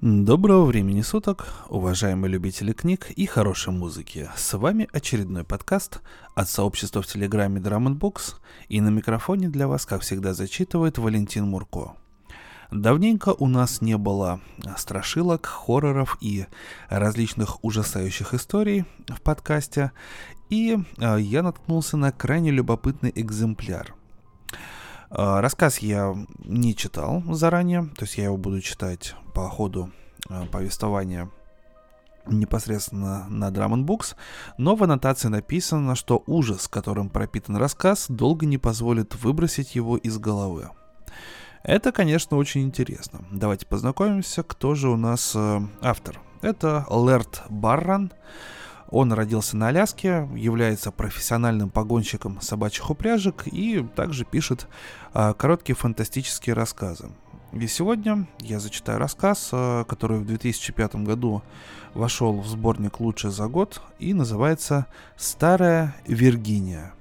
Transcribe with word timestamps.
Доброго 0.00 0.64
времени 0.64 1.02
суток, 1.02 1.48
уважаемые 1.68 2.30
любители 2.30 2.72
книг 2.72 3.10
и 3.10 3.26
хорошей 3.26 3.72
музыки. 3.72 4.30
С 4.36 4.56
вами 4.56 4.88
очередной 4.92 5.42
подкаст 5.42 6.02
от 6.36 6.48
сообщества 6.48 7.02
в 7.02 7.06
Телеграме 7.08 7.60
Drum 7.60 7.98
Books, 7.98 8.36
и 8.68 8.80
на 8.80 8.90
микрофоне 8.90 9.48
для 9.48 9.66
вас, 9.66 9.86
как 9.86 10.02
всегда, 10.02 10.34
зачитывает 10.34 10.98
Валентин 10.98 11.46
Мурко. 11.46 11.96
Давненько 12.70 13.30
у 13.30 13.48
нас 13.48 13.80
не 13.80 13.98
было 13.98 14.40
страшилок, 14.76 15.46
хорроров 15.46 16.16
и 16.20 16.46
различных 16.88 17.64
ужасающих 17.64 18.34
историй 18.34 18.84
в 19.08 19.20
подкасте, 19.20 19.90
и 20.48 20.78
э, 20.98 21.20
я 21.20 21.42
наткнулся 21.42 21.96
на 21.96 22.12
крайне 22.12 22.52
любопытный 22.52 23.10
экземпляр. 23.16 23.97
Э, 25.10 25.40
рассказ 25.40 25.78
я 25.78 26.14
не 26.38 26.74
читал 26.74 27.22
заранее, 27.30 27.84
то 27.96 28.04
есть 28.04 28.18
я 28.18 28.24
его 28.24 28.36
буду 28.36 28.60
читать 28.60 29.14
по 29.34 29.48
ходу 29.48 29.90
э, 30.28 30.46
повествования 30.50 31.30
непосредственно 32.26 33.26
на 33.28 33.48
Drum 33.48 33.84
Books, 33.84 34.14
но 34.58 34.76
в 34.76 34.82
аннотации 34.82 35.28
написано, 35.28 35.94
что 35.94 36.22
ужас, 36.26 36.68
которым 36.68 37.08
пропитан 37.08 37.56
рассказ, 37.56 38.06
долго 38.08 38.44
не 38.46 38.58
позволит 38.58 39.14
выбросить 39.22 39.74
его 39.74 39.96
из 39.96 40.18
головы. 40.18 40.70
Это, 41.62 41.90
конечно, 41.90 42.36
очень 42.36 42.62
интересно. 42.62 43.24
Давайте 43.30 43.66
познакомимся, 43.66 44.42
кто 44.42 44.74
же 44.74 44.88
у 44.88 44.96
нас 44.96 45.32
э, 45.34 45.60
автор. 45.80 46.20
Это 46.40 46.86
Лерт 46.90 47.42
Барран. 47.48 48.12
Он 48.90 49.12
родился 49.12 49.56
на 49.56 49.68
Аляске, 49.68 50.28
является 50.34 50.90
профессиональным 50.90 51.68
погонщиком 51.68 52.40
собачьих 52.40 52.90
упряжек 52.90 53.46
и 53.46 53.86
также 53.94 54.24
пишет 54.24 54.66
э, 55.12 55.34
короткие 55.34 55.76
фантастические 55.76 56.54
рассказы. 56.54 57.10
И 57.52 57.66
сегодня 57.66 58.26
я 58.40 58.60
зачитаю 58.60 58.98
рассказ, 58.98 59.50
э, 59.52 59.84
который 59.86 60.18
в 60.18 60.26
2005 60.26 60.96
году 60.96 61.42
вошел 61.92 62.40
в 62.40 62.46
сборник 62.46 63.00
«Лучше 63.00 63.30
за 63.30 63.46
год» 63.46 63.82
и 63.98 64.14
называется 64.14 64.86
«Старая 65.16 65.94
Виргиния». 66.06 66.94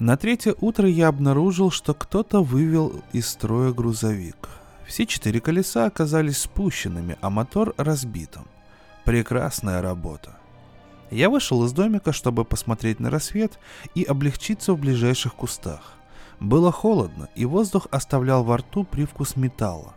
На 0.00 0.16
третье 0.16 0.56
утро 0.60 0.88
я 0.88 1.06
обнаружил, 1.06 1.70
что 1.70 1.94
кто-то 1.94 2.42
вывел 2.42 3.00
из 3.12 3.28
строя 3.28 3.72
грузовик. 3.72 4.48
Все 4.92 5.06
четыре 5.06 5.40
колеса 5.40 5.86
оказались 5.86 6.36
спущенными, 6.36 7.16
а 7.22 7.30
мотор 7.30 7.72
разбитым. 7.78 8.44
Прекрасная 9.06 9.80
работа. 9.80 10.36
Я 11.10 11.30
вышел 11.30 11.64
из 11.64 11.72
домика, 11.72 12.12
чтобы 12.12 12.44
посмотреть 12.44 13.00
на 13.00 13.08
рассвет 13.08 13.58
и 13.94 14.02
облегчиться 14.02 14.74
в 14.74 14.78
ближайших 14.78 15.34
кустах. 15.34 15.94
Было 16.40 16.70
холодно, 16.70 17.30
и 17.34 17.46
воздух 17.46 17.86
оставлял 17.90 18.44
во 18.44 18.58
рту 18.58 18.84
привкус 18.84 19.34
металла. 19.34 19.94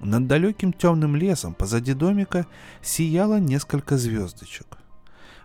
Над 0.00 0.26
далеким 0.26 0.72
темным 0.72 1.14
лесом 1.14 1.54
позади 1.54 1.94
домика 1.94 2.48
сияло 2.82 3.38
несколько 3.38 3.96
звездочек. 3.96 4.76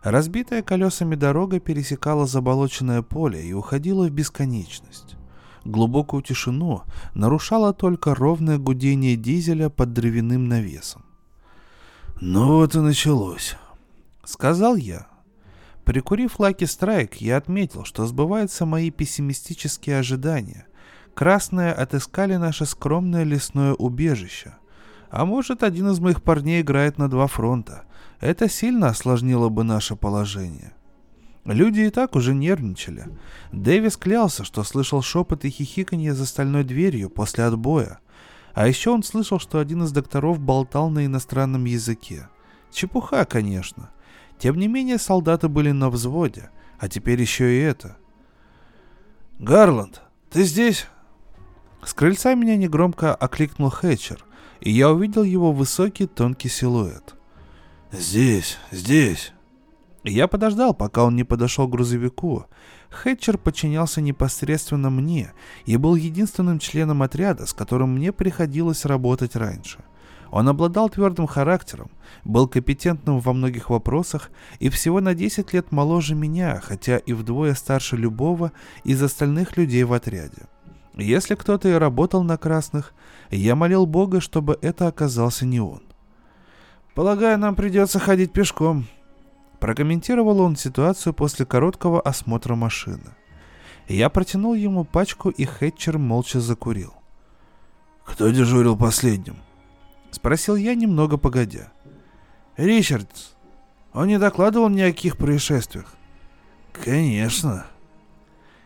Разбитая 0.02 0.64
колесами 0.64 1.14
дорога 1.14 1.59
пересекала 1.59 2.25
заболоченное 2.25 3.03
поле 3.03 3.45
и 3.45 3.53
уходила 3.53 4.08
в 4.08 4.09
бесконечность. 4.09 5.17
Глубокую 5.68 6.23
тишину 6.23 6.84
нарушало 7.14 7.73
только 7.73 8.16
ровное 8.16 8.58
гудение 8.58 9.18
дизеля 9.18 9.68
под 9.70 9.92
дровяным 9.92 10.48
навесом. 10.48 11.04
«Ну 12.22 12.59
вот 12.59 12.76
и 12.76 12.80
началось»,— 12.80 13.58
сказал 14.24 14.78
я. 14.78 15.08
Прикурив 15.84 16.40
Лаки 16.40 16.64
Страйк, 16.64 17.16
я 17.16 17.36
отметил, 17.36 17.84
что 17.84 18.06
сбываются 18.06 18.66
мои 18.66 18.92
пессимистические 18.92 20.00
ожидания. 20.00 20.68
Красные 21.14 21.74
отыскали 21.74 22.38
наше 22.38 22.66
скромное 22.66 23.24
лесное 23.24 23.74
убежище. 23.74 24.56
А 25.09 25.26
может, 25.26 25.64
один 25.64 25.90
из 25.90 26.00
моих 26.00 26.24
парней 26.24 26.62
играет 26.62 26.98
на 26.98 27.09
два 27.09 27.28
фронта, 27.28 27.84
это 28.22 28.47
сильно 28.47 28.88
осложнило 28.88 29.50
бы 29.50 29.66
наше 29.66 29.97
положение. 29.97 30.72
Люди 31.47 31.80
и 31.80 31.90
так 31.90 32.16
уже 32.16 32.34
нервничали. 32.34 33.06
Дэвис 33.53 33.96
клялся, 33.96 34.44
что 34.44 34.63
слышал 34.63 35.02
шепот 35.02 35.46
и 35.46 35.50
хихиканье 35.50 36.13
за 36.13 36.25
стальной 36.25 36.66
дверью 36.66 37.09
после 37.09 37.46
отбоя. 37.46 38.00
А 38.53 38.68
еще 38.68 38.90
он 38.90 39.02
слышал, 39.02 39.40
что 39.40 39.59
один 39.59 39.84
из 39.84 39.94
докторов 39.94 40.40
болтал 40.41 40.90
на 40.90 41.06
иностранном 41.06 41.63
языке. 41.63 42.28
Чепуха, 42.69 43.24
конечно. 43.24 43.91
Тем 44.38 44.58
не 44.58 44.68
менее, 44.68 44.97
солдаты 44.97 45.47
были 45.47 45.72
на 45.72 45.90
взводе. 45.90 46.50
А 46.80 46.90
теперь 46.90 47.22
еще 47.22 47.58
и 47.58 47.62
это. 47.62 47.96
«Гарланд, 49.40 50.02
ты 50.29 50.44
здесь?» 50.44 50.88
С 51.81 51.94
крыльца 51.94 52.34
меня 52.34 52.58
негромко 52.58 53.16
окликнул 53.16 53.69
Хэтчер, 53.69 54.25
и 54.59 54.72
я 54.72 54.91
увидел 54.91 55.24
его 55.24 55.53
высокий 55.53 56.08
тонкий 56.08 56.50
силуэт. 56.50 57.16
«Здесь, 57.91 58.58
здесь!» 58.72 59.31
Я 60.07 60.28
подождал, 60.28 60.73
пока 60.73 61.03
он 61.03 61.18
не 61.18 61.25
подошел 61.25 61.68
к 61.68 61.72
грузовику. 61.72 62.45
Хэтчер 62.90 63.38
подчинялся 63.38 64.00
непосредственно 64.00 64.90
мне 64.90 65.34
и 65.66 65.75
был 65.75 65.95
единственным 65.95 66.59
членом 66.59 67.03
отряда, 67.03 67.45
с 67.45 67.53
которым 67.53 67.95
мне 67.95 68.13
приходилось 68.13 68.85
работать 68.85 69.35
раньше. 69.35 69.79
Он 70.31 70.47
обладал 70.47 70.90
твердым 70.90 71.28
характером, 71.28 71.91
был 72.23 72.47
компетентным 72.47 73.19
во 73.19 73.34
многих 73.34 73.69
вопросах 73.69 74.29
и 74.59 74.69
всего 74.69 75.01
на 75.01 75.13
10 75.13 75.53
лет 75.53 75.72
моложе 75.73 76.16
меня, 76.16 76.62
хотя 76.63 76.97
и 76.97 77.12
вдвое 77.12 77.53
старше 77.53 77.97
любого 77.97 78.53
из 78.85 79.03
остальных 79.03 79.57
людей 79.57 79.84
в 79.84 79.91
отряде. 79.91 80.47
Если 80.96 81.35
кто-то 81.35 81.67
и 81.67 81.73
работал 81.73 82.23
на 82.23 82.38
красных, 82.38 82.94
я 83.29 83.56
молил 83.56 83.85
Бога, 83.85 84.22
чтобы 84.22 84.57
это 84.62 84.88
оказался 84.88 85.46
не 85.46 85.59
он. 85.59 85.84
Полагаю, 86.96 87.38
нам 87.38 87.56
придется 87.56 88.00
ходить 88.00 88.31
пешком. 88.31 88.88
Прокомментировал 89.59 90.40
он 90.41 90.56
ситуацию 90.56 91.13
после 91.13 91.45
короткого 91.45 92.01
осмотра 92.01 92.56
машины. 92.56 93.16
Я 93.88 94.09
протянул 94.09 94.53
ему 94.53 94.84
пачку, 94.84 95.29
и 95.29 95.45
Хэтчер 95.45 95.97
молча 95.97 96.40
закурил. 96.40 96.94
«Кто 98.03 98.29
дежурил 98.29 98.78
последним?» 98.78 99.38
Спросил 100.12 100.56
я 100.56 100.75
немного 100.75 101.17
погодя. 101.17 101.72
«Ричардс. 102.56 103.34
Он 103.94 104.07
не 104.07 104.19
докладывал 104.19 104.69
ни 104.69 104.81
о 104.81 104.91
каких 104.91 105.17
происшествиях?» 105.17 105.96
«Конечно». 106.72 107.66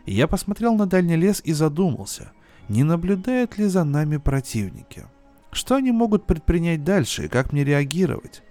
Я 0.04 0.26
посмотрел 0.26 0.74
на 0.74 0.86
дальний 0.86 1.16
лес 1.16 1.40
и 1.44 1.52
задумался, 1.52 2.32
не 2.68 2.82
наблюдают 2.82 3.58
ли 3.58 3.66
за 3.66 3.84
нами 3.84 4.16
противники. 4.16 5.06
Что 5.52 5.76
они 5.76 5.92
могут 5.92 6.26
предпринять 6.26 6.82
дальше 6.82 7.26
и 7.26 7.28
как 7.28 7.52
мне 7.52 7.62
реагировать? 7.62 8.42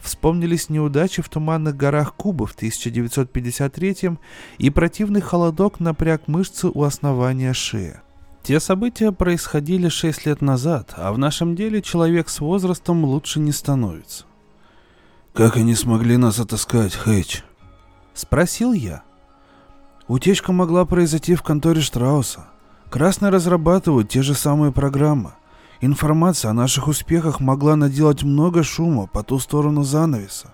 Вспомнились 0.00 0.70
неудачи 0.70 1.22
в 1.22 1.28
туманных 1.28 1.76
горах 1.76 2.14
Кубы 2.14 2.46
в 2.46 2.54
1953 2.54 4.18
и 4.58 4.70
противный 4.70 5.20
холодок 5.20 5.80
напряг 5.80 6.28
мышцы 6.28 6.68
у 6.68 6.82
основания 6.84 7.52
шеи. 7.52 8.00
Те 8.42 8.60
события 8.60 9.12
происходили 9.12 9.88
шесть 9.88 10.24
лет 10.24 10.40
назад, 10.40 10.94
а 10.96 11.12
в 11.12 11.18
нашем 11.18 11.54
деле 11.54 11.82
человек 11.82 12.28
с 12.28 12.40
возрастом 12.40 13.04
лучше 13.04 13.40
не 13.40 13.52
становится. 13.52 14.24
«Как 15.34 15.56
они 15.56 15.74
смогли 15.74 16.16
нас 16.16 16.38
отыскать, 16.38 16.94
Хэтч?» 16.94 17.42
Спросил 18.14 18.72
я. 18.72 19.02
Утечка 20.08 20.52
могла 20.52 20.84
произойти 20.86 21.34
в 21.34 21.42
конторе 21.42 21.80
Штрауса. 21.80 22.46
Красные 22.90 23.30
разрабатывают 23.30 24.08
те 24.08 24.22
же 24.22 24.34
самые 24.34 24.72
программы. 24.72 25.34
Информация 25.80 26.50
о 26.50 26.54
наших 26.54 26.88
успехах 26.88 27.38
могла 27.38 27.76
наделать 27.76 28.24
много 28.24 28.64
шума 28.64 29.06
по 29.06 29.22
ту 29.22 29.38
сторону 29.38 29.84
занавеса. 29.84 30.52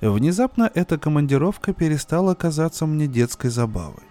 Внезапно 0.00 0.70
эта 0.72 0.98
командировка 0.98 1.72
перестала 1.72 2.34
казаться 2.34 2.86
мне 2.86 3.08
детской 3.08 3.50
забавой. 3.50 4.04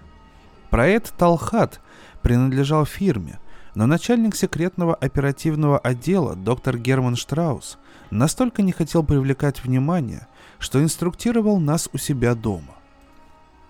Проект 0.69 1.15
«Талхат» 1.17 1.79
принадлежал 2.21 2.85
фирме, 2.85 3.39
но 3.75 3.85
начальник 3.85 4.35
секретного 4.35 4.93
оперативного 4.93 5.79
отдела 5.79 6.35
доктор 6.35 6.77
Герман 6.77 7.15
Штраус 7.15 7.77
настолько 8.11 8.61
не 8.61 8.73
хотел 8.73 9.03
привлекать 9.03 9.63
внимание, 9.63 10.27
что 10.59 10.83
инструктировал 10.83 11.59
нас 11.59 11.89
у 11.93 11.97
себя 11.97 12.35
дома. 12.35 12.75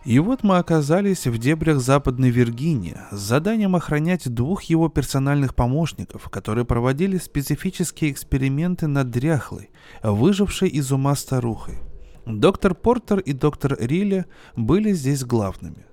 И 0.06 0.18
вот 0.20 0.44
мы 0.44 0.58
оказались 0.58 1.28
в 1.28 1.38
дебрях 1.38 1.80
Западной 1.80 2.30
Виргинии 2.30 2.98
с 3.12 3.20
заданием 3.20 3.76
охранять 3.76 4.34
двух 4.34 4.64
его 4.64 4.88
персональных 4.88 5.56
помощников, 5.56 6.30
которые 6.30 6.64
проводили 6.64 7.18
специфические 7.18 8.12
эксперименты 8.12 8.88
над 8.88 9.12
дряхлой, 9.12 9.70
выжившей 10.02 10.70
из 10.70 10.92
ума 10.92 11.16
старухой. 11.16 11.80
Доктор 12.26 12.76
Портер 12.76 13.20
и 13.20 13.34
доктор 13.34 13.76
Рилли 13.80 14.26
были 14.56 14.94
здесь 14.94 15.26
главными. 15.26 15.86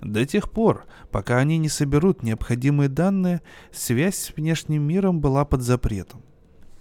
До 0.00 0.26
тех 0.26 0.50
пор, 0.50 0.84
пока 1.12 1.38
они 1.38 1.58
не 1.58 1.68
соберут 1.68 2.24
необходимые 2.24 2.88
данные, 2.88 3.42
связь 3.70 4.16
с 4.16 4.36
внешним 4.36 4.82
миром 4.82 5.20
была 5.20 5.44
под 5.44 5.62
запретом. 5.62 6.22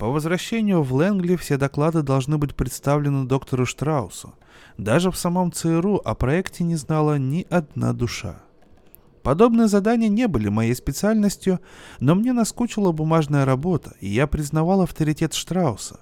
По 0.02 0.08
возвращению 0.08 0.82
в 0.82 0.96
Лэнгли 0.96 1.36
все 1.36 1.58
доклады 1.58 2.02
должны 2.02 2.40
быть 2.40 2.56
представлены 2.56 3.28
доктору 3.28 3.68
Штраусу, 3.68 4.34
даже 4.80 5.12
в 5.12 5.16
самом 5.16 5.52
ЦРУ 5.52 6.02
о 6.04 6.16
проекте 6.16 6.64
не 6.64 6.76
знала 6.76 7.20
ни 7.20 7.46
одна 7.52 7.94
душа. 7.94 8.42
Подобные 9.22 9.68
задания 9.68 10.10
не 10.10 10.28
были 10.28 10.50
моей 10.50 10.74
специальностью, 10.74 11.60
но 12.00 12.16
мне 12.16 12.34
наскучила 12.34 12.92
бумажная 12.92 13.46
работа, 13.46 13.94
и 14.00 14.08
я 14.08 14.26
признавал 14.26 14.82
авторитет 14.82 15.36
Штрауса. 15.36 16.00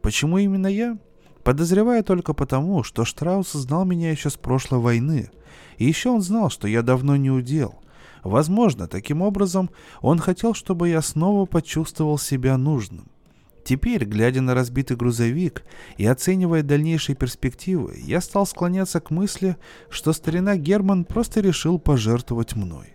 Почему 0.00 0.38
именно 0.38 0.68
я? 0.68 0.96
Подозреваю 1.42 2.04
только 2.04 2.34
потому, 2.34 2.84
что 2.84 3.04
Штраус 3.04 3.50
знал 3.50 3.84
меня 3.84 4.12
еще 4.12 4.30
с 4.30 4.36
прошлой 4.36 4.78
войны, 4.78 5.28
и 5.76 5.86
еще 5.86 6.10
он 6.10 6.22
знал, 6.22 6.50
что 6.50 6.68
я 6.68 6.82
давно 6.82 7.16
не 7.16 7.32
удел. 7.32 7.74
Возможно, 8.22 8.86
таким 8.86 9.22
образом 9.22 9.70
он 10.02 10.20
хотел, 10.20 10.54
чтобы 10.54 10.88
я 10.88 11.02
снова 11.02 11.46
почувствовал 11.46 12.16
себя 12.16 12.56
нужным. 12.56 13.09
Теперь, 13.64 14.04
глядя 14.04 14.40
на 14.40 14.54
разбитый 14.54 14.96
грузовик 14.96 15.62
и 15.96 16.06
оценивая 16.06 16.62
дальнейшие 16.62 17.16
перспективы, 17.16 17.96
я 18.02 18.20
стал 18.20 18.46
склоняться 18.46 19.00
к 19.00 19.10
мысли, 19.10 19.56
что 19.90 20.12
старина 20.12 20.56
Герман 20.56 21.04
просто 21.04 21.40
решил 21.40 21.78
пожертвовать 21.78 22.56
мной. 22.56 22.94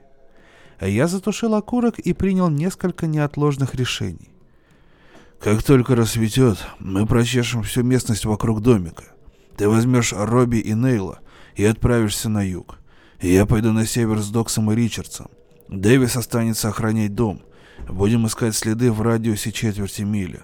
Я 0.81 1.07
затушил 1.07 1.55
окурок 1.55 1.99
и 1.99 2.13
принял 2.13 2.49
несколько 2.49 3.07
неотложных 3.07 3.75
решений. 3.75 4.31
«Как 5.39 5.63
только 5.63 5.95
рассветет, 5.95 6.57
мы 6.79 7.05
прочешем 7.05 7.63
всю 7.63 7.83
местность 7.83 8.25
вокруг 8.25 8.61
домика. 8.61 9.03
Ты 9.57 9.69
возьмешь 9.69 10.13
Робби 10.13 10.57
и 10.57 10.73
Нейла 10.73 11.19
и 11.55 11.63
отправишься 11.63 12.29
на 12.29 12.41
юг. 12.43 12.79
Я 13.21 13.45
пойду 13.45 13.71
на 13.71 13.85
север 13.85 14.19
с 14.19 14.29
Доксом 14.29 14.71
и 14.71 14.75
Ричардсом. 14.75 15.27
Дэвис 15.69 16.15
останется 16.15 16.69
охранять 16.69 17.15
дом. 17.15 17.41
Будем 17.87 18.27
искать 18.27 18.55
следы 18.55 18.91
в 18.91 19.01
радиусе 19.01 19.51
четверти 19.51 20.01
мили. 20.01 20.41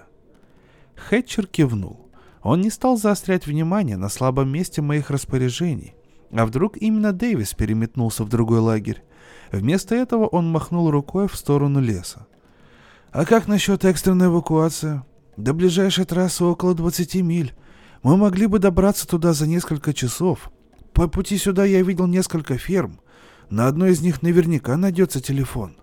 Хэтчер 0.96 1.46
кивнул. 1.46 2.10
Он 2.42 2.60
не 2.60 2.70
стал 2.70 2.96
заострять 2.96 3.46
внимание 3.46 3.96
на 3.96 4.08
слабом 4.08 4.50
месте 4.50 4.82
моих 4.82 5.10
распоряжений. 5.10 5.94
А 6.32 6.46
вдруг 6.46 6.76
именно 6.76 7.12
Дэвис 7.12 7.54
переметнулся 7.54 8.24
в 8.24 8.28
другой 8.28 8.58
лагерь? 8.58 9.02
Вместо 9.52 9.94
этого 9.94 10.26
он 10.26 10.50
махнул 10.50 10.90
рукой 10.90 11.28
в 11.28 11.36
сторону 11.36 11.80
леса. 11.80 12.26
«А 13.10 13.26
как 13.26 13.46
насчет 13.46 13.84
экстренной 13.84 14.26
эвакуации? 14.26 15.02
До 15.36 15.52
ближайшей 15.52 16.06
трассы 16.06 16.44
около 16.44 16.74
20 16.74 17.16
миль. 17.16 17.54
Мы 18.02 18.16
могли 18.16 18.46
бы 18.46 18.58
добраться 18.58 19.06
туда 19.06 19.34
за 19.34 19.46
несколько 19.46 19.92
часов. 19.92 20.50
По 20.94 21.06
пути 21.08 21.36
сюда 21.36 21.64
я 21.64 21.82
видел 21.82 22.06
несколько 22.06 22.56
ферм. 22.56 23.00
На 23.50 23.66
одной 23.66 23.92
из 23.92 24.00
них 24.00 24.22
наверняка 24.22 24.78
найдется 24.78 25.20
телефон». 25.20 25.76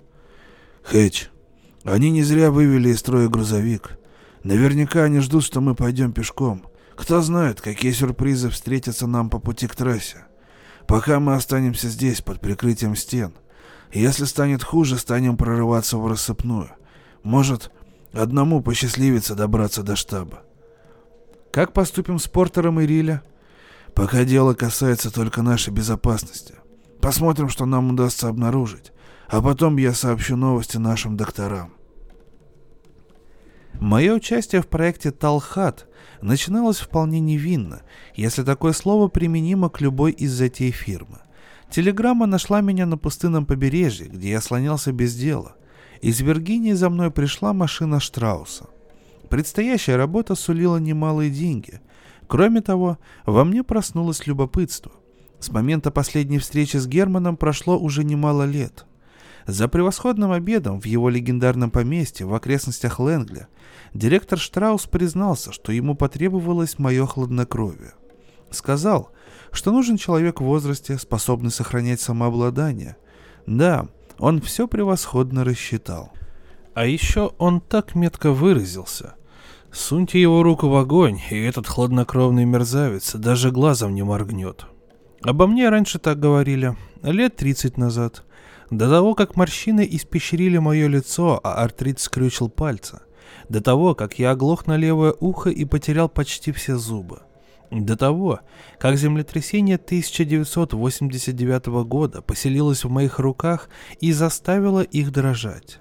«Хэтч, 0.83 1.27
они 1.83 2.09
не 2.09 2.23
зря 2.23 2.50
вывели 2.50 2.89
из 2.89 3.00
строя 3.00 3.27
грузовик. 3.27 3.99
Наверняка 4.44 5.03
они 5.03 5.19
ждут, 5.19 5.44
что 5.44 5.62
мы 5.62 5.75
пойдем 5.75 6.12
пешком. 6.12 6.63
Кто 6.95 7.21
знает, 7.21 7.62
какие 7.62 7.91
сюрпризы 7.91 8.50
встретятся 8.50 9.07
нам 9.07 9.30
по 9.30 9.39
пути 9.39 9.68
к 9.68 9.75
трассе. 9.75 10.25
Пока 10.88 11.19
мы 11.19 11.36
останемся 11.36 11.88
здесь, 11.88 12.21
под 12.21 12.41
прикрытием 12.41 12.95
стен. 12.95 13.33
Если 13.91 14.25
станет 14.25 14.63
хуже, 14.63 14.97
станем 14.97 15.38
прорываться 15.38 15.97
в 15.97 16.07
рассыпную. 16.07 16.71
Может, 17.24 17.71
одному 18.13 18.62
посчастливится 18.62 19.36
добраться 19.36 19.83
до 19.83 19.95
штаба. 19.95 20.44
Как 21.51 21.74
поступим 21.74 22.19
с 22.19 22.27
Портером 22.27 22.80
и 22.80 22.85
Риля? 22.85 23.24
Пока 23.95 24.24
дело 24.24 24.53
касается 24.53 25.12
только 25.12 25.42
нашей 25.42 25.74
безопасности. 25.74 26.56
Посмотрим, 27.01 27.50
что 27.50 27.65
нам 27.65 27.92
удастся 27.92 28.27
обнаружить. 28.27 28.92
А 29.27 29.42
потом 29.42 29.77
я 29.77 29.94
сообщу 29.94 30.35
новости 30.35 30.77
нашим 30.77 31.18
докторам. 31.18 31.74
Мое 33.74 34.13
участие 34.13 34.62
в 34.62 34.68
проекте 34.68 35.12
«Талхат» 35.12 35.88
начиналось 36.21 36.80
вполне 36.80 37.19
невинно, 37.19 37.81
если 38.16 38.44
такое 38.44 38.74
слово 38.74 39.07
применимо 39.07 39.69
к 39.69 39.80
любой 39.81 40.12
из 40.12 40.31
затей 40.31 40.71
фирмы. 40.71 41.19
Телеграмма 41.69 42.25
нашла 42.25 42.62
меня 42.62 42.86
на 42.86 42.98
пустынном 42.98 43.45
побережье, 43.45 44.07
где 44.07 44.31
я 44.31 44.42
слонялся 44.42 44.92
без 44.92 45.16
дела. 45.16 45.56
Из 46.01 46.19
Виргинии 46.19 46.74
за 46.74 46.89
мной 46.89 47.12
пришла 47.12 47.54
машина 47.54 48.00
Штрауса. 48.00 48.69
Предстоящая 49.30 49.95
работа 49.95 50.36
сулила 50.36 50.77
немалые 50.77 51.30
деньги. 51.30 51.81
Кроме 52.27 52.62
того, 52.62 52.98
во 53.25 53.45
мне 53.45 53.63
проснулось 53.63 54.25
любопытство. 54.25 54.92
С 55.39 55.50
момента 55.51 55.92
последней 55.92 56.39
встречи 56.39 56.77
с 56.77 56.88
Германом 56.88 57.38
прошло 57.38 57.77
уже 57.77 58.04
немало 58.04 58.44
лет. 58.44 58.86
За 59.50 59.68
превосходным 59.68 60.31
обедом 60.31 60.80
в 60.80 60.86
его 60.86 61.10
легендарном 61.10 61.72
поместье 61.72 62.24
в 62.24 62.36
окрестностях 62.36 63.00
Лэнгля 63.00 63.48
директор 63.96 64.38
Штраус 64.38 64.86
признался, 64.86 65.51
что 65.51 65.72
ему 65.72 65.96
потребовалось 65.96 66.78
мое 66.78 67.07
хладнокровие. 67.07 67.94
Сказал, 68.51 69.10
что 69.51 69.72
нужен 69.72 69.98
человек 69.98 70.40
в 70.40 70.44
возрасте, 70.44 71.00
способный 71.00 71.50
сохранять 71.50 72.00
самообладание. 72.00 72.98
Да, 73.48 73.88
он 74.19 74.40
все 74.40 74.68
превосходно 74.68 75.44
рассчитал. 75.44 76.13
А 76.75 76.86
еще 76.86 77.31
он 77.40 77.60
так 77.60 77.95
метко 77.95 78.31
выразился. 78.31 79.16
Суньте 79.72 80.22
его 80.22 80.44
руку 80.44 80.68
в 80.68 80.75
огонь, 80.75 81.19
и 81.31 81.38
этот 81.40 81.66
хладнокровный 81.66 82.45
мерзавец 82.45 83.16
даже 83.16 83.50
глазом 83.50 83.95
не 83.95 84.04
моргнет. 84.04 84.68
Обо 85.24 85.48
мне 85.48 85.69
раньше 85.69 85.98
так 85.98 86.19
говорили, 86.19 86.78
лет 87.02 87.36
30 87.36 87.78
назад. 87.78 88.24
До 88.71 88.88
того, 88.88 89.16
как 89.16 89.36
морщины 89.36 89.88
испещрили 89.89 90.60
мое 90.60 90.88
лицо, 90.88 91.39
а 91.44 91.56
артрит 91.56 92.00
скрючил 92.00 92.50
пальцы. 92.50 93.00
До 93.48 93.62
того, 93.62 93.95
как 93.95 94.19
я 94.19 94.31
оглох 94.31 94.68
на 94.68 94.77
левое 94.77 95.13
ухо 95.19 95.50
и 95.50 95.66
потерял 95.66 96.07
почти 96.07 96.51
все 96.51 96.77
зубы. 96.77 97.21
До 97.71 97.95
того, 97.98 98.42
как 98.80 98.98
землетрясение 98.98 99.77
1989 99.77 101.66
года 101.86 102.21
поселилось 102.21 102.83
в 102.83 102.89
моих 102.89 103.19
руках 103.19 103.69
и 104.00 104.12
заставило 104.12 104.81
их 104.81 105.12
дрожать. 105.12 105.80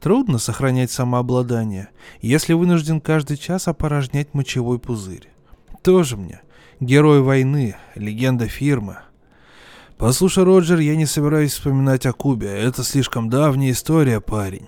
Трудно 0.00 0.38
сохранять 0.38 0.90
самообладание, 0.90 1.88
если 2.20 2.54
вынужден 2.54 3.00
каждый 3.00 3.36
час 3.36 3.68
опорожнять 3.68 4.34
мочевой 4.34 4.78
пузырь. 4.78 5.28
Тоже 5.82 6.16
мне. 6.16 6.40
Герой 6.80 7.20
войны, 7.22 7.76
легенда 7.94 8.48
фирмы– 8.48 8.98
«Послушай, 10.02 10.42
Роджер, 10.42 10.80
я 10.80 10.96
не 10.96 11.06
собираюсь 11.06 11.52
вспоминать 11.52 12.06
о 12.06 12.12
Кубе. 12.12 12.48
Это 12.48 12.82
слишком 12.82 13.30
давняя 13.30 13.70
история, 13.70 14.20
парень». 14.20 14.66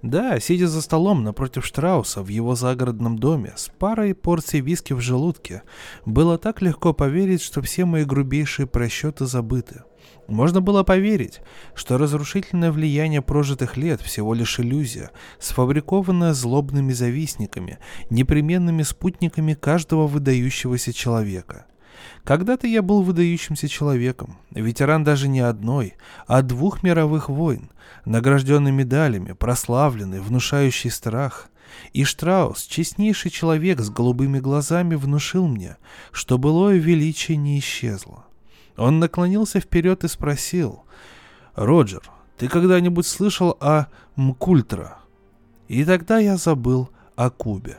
Да, 0.00 0.38
сидя 0.38 0.68
за 0.68 0.80
столом 0.80 1.24
напротив 1.24 1.66
Штрауса 1.66 2.22
в 2.22 2.28
его 2.28 2.54
загородном 2.54 3.18
доме 3.18 3.54
с 3.56 3.68
парой 3.68 4.14
порций 4.14 4.60
виски 4.60 4.92
в 4.92 5.00
желудке, 5.00 5.64
было 6.06 6.38
так 6.38 6.62
легко 6.62 6.92
поверить, 6.92 7.42
что 7.42 7.62
все 7.62 7.84
мои 7.84 8.04
грубейшие 8.04 8.68
просчеты 8.68 9.26
забыты. 9.26 9.82
Можно 10.28 10.60
было 10.60 10.84
поверить, 10.84 11.40
что 11.74 11.98
разрушительное 11.98 12.70
влияние 12.70 13.22
прожитых 13.22 13.76
лет 13.76 14.00
всего 14.00 14.34
лишь 14.34 14.60
иллюзия, 14.60 15.10
сфабрикованная 15.40 16.32
злобными 16.32 16.92
завистниками, 16.92 17.80
непременными 18.08 18.84
спутниками 18.84 19.54
каждого 19.54 20.06
выдающегося 20.06 20.92
человека– 20.92 21.66
когда-то 22.24 22.66
я 22.66 22.82
был 22.82 23.02
выдающимся 23.02 23.68
человеком, 23.68 24.38
ветеран 24.50 25.04
даже 25.04 25.28
не 25.28 25.40
одной, 25.40 25.94
а 26.26 26.42
двух 26.42 26.82
мировых 26.82 27.28
войн, 27.28 27.70
награжденный 28.04 28.72
медалями, 28.72 29.32
прославленный, 29.32 30.20
внушающий 30.20 30.90
страх. 30.90 31.48
И 31.92 32.04
Штраус, 32.04 32.62
честнейший 32.62 33.30
человек 33.30 33.80
с 33.80 33.90
голубыми 33.90 34.40
глазами, 34.40 34.94
внушил 34.94 35.46
мне, 35.46 35.76
что 36.12 36.38
былое 36.38 36.76
величие 36.76 37.36
не 37.36 37.58
исчезло. 37.58 38.24
Он 38.76 38.98
наклонился 38.98 39.60
вперед 39.60 40.04
и 40.04 40.08
спросил, 40.08 40.84
«Роджер, 41.54 42.02
ты 42.36 42.48
когда-нибудь 42.48 43.06
слышал 43.06 43.56
о 43.60 43.86
Мкультра?» 44.16 44.98
И 45.68 45.84
тогда 45.84 46.18
я 46.18 46.36
забыл 46.36 46.88
о 47.14 47.30
Кубе. 47.30 47.78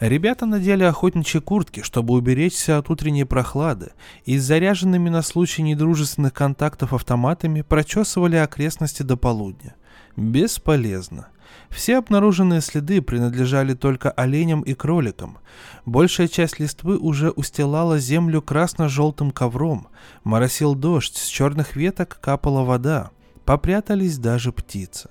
Ребята 0.00 0.44
надели 0.44 0.82
охотничьи 0.82 1.40
куртки, 1.40 1.82
чтобы 1.82 2.14
уберечься 2.14 2.78
от 2.78 2.90
утренней 2.90 3.24
прохлады, 3.24 3.92
и 4.24 4.38
с 4.38 4.44
заряженными 4.44 5.08
на 5.08 5.22
случай 5.22 5.62
недружественных 5.62 6.32
контактов 6.32 6.92
автоматами 6.92 7.62
прочесывали 7.62 8.36
окрестности 8.36 9.02
до 9.02 9.16
полудня. 9.16 9.76
Бесполезно. 10.16 11.28
Все 11.70 11.98
обнаруженные 11.98 12.60
следы 12.60 13.02
принадлежали 13.02 13.74
только 13.74 14.10
оленям 14.10 14.62
и 14.62 14.74
кроликам. 14.74 15.38
Большая 15.86 16.28
часть 16.28 16.58
листвы 16.58 16.98
уже 16.98 17.30
устилала 17.30 17.98
землю 17.98 18.42
красно-желтым 18.42 19.30
ковром, 19.30 19.88
моросил 20.24 20.74
дождь, 20.74 21.16
с 21.16 21.26
черных 21.26 21.76
веток 21.76 22.18
капала 22.20 22.64
вода, 22.64 23.10
попрятались 23.44 24.18
даже 24.18 24.52
птицы. 24.52 25.10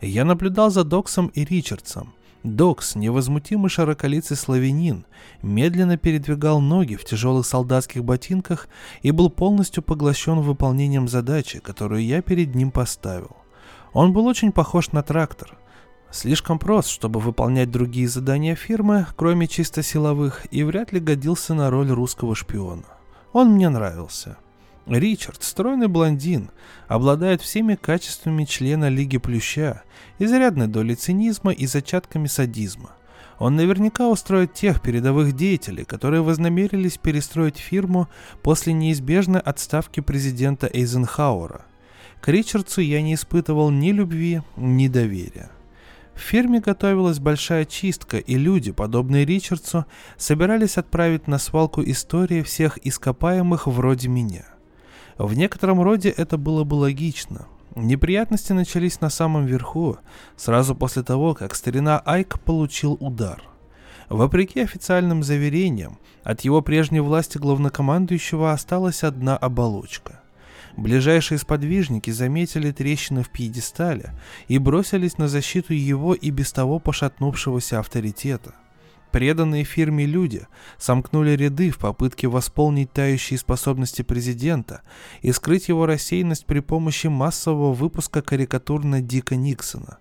Я 0.00 0.24
наблюдал 0.24 0.70
за 0.70 0.84
Доксом 0.84 1.28
и 1.28 1.44
Ричардсом. 1.44 2.12
Докс, 2.42 2.96
невозмутимый 2.96 3.70
широколицый 3.70 4.36
славянин, 4.36 5.06
медленно 5.42 5.96
передвигал 5.96 6.60
ноги 6.60 6.96
в 6.96 7.04
тяжелых 7.04 7.46
солдатских 7.46 8.04
ботинках 8.04 8.68
и 9.02 9.12
был 9.12 9.30
полностью 9.30 9.82
поглощен 9.82 10.40
выполнением 10.40 11.06
задачи, 11.06 11.60
которую 11.60 12.04
я 12.04 12.20
перед 12.20 12.54
ним 12.54 12.72
поставил. 12.72 13.36
Он 13.92 14.12
был 14.12 14.26
очень 14.26 14.50
похож 14.50 14.90
на 14.90 15.02
трактор. 15.02 15.56
Слишком 16.10 16.58
прост, 16.58 16.88
чтобы 16.88 17.20
выполнять 17.20 17.70
другие 17.70 18.08
задания 18.08 18.54
фирмы, 18.54 19.06
кроме 19.16 19.46
чисто 19.46 19.82
силовых, 19.82 20.46
и 20.50 20.64
вряд 20.64 20.92
ли 20.92 21.00
годился 21.00 21.54
на 21.54 21.70
роль 21.70 21.90
русского 21.90 22.34
шпиона. 22.34 22.84
Он 23.32 23.52
мне 23.52 23.68
нравился. 23.68 24.36
Ричард, 24.86 25.42
стройный 25.42 25.86
блондин, 25.86 26.50
обладает 26.88 27.40
всеми 27.40 27.76
качествами 27.76 28.44
члена 28.44 28.88
Лиги 28.88 29.18
Плюща, 29.18 29.82
изрядной 30.18 30.66
долей 30.66 30.96
цинизма 30.96 31.52
и 31.52 31.66
зачатками 31.66 32.26
садизма. 32.26 32.90
Он 33.38 33.56
наверняка 33.56 34.08
устроит 34.08 34.54
тех 34.54 34.82
передовых 34.82 35.34
деятелей, 35.34 35.84
которые 35.84 36.22
вознамерились 36.22 36.98
перестроить 36.98 37.58
фирму 37.58 38.08
после 38.42 38.72
неизбежной 38.72 39.40
отставки 39.40 40.00
президента 40.00 40.68
Эйзенхауэра. 40.72 41.64
К 42.20 42.28
Ричардсу 42.28 42.80
я 42.80 43.02
не 43.02 43.14
испытывал 43.14 43.70
ни 43.70 43.90
любви, 43.90 44.42
ни 44.56 44.86
доверия. 44.88 45.50
В 46.14 46.20
фирме 46.20 46.60
готовилась 46.60 47.18
большая 47.18 47.64
чистка, 47.64 48.18
и 48.18 48.36
люди, 48.36 48.70
подобные 48.70 49.24
Ричардсу, 49.24 49.86
собирались 50.16 50.76
отправить 50.76 51.26
на 51.26 51.38
свалку 51.38 51.82
истории 51.82 52.42
всех 52.42 52.78
ископаемых 52.86 53.66
вроде 53.66 54.08
меня. 54.08 54.51
В 55.18 55.34
некотором 55.34 55.82
роде 55.82 56.08
это 56.08 56.36
было 56.38 56.64
бы 56.64 56.74
логично. 56.74 57.46
Неприятности 57.74 58.52
начались 58.52 59.00
на 59.00 59.08
самом 59.08 59.46
верху, 59.46 59.96
сразу 60.36 60.74
после 60.74 61.02
того, 61.02 61.34
как 61.34 61.54
старина 61.54 62.00
Айк 62.04 62.40
получил 62.40 62.96
удар. 63.00 63.42
Вопреки 64.08 64.60
официальным 64.60 65.22
заверениям, 65.22 65.98
от 66.22 66.42
его 66.42 66.60
прежней 66.60 67.00
власти 67.00 67.38
главнокомандующего 67.38 68.52
осталась 68.52 69.04
одна 69.04 69.36
оболочка. 69.36 70.20
Ближайшие 70.76 71.38
сподвижники 71.38 72.10
заметили 72.10 72.72
трещины 72.72 73.22
в 73.22 73.30
пьедестале 73.30 74.12
и 74.48 74.58
бросились 74.58 75.18
на 75.18 75.28
защиту 75.28 75.72
его 75.74 76.14
и 76.14 76.30
без 76.30 76.52
того 76.52 76.78
пошатнувшегося 76.78 77.78
авторитета. 77.78 78.54
Преданные 79.12 79.64
фирме 79.64 80.06
люди 80.06 80.46
сомкнули 80.78 81.32
ряды 81.32 81.70
в 81.70 81.76
попытке 81.76 82.28
восполнить 82.28 82.92
тающие 82.92 83.38
способности 83.38 84.00
президента 84.00 84.80
и 85.20 85.32
скрыть 85.32 85.68
его 85.68 85.84
рассеянность 85.84 86.46
при 86.46 86.60
помощи 86.60 87.08
массового 87.08 87.74
выпуска 87.74 88.22
карикатур 88.22 88.84
на 88.84 89.02
Дика 89.02 89.36
Никсона. 89.36 89.98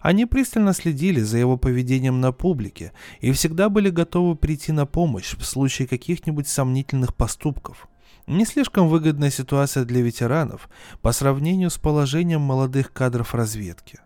Они 0.00 0.24
пристально 0.24 0.72
следили 0.72 1.20
за 1.20 1.36
его 1.36 1.58
поведением 1.58 2.22
на 2.22 2.32
публике 2.32 2.92
и 3.20 3.30
всегда 3.32 3.68
были 3.68 3.90
готовы 3.90 4.36
прийти 4.36 4.72
на 4.72 4.86
помощь 4.86 5.36
в 5.36 5.44
случае 5.44 5.86
каких-нибудь 5.86 6.48
сомнительных 6.48 7.14
поступков. 7.14 7.88
Не 8.26 8.46
слишком 8.46 8.88
выгодная 8.88 9.30
ситуация 9.30 9.84
для 9.84 10.00
ветеранов 10.00 10.70
по 11.02 11.12
сравнению 11.12 11.68
с 11.68 11.76
положением 11.76 12.40
молодых 12.40 12.92
кадров 12.92 13.34
разведки. 13.34 14.00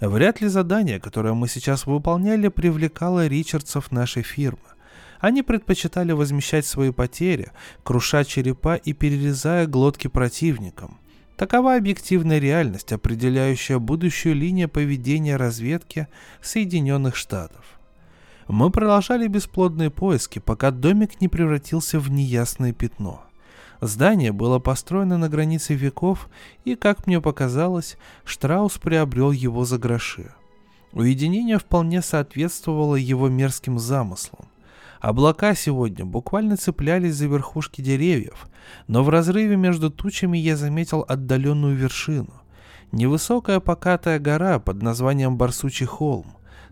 Вряд 0.00 0.40
ли 0.40 0.48
задание, 0.48 1.00
которое 1.00 1.34
мы 1.34 1.48
сейчас 1.48 1.86
выполняли, 1.86 2.48
привлекало 2.48 3.26
Ричардсов 3.26 3.92
нашей 3.92 4.22
фирмы. 4.22 4.58
Они 5.20 5.42
предпочитали 5.42 6.12
возмещать 6.12 6.66
свои 6.66 6.90
потери, 6.90 7.52
круша 7.82 8.24
черепа 8.24 8.76
и 8.76 8.92
перерезая 8.92 9.66
глотки 9.66 10.08
противникам. 10.08 10.98
Такова 11.36 11.76
объективная 11.76 12.38
реальность, 12.38 12.92
определяющая 12.92 13.78
будущую 13.78 14.34
линию 14.34 14.68
поведения 14.68 15.36
разведки 15.36 16.08
Соединенных 16.40 17.16
Штатов. 17.16 17.64
Мы 18.48 18.70
продолжали 18.70 19.26
бесплодные 19.26 19.90
поиски, 19.90 20.38
пока 20.38 20.70
домик 20.70 21.20
не 21.20 21.28
превратился 21.28 21.98
в 21.98 22.10
неясное 22.10 22.72
пятно. 22.72 23.25
Здание 23.80 24.32
было 24.32 24.58
построено 24.58 25.18
на 25.18 25.28
границе 25.28 25.74
веков, 25.74 26.28
и, 26.64 26.74
как 26.74 27.06
мне 27.06 27.20
показалось, 27.20 27.98
Штраус 28.24 28.78
приобрел 28.78 29.30
его 29.32 29.64
за 29.64 29.78
гроши. 29.78 30.32
Уединение 30.92 31.58
вполне 31.58 32.00
соответствовало 32.00 32.96
его 32.96 33.28
мерзким 33.28 33.78
замыслам. 33.78 34.48
Облака 35.00 35.54
сегодня 35.54 36.04
буквально 36.04 36.56
цеплялись 36.56 37.14
за 37.14 37.26
верхушки 37.26 37.82
деревьев, 37.82 38.48
но 38.88 39.04
в 39.04 39.10
разрыве 39.10 39.56
между 39.56 39.90
тучами 39.90 40.38
я 40.38 40.56
заметил 40.56 41.04
отдаленную 41.06 41.76
вершину. 41.76 42.32
Невысокая 42.92 43.60
покатая 43.60 44.18
гора 44.18 44.58
под 44.58 44.82
названием 44.82 45.36
Барсучий 45.36 45.86
холм. 45.86 46.26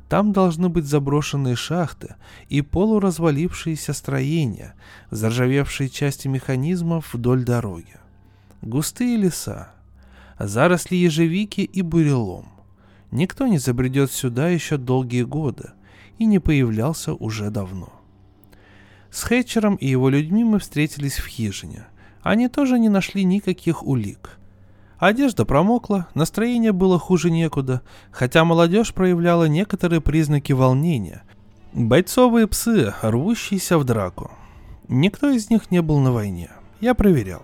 Там 0.08 0.32
должны 0.32 0.68
быть 0.68 0.84
заброшенные 0.84 1.56
шахты 1.56 2.16
и 2.48 2.60
полуразвалившиеся 2.60 3.92
строения, 3.92 4.74
заржавевшие 5.10 5.88
части 5.88 6.28
механизмов 6.28 7.14
вдоль 7.14 7.44
дороги. 7.44 7.96
Густые 8.60 9.16
леса, 9.16 9.72
заросли 10.38 10.96
ежевики 10.96 11.62
и 11.62 11.82
бурелом. 11.82 12.48
Никто 13.10 13.46
не 13.46 13.58
забредет 13.58 14.10
сюда 14.10 14.48
еще 14.48 14.76
долгие 14.76 15.22
годы 15.22 15.70
и 16.18 16.26
не 16.26 16.38
появлялся 16.38 17.14
уже 17.14 17.50
давно. 17.50 17.92
С 19.10 19.22
Хэтчером 19.22 19.76
и 19.76 19.86
его 19.86 20.08
людьми 20.08 20.44
мы 20.44 20.58
встретились 20.58 21.18
в 21.18 21.26
хижине. 21.26 21.86
Они 22.22 22.48
тоже 22.48 22.78
не 22.78 22.88
нашли 22.88 23.24
никаких 23.24 23.84
улик– 23.86 24.38
Одежда 25.04 25.44
промокла, 25.44 26.08
настроение 26.14 26.72
было 26.72 26.98
хуже 26.98 27.30
некуда, 27.30 27.82
хотя 28.10 28.42
молодежь 28.42 28.94
проявляла 28.94 29.44
некоторые 29.44 30.00
признаки 30.00 30.52
волнения. 30.52 31.24
Бойцовые 31.74 32.46
псы, 32.46 32.94
рвущиеся 33.02 33.76
в 33.76 33.84
драку. 33.84 34.30
Никто 34.88 35.28
из 35.28 35.50
них 35.50 35.70
не 35.70 35.82
был 35.82 35.98
на 35.98 36.10
войне. 36.10 36.52
Я 36.80 36.94
проверял. 36.94 37.42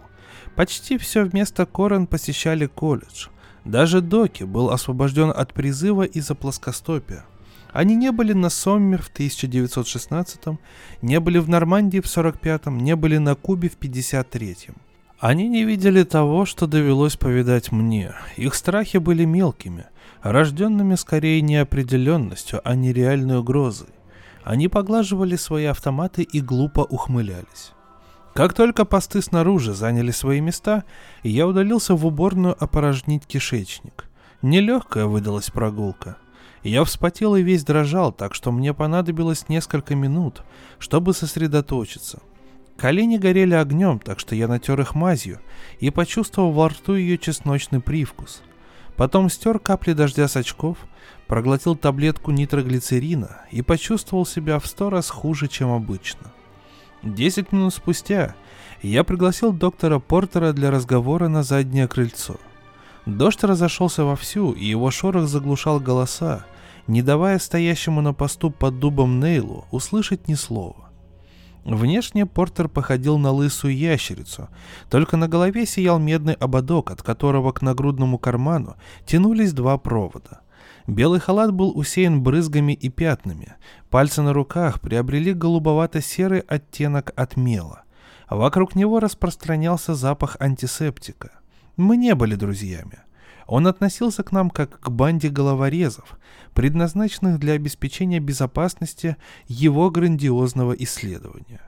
Почти 0.57 0.97
все 0.97 1.23
вместо 1.23 1.67
Корен 1.67 2.07
посещали 2.07 2.65
колледж. 2.65 3.27
Даже 3.67 4.01
Доки 4.01 4.45
был 4.45 4.71
освобожден 4.71 5.29
от 5.29 5.53
призыва 5.53 6.05
из-за 6.05 6.35
плоскостопия. 6.35 7.27
Они 7.75 7.95
не 7.95 8.11
были 8.11 8.33
на 8.33 8.49
Соммер 8.49 9.03
в 9.03 9.13
1916-м, 9.13 10.59
не 11.03 11.21
были 11.21 11.37
в 11.37 11.51
Нормандии 11.51 12.01
в 12.01 12.07
45-м, 12.07 12.79
не 12.79 12.97
были 12.97 13.19
на 13.19 13.35
Кубе 13.35 13.69
в 13.69 13.77
53-м. 13.77 14.77
Они 15.21 15.49
не 15.49 15.65
видели 15.65 16.03
того, 16.03 16.47
что 16.47 16.67
довелось 16.67 17.17
повидать 17.17 17.71
мне. 17.73 18.15
Их 18.39 18.55
страхи 18.55 18.97
были 18.97 19.27
мелкими, 19.27 19.85
рожденными 20.23 20.95
скорее 20.95 21.43
неопределенностью, 21.43 22.63
а 22.65 22.75
не 22.75 22.95
реальной 22.95 23.41
угрозой. 23.41 23.91
Они 24.45 24.69
поглаживали 24.69 25.37
свои 25.37 25.67
автоматы 25.67 26.23
и 26.23 26.41
глупо 26.41 26.81
ухмылялись. 26.81 27.73
Как 28.33 28.55
только 28.55 28.87
посты 28.87 29.21
снаружи 29.21 29.75
заняли 29.75 30.11
свои 30.11 30.41
места, 30.41 30.85
я 31.23 31.47
удалился 31.47 31.95
в 31.95 32.07
уборную 32.07 32.57
опорожнить 32.59 33.27
кишечник. 33.27 34.07
Нелегкая 34.41 35.05
выдалась 35.05 35.51
прогулка. 35.51 36.17
Я 36.63 36.83
вспотел 36.85 37.37
и 37.37 37.43
весь 37.43 37.65
дрожал, 37.65 38.11
так 38.11 38.35
что 38.35 38.53
мне 38.53 38.73
понадобилось 38.73 39.51
несколько 39.51 39.95
минут, 39.95 40.43
чтобы 40.79 41.13
сосредоточиться. 41.13 42.21
Колени 42.81 43.19
горели 43.19 43.53
огнем, 43.53 43.99
так 43.99 44.19
что 44.19 44.35
я 44.35 44.49
натер 44.49 44.81
их 44.81 44.95
мазью 44.95 45.39
и 45.81 45.91
почувствовал 45.91 46.51
во 46.53 46.71
рту 46.71 46.95
ее 46.95 47.19
чесночный 47.19 47.79
привкус. 47.79 48.41
Потом 48.97 49.29
стер 49.29 49.59
капли 49.59 49.93
дождя 49.93 50.29
с 50.29 50.37
очков, 50.37 50.79
проглотил 51.27 51.77
таблетку 51.77 52.31
нитроглицерина 52.31 53.43
и 53.51 53.61
почувствовал 53.61 54.25
себя 54.25 54.59
в 54.59 54.67
сто 54.67 54.89
раз 54.89 55.11
хуже, 55.11 55.47
чем 55.47 55.71
обычно. 55.71 56.33
Десять 57.03 57.53
минут 57.53 57.75
спустя 57.75 58.35
я 58.81 59.05
пригласил 59.05 59.53
доктора 59.53 59.99
Портера 59.99 60.55
для 60.55 60.71
разговора 60.71 61.29
на 61.29 61.43
заднее 61.43 61.87
крыльцо. 61.87 62.37
Дождь 63.05 63.45
разошелся 63.45 64.05
вовсю, 64.05 64.53
и 64.53 64.65
его 64.65 64.91
шорох 64.91 65.29
заглушал 65.29 65.81
голоса, 65.81 66.47
не 66.87 67.03
давая 67.03 67.41
стоящему 67.41 68.01
на 68.01 68.15
посту 68.15 68.51
под 68.51 68.79
дубом 68.79 69.21
Нейлу 69.21 69.67
услышать 69.71 70.29
ни 70.29 70.35
слова. 70.35 70.90
Внешне 71.65 72.25
Портер 72.25 72.69
походил 72.69 73.19
на 73.19 73.31
лысую 73.31 73.77
ящерицу, 73.77 74.49
только 74.89 75.17
на 75.17 75.29
голове 75.29 75.67
сиял 75.67 75.99
медный 75.99 76.35
ободок, 76.35 76.91
от 76.91 77.03
которого 77.03 77.53
к 77.53 77.61
нагрудному 77.63 78.19
карману 78.19 78.77
тянулись 79.05 79.53
два 79.53 79.77
провода. 79.77 80.41
Белый 80.87 81.21
халат 81.21 81.53
был 81.53 81.77
усеян 81.77 82.23
брызгами 82.23 82.73
и 82.73 82.89
пятнами, 82.89 83.55
пальцы 83.91 84.23
на 84.23 84.33
руках 84.33 84.81
приобрели 84.81 85.35
голубовато-серый 85.35 86.41
оттенок 86.41 87.13
от 87.15 87.37
мела. 87.37 87.83
Вокруг 88.29 88.75
него 88.75 89.01
распространялся 89.01 89.95
запах 89.95 90.37
антисептика. 90.41 91.33
Мы 91.77 91.97
не 91.97 92.15
были 92.15 92.37
друзьями. 92.37 93.01
Он 93.51 93.67
относился 93.67 94.23
к 94.23 94.31
нам 94.31 94.49
как 94.49 94.79
к 94.79 94.91
банде 94.91 95.29
головорезов, 95.29 96.21
предназначенных 96.55 97.41
для 97.41 97.55
обеспечения 97.55 98.21
безопасности 98.21 99.17
его 99.49 99.91
грандиозного 99.91 100.73
исследования. 100.75 101.61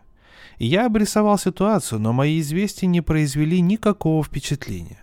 Я 0.59 0.87
обрисовал 0.87 1.39
ситуацию, 1.39 1.99
но 1.99 2.13
мои 2.13 2.39
известия 2.39 2.87
не 2.87 3.01
произвели 3.01 3.61
никакого 3.61 4.23
впечатления. 4.23 5.01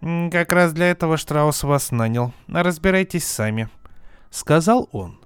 «Как 0.00 0.52
раз 0.52 0.72
для 0.72 0.86
этого 0.86 1.18
Штраус 1.18 1.62
вас 1.64 1.90
нанял. 1.90 2.32
Разбирайтесь 2.48 3.26
сами»,— 3.26 3.68
сказал 4.30 4.88
он. 4.92 5.18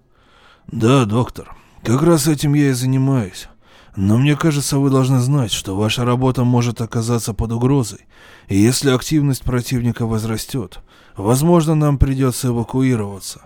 «Да, 0.67 1.05
доктор, 1.05 1.57
как 1.85 2.03
раз 2.03 2.27
этим 2.27 2.55
я 2.55 2.71
и 2.71 2.73
занимаюсь. 2.73 3.49
Но 3.97 4.19
мне 4.19 4.37
кажется, 4.37 4.79
вы 4.79 4.91
должны 4.91 5.19
знать, 5.19 5.53
что 5.53 5.77
ваша 5.77 6.05
работа 6.05 6.45
может 6.45 6.81
оказаться 6.81 7.35
под 7.35 7.53
угрозой, 7.53 8.07
и 8.49 8.57
если 8.57 8.91
активность 8.91 9.43
противника 9.43 10.07
возрастет, 10.07 10.81
возможно, 11.17 11.75
нам 11.75 11.99
придется 11.99 12.49
эвакуироваться. 12.49 13.43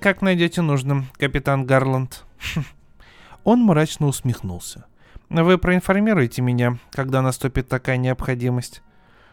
Как 0.00 0.22
найдете 0.22 0.62
нужным, 0.62 1.06
капитан 1.18 1.64
Гарланд. 1.64 2.24
Он 3.44 3.60
мрачно 3.60 4.06
усмехнулся. 4.06 4.86
Вы 5.28 5.58
проинформируете 5.58 6.42
меня, 6.42 6.78
когда 6.90 7.22
наступит 7.22 7.68
такая 7.68 7.96
необходимость? 7.96 8.82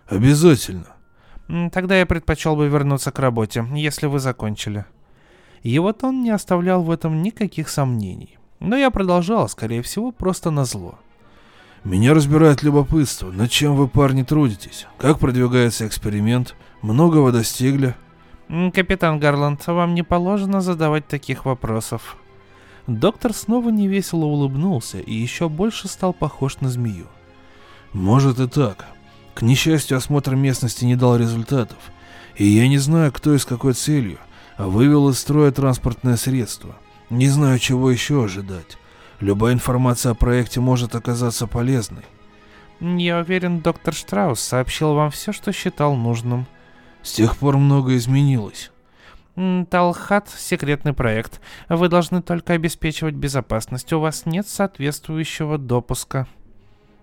Обязательно. 0.08 0.88
Тогда 1.72 1.98
я 1.98 2.06
предпочел 2.06 2.56
бы 2.56 2.68
вернуться 2.68 3.12
к 3.12 3.20
работе, 3.20 3.66
если 3.74 4.08
вы 4.08 4.20
закончили. 4.20 4.86
И 5.62 5.78
вот 5.80 6.04
он 6.04 6.24
не 6.24 6.32
оставлял 6.32 6.84
в 6.84 6.92
этом 6.92 7.22
никаких 7.22 7.70
сомнений. 7.70 8.38
Но 8.64 8.78
я 8.78 8.92
продолжал, 8.92 9.50
скорее 9.50 9.82
всего, 9.82 10.14
просто 10.14 10.50
на 10.50 10.64
зло. 10.64 10.98
Меня 11.84 12.14
разбирает 12.14 12.64
любопытство. 12.64 13.30
Над 13.30 13.52
чем 13.52 13.76
вы, 13.76 13.90
парни, 13.90 14.24
трудитесь? 14.24 14.88
Как 14.98 15.20
продвигается 15.20 15.86
эксперимент? 15.86 16.56
Много 16.82 17.18
вы 17.18 17.34
достигли? 17.34 17.94
Капитан 18.74 19.20
Гарланд, 19.20 19.68
вам 19.68 19.94
не 19.94 20.02
положено 20.02 20.62
задавать 20.62 21.06
таких 21.08 21.44
вопросов. 21.44 22.16
Доктор 22.88 23.34
снова 23.34 23.70
невесело 23.70 24.24
улыбнулся 24.24 25.00
и 25.00 25.14
еще 25.14 25.50
больше 25.50 25.90
стал 25.90 26.14
похож 26.14 26.62
на 26.62 26.70
змею. 26.70 27.08
Может 27.92 28.40
и 28.40 28.48
так. 28.48 28.86
К 29.36 29.42
несчастью, 29.42 29.98
осмотр 29.98 30.36
местности 30.36 30.86
не 30.86 30.96
дал 30.96 31.18
результатов. 31.18 31.80
И 32.38 32.46
я 32.46 32.70
не 32.70 32.78
знаю, 32.78 33.12
кто 33.12 33.34
и 33.34 33.38
с 33.38 33.46
какой 33.46 33.74
целью, 33.74 34.20
а 34.56 34.70
вывел 34.70 35.10
из 35.10 35.20
строя 35.20 35.52
транспортное 35.52 36.16
средство. 36.16 36.76
Не 37.14 37.28
знаю, 37.28 37.60
чего 37.60 37.92
еще 37.92 38.24
ожидать. 38.24 38.80
Любая 39.20 39.54
информация 39.54 40.14
о 40.14 40.16
проекте 40.16 40.60
может 40.62 40.96
оказаться 40.96 41.46
полезной. 41.46 42.02
Я 42.80 43.20
уверен, 43.20 43.60
доктор 43.60 43.94
Штраус 43.94 44.40
сообщил 44.40 44.96
вам 44.96 45.12
все, 45.12 45.32
что 45.32 45.52
считал 45.52 45.96
нужным. 45.96 46.48
С 47.04 47.14
тех 47.14 47.38
пор 47.38 47.58
многое 47.58 47.98
изменилось. 47.98 48.72
Талхат— 49.70 50.28
секретный 50.38 50.94
проект. 50.94 51.40
Вы 51.70 51.88
должны 51.88 52.24
только 52.24 52.54
обеспечивать 52.54 53.14
безопасность. 53.14 53.94
У 53.94 54.00
вас 54.00 54.26
нет 54.26 54.48
соответствующего 54.48 55.60
допуска. 55.60 56.28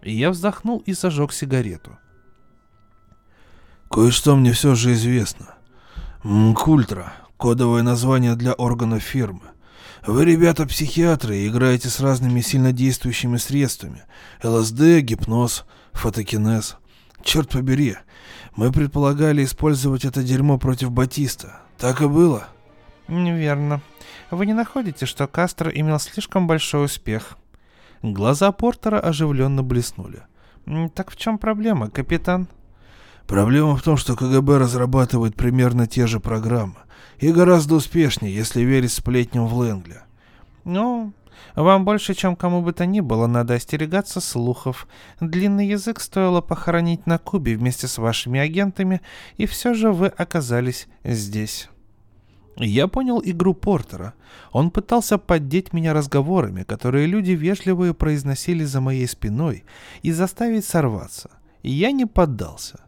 Я 0.02 0.30
вздохнул 0.30 0.82
и 0.86 0.92
зажег 0.92 1.32
сигарету. 1.32 1.96
Кое-что 3.88 4.34
мне 4.34 4.54
все 4.54 4.74
же 4.74 4.92
известно. 4.94 5.54
Мкультра— 6.24 7.12
кодовое 7.36 7.84
название 7.84 8.34
для 8.34 8.54
органов 8.54 9.04
фирмы. 9.04 9.42
Вы, 10.06 10.24
ребята, 10.24 10.66
психиатры 10.66 11.38
и 11.38 11.48
играете 11.48 11.88
с 11.88 12.00
разными 12.00 12.40
сильнодействующими 12.40 13.36
средствами. 13.36 14.02
ЛСД, 14.42 15.00
гипноз, 15.00 15.64
фотокинез. 15.92 16.76
Черт 17.22 17.50
побери, 17.50 17.96
мы 18.56 18.72
предполагали 18.72 19.44
использовать 19.44 20.04
это 20.04 20.22
дерьмо 20.22 20.58
против 20.58 20.90
Батиста. 20.90 21.60
Так 21.76 22.00
и 22.00 22.06
было? 22.06 22.48
Неверно. 23.08 23.82
Вы 24.30 24.46
не 24.46 24.54
находите, 24.54 25.04
что 25.06 25.26
Кастро 25.26 25.70
имел 25.70 25.98
слишком 25.98 26.46
большой 26.46 26.86
успех? 26.86 27.36
Глаза 28.02 28.52
Портера 28.52 28.98
оживленно 28.98 29.62
блеснули. 29.62 30.22
Так 30.94 31.10
в 31.10 31.16
чем 31.16 31.36
проблема, 31.36 31.90
капитан? 31.90 32.48
Проблема 33.26 33.76
в 33.76 33.82
том, 33.82 33.96
что 33.96 34.16
КГБ 34.16 34.58
разрабатывает 34.58 35.36
примерно 35.36 35.86
те 35.86 36.06
же 36.06 36.20
программы. 36.20 36.76
И 37.18 37.32
гораздо 37.32 37.76
успешнее, 37.76 38.34
если 38.34 38.62
верить 38.62 38.92
сплетням 38.92 39.46
в 39.46 39.54
Лэнгли. 39.54 40.00
Ну, 40.64 41.12
вам 41.54 41.84
больше, 41.84 42.14
чем 42.14 42.36
кому 42.36 42.62
бы 42.62 42.72
то 42.72 42.86
ни 42.86 43.00
было, 43.00 43.26
надо 43.26 43.54
остерегаться 43.54 44.20
слухов. 44.20 44.86
Длинный 45.20 45.66
язык 45.66 46.00
стоило 46.00 46.40
похоронить 46.40 47.06
на 47.06 47.18
Кубе 47.18 47.56
вместе 47.56 47.88
с 47.88 47.98
вашими 47.98 48.40
агентами, 48.40 49.00
и 49.36 49.46
все 49.46 49.74
же 49.74 49.92
вы 49.92 50.06
оказались 50.08 50.88
здесь. 51.04 51.68
Я 52.56 52.88
понял 52.88 53.22
игру 53.24 53.54
Портера. 53.54 54.14
Он 54.52 54.70
пытался 54.70 55.18
поддеть 55.18 55.72
меня 55.72 55.94
разговорами, 55.94 56.62
которые 56.62 57.06
люди 57.06 57.32
вежливые 57.32 57.94
произносили 57.94 58.64
за 58.64 58.80
моей 58.80 59.08
спиной, 59.08 59.64
и 60.02 60.12
заставить 60.12 60.64
сорваться. 60.64 61.30
И 61.62 61.70
я 61.70 61.90
не 61.90 62.06
поддался. 62.06 62.80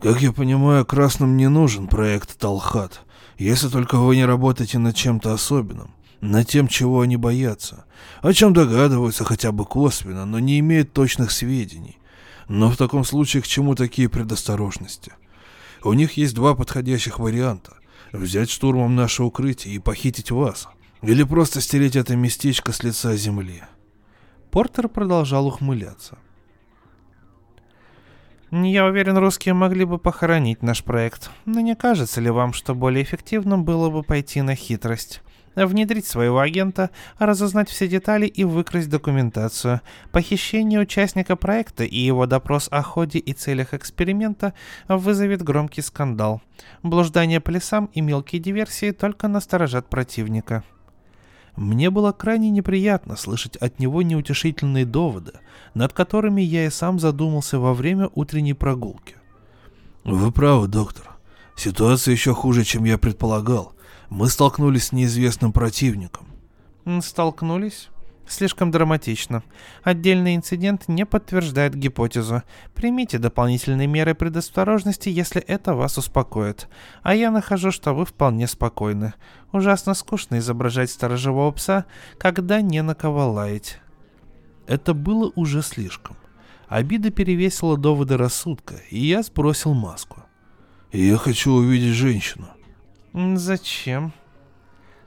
Как 0.00 0.22
я 0.22 0.32
понимаю, 0.32 0.86
красным 0.86 1.36
не 1.36 1.48
нужен 1.48 1.88
проект 1.88 2.38
Талхат, 2.38 3.02
если 3.38 3.68
только 3.68 3.96
вы 3.96 4.16
не 4.16 4.24
работаете 4.24 4.78
над 4.78 4.94
чем-то 4.94 5.32
особенным 5.32 5.94
над 6.20 6.48
тем, 6.48 6.68
чего 6.68 7.02
они 7.02 7.16
боятся, 7.16 7.84
о 8.22 8.32
чем 8.32 8.52
догадываются 8.52 9.24
хотя 9.24 9.52
бы 9.52 9.64
косвенно, 9.64 10.24
но 10.26 10.38
не 10.38 10.58
имеют 10.58 10.92
точных 10.92 11.30
сведений. 11.30 11.98
Но 12.48 12.70
в 12.70 12.76
таком 12.76 13.04
случае 13.04 13.42
к 13.42 13.46
чему 13.46 13.74
такие 13.74 14.08
предосторожности? 14.08 15.12
У 15.84 15.92
них 15.92 16.16
есть 16.16 16.34
два 16.34 16.54
подходящих 16.54 17.18
варианта. 17.18 17.74
Взять 18.12 18.50
штурмом 18.50 18.96
наше 18.96 19.22
укрытие 19.22 19.74
и 19.74 19.78
похитить 19.78 20.30
вас. 20.30 20.68
Или 21.02 21.22
просто 21.22 21.60
стереть 21.60 21.94
это 21.94 22.16
местечко 22.16 22.72
с 22.72 22.82
лица 22.82 23.14
земли. 23.16 23.62
Портер 24.50 24.88
продолжал 24.88 25.46
ухмыляться. 25.46 26.18
Я 28.50 28.86
уверен, 28.86 29.18
русские 29.18 29.54
могли 29.54 29.84
бы 29.84 29.98
похоронить 29.98 30.62
наш 30.62 30.82
проект. 30.82 31.30
Но 31.44 31.60
не 31.60 31.76
кажется 31.76 32.20
ли 32.20 32.30
вам, 32.30 32.52
что 32.52 32.74
более 32.74 33.02
эффективно 33.02 33.58
было 33.58 33.90
бы 33.90 34.02
пойти 34.02 34.40
на 34.42 34.54
хитрость? 34.54 35.22
внедрить 35.56 36.06
своего 36.06 36.38
агента, 36.38 36.90
разузнать 37.18 37.68
все 37.68 37.88
детали 37.88 38.26
и 38.26 38.44
выкрасть 38.44 38.88
документацию. 38.88 39.80
Похищение 40.12 40.80
участника 40.80 41.36
проекта 41.36 41.84
и 41.84 41.98
его 41.98 42.26
допрос 42.26 42.68
о 42.70 42.82
ходе 42.82 43.18
и 43.18 43.32
целях 43.32 43.74
эксперимента 43.74 44.54
вызовет 44.88 45.42
громкий 45.42 45.82
скандал. 45.82 46.42
Блуждание 46.82 47.40
по 47.40 47.50
лесам 47.50 47.86
и 47.92 48.00
мелкие 48.00 48.40
диверсии 48.40 48.92
только 48.92 49.28
насторожат 49.28 49.88
противника. 49.88 50.64
Мне 51.58 51.90
было 51.90 52.12
крайне 52.12 52.50
неприятно 52.50 53.16
слышать 53.16 53.56
от 53.56 53.80
него 53.80 54.02
неутешительные 54.02 54.86
доводы, 54.86 55.32
над 55.74 55.92
которыми 55.92 56.40
я 56.40 56.66
и 56.66 56.70
сам 56.70 57.00
задумался 57.00 57.58
во 57.58 57.74
время 57.74 58.10
утренней 58.14 58.54
прогулки. 58.54 59.16
«Вы 60.04 60.30
правы, 60.30 60.68
доктор. 60.68 61.10
Ситуация 61.56 62.12
еще 62.12 62.32
хуже, 62.32 62.62
чем 62.62 62.84
я 62.84 62.96
предполагал. 62.96 63.72
Мы 64.08 64.28
столкнулись 64.28 64.86
с 64.86 64.92
неизвестным 64.92 65.52
противником. 65.52 66.28
Столкнулись? 67.02 67.88
Слишком 68.28 68.70
драматично. 68.70 69.42
Отдельный 69.82 70.36
инцидент 70.36 70.86
не 70.86 71.06
подтверждает 71.06 71.74
гипотезу. 71.74 72.42
Примите 72.74 73.18
дополнительные 73.18 73.86
меры 73.86 74.14
предосторожности, 74.14 75.08
если 75.08 75.40
это 75.40 75.74
вас 75.74 75.96
успокоит. 75.96 76.68
А 77.02 77.14
я 77.14 77.30
нахожу, 77.30 77.70
что 77.70 77.94
вы 77.94 78.04
вполне 78.04 78.46
спокойны. 78.46 79.14
Ужасно 79.50 79.94
скучно 79.94 80.38
изображать 80.38 80.90
сторожевого 80.90 81.50
пса, 81.52 81.86
когда 82.18 82.60
не 82.60 82.82
на 82.82 82.94
кого 82.94 83.32
лаять. 83.32 83.80
Это 84.66 84.92
было 84.92 85.32
уже 85.34 85.62
слишком. 85.62 86.16
Обида 86.68 87.10
перевесила 87.10 87.78
доводы 87.78 88.18
рассудка, 88.18 88.74
и 88.90 88.98
я 88.98 89.22
сбросил 89.22 89.72
маску. 89.72 90.22
«Я 90.92 91.16
хочу 91.16 91.52
увидеть 91.52 91.94
женщину». 91.94 92.48
«Зачем?» 93.14 94.12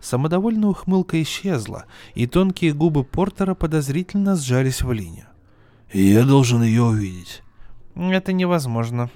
Самодовольная 0.01 0.69
ухмылка 0.69 1.21
исчезла, 1.21 1.85
и 2.15 2.25
тонкие 2.25 2.73
губы 2.73 3.03
Портера 3.03 3.53
подозрительно 3.53 4.35
сжались 4.35 4.81
в 4.81 4.91
линию. 4.91 5.27
«Я 5.93 6.23
должен 6.23 6.63
ее 6.63 6.83
увидеть». 6.83 7.43
«Это 7.95 8.33
невозможно». 8.33 9.11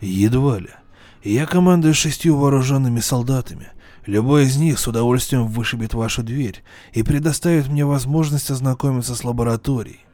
«Едва 0.00 0.58
ли. 0.58 0.70
Я 1.22 1.46
командую 1.46 1.94
шестью 1.94 2.36
вооруженными 2.36 3.00
солдатами. 3.00 3.68
Любой 4.04 4.44
из 4.44 4.56
них 4.56 4.78
с 4.78 4.86
удовольствием 4.86 5.46
вышибет 5.46 5.94
вашу 5.94 6.22
дверь 6.22 6.62
и 6.92 7.02
предоставит 7.02 7.68
мне 7.68 7.84
возможность 7.84 8.50
ознакомиться 8.50 9.14
с 9.14 9.24
лабораторией. 9.24 10.05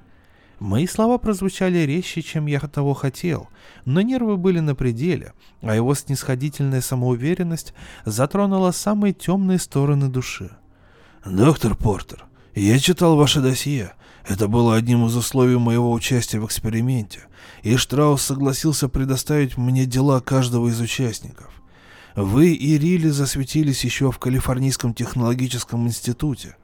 Мои 0.62 0.86
слова 0.86 1.18
прозвучали 1.18 1.78
резче, 1.78 2.22
чем 2.22 2.46
я 2.46 2.60
того 2.60 2.94
хотел, 2.94 3.48
но 3.84 4.00
нервы 4.00 4.36
были 4.36 4.60
на 4.60 4.76
пределе, 4.76 5.32
а 5.60 5.74
его 5.74 5.92
снисходительная 5.92 6.80
самоуверенность 6.80 7.74
затронула 8.04 8.70
самые 8.70 9.12
темные 9.12 9.58
стороны 9.58 10.06
души. 10.06 10.52
«Доктор 11.26 11.74
Портер, 11.74 12.26
я 12.54 12.78
читал 12.78 13.16
ваше 13.16 13.40
досье. 13.40 13.94
Это 14.24 14.46
было 14.46 14.76
одним 14.76 15.04
из 15.06 15.16
условий 15.16 15.58
моего 15.58 15.90
участия 15.90 16.38
в 16.38 16.46
эксперименте, 16.46 17.22
и 17.64 17.74
Штраус 17.74 18.22
согласился 18.22 18.88
предоставить 18.88 19.56
мне 19.56 19.84
дела 19.84 20.20
каждого 20.20 20.68
из 20.68 20.80
участников. 20.80 21.50
Вы 22.14 22.52
и 22.52 22.78
Рилли 22.78 23.08
засветились 23.08 23.82
еще 23.82 24.12
в 24.12 24.20
Калифорнийском 24.20 24.94
технологическом 24.94 25.88
институте. 25.88 26.54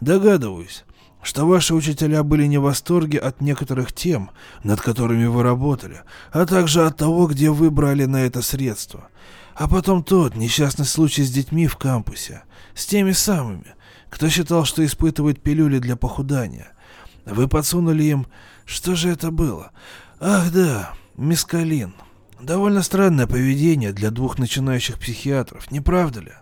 Догадываюсь, 0.00 0.84
что 1.22 1.46
ваши 1.46 1.74
учителя 1.74 2.22
были 2.22 2.46
не 2.46 2.58
в 2.58 2.62
восторге 2.62 3.18
от 3.18 3.40
некоторых 3.40 3.92
тем, 3.92 4.30
над 4.64 4.80
которыми 4.80 5.26
вы 5.26 5.42
работали, 5.42 6.00
а 6.32 6.46
также 6.46 6.86
от 6.86 6.96
того, 6.96 7.26
где 7.26 7.50
вы 7.50 7.70
брали 7.70 8.04
на 8.04 8.22
это 8.22 8.42
средства. 8.42 9.08
А 9.54 9.68
потом 9.68 10.02
тот 10.02 10.36
несчастный 10.36 10.86
случай 10.86 11.22
с 11.22 11.30
детьми 11.30 11.66
в 11.66 11.76
кампусе, 11.76 12.42
с 12.74 12.86
теми 12.86 13.12
самыми, 13.12 13.74
кто 14.08 14.28
считал, 14.28 14.64
что 14.64 14.84
испытывает 14.84 15.42
пилюли 15.42 15.78
для 15.78 15.96
похудания. 15.96 16.72
Вы 17.26 17.48
подсунули 17.48 18.04
им... 18.04 18.26
Что 18.64 18.94
же 18.94 19.10
это 19.10 19.32
было? 19.32 19.72
Ах 20.20 20.52
да, 20.52 20.92
мискалин. 21.16 21.92
Довольно 22.40 22.82
странное 22.82 23.26
поведение 23.26 23.92
для 23.92 24.10
двух 24.10 24.38
начинающих 24.38 24.98
психиатров, 24.98 25.72
не 25.72 25.80
правда 25.80 26.20
ли? 26.20 26.32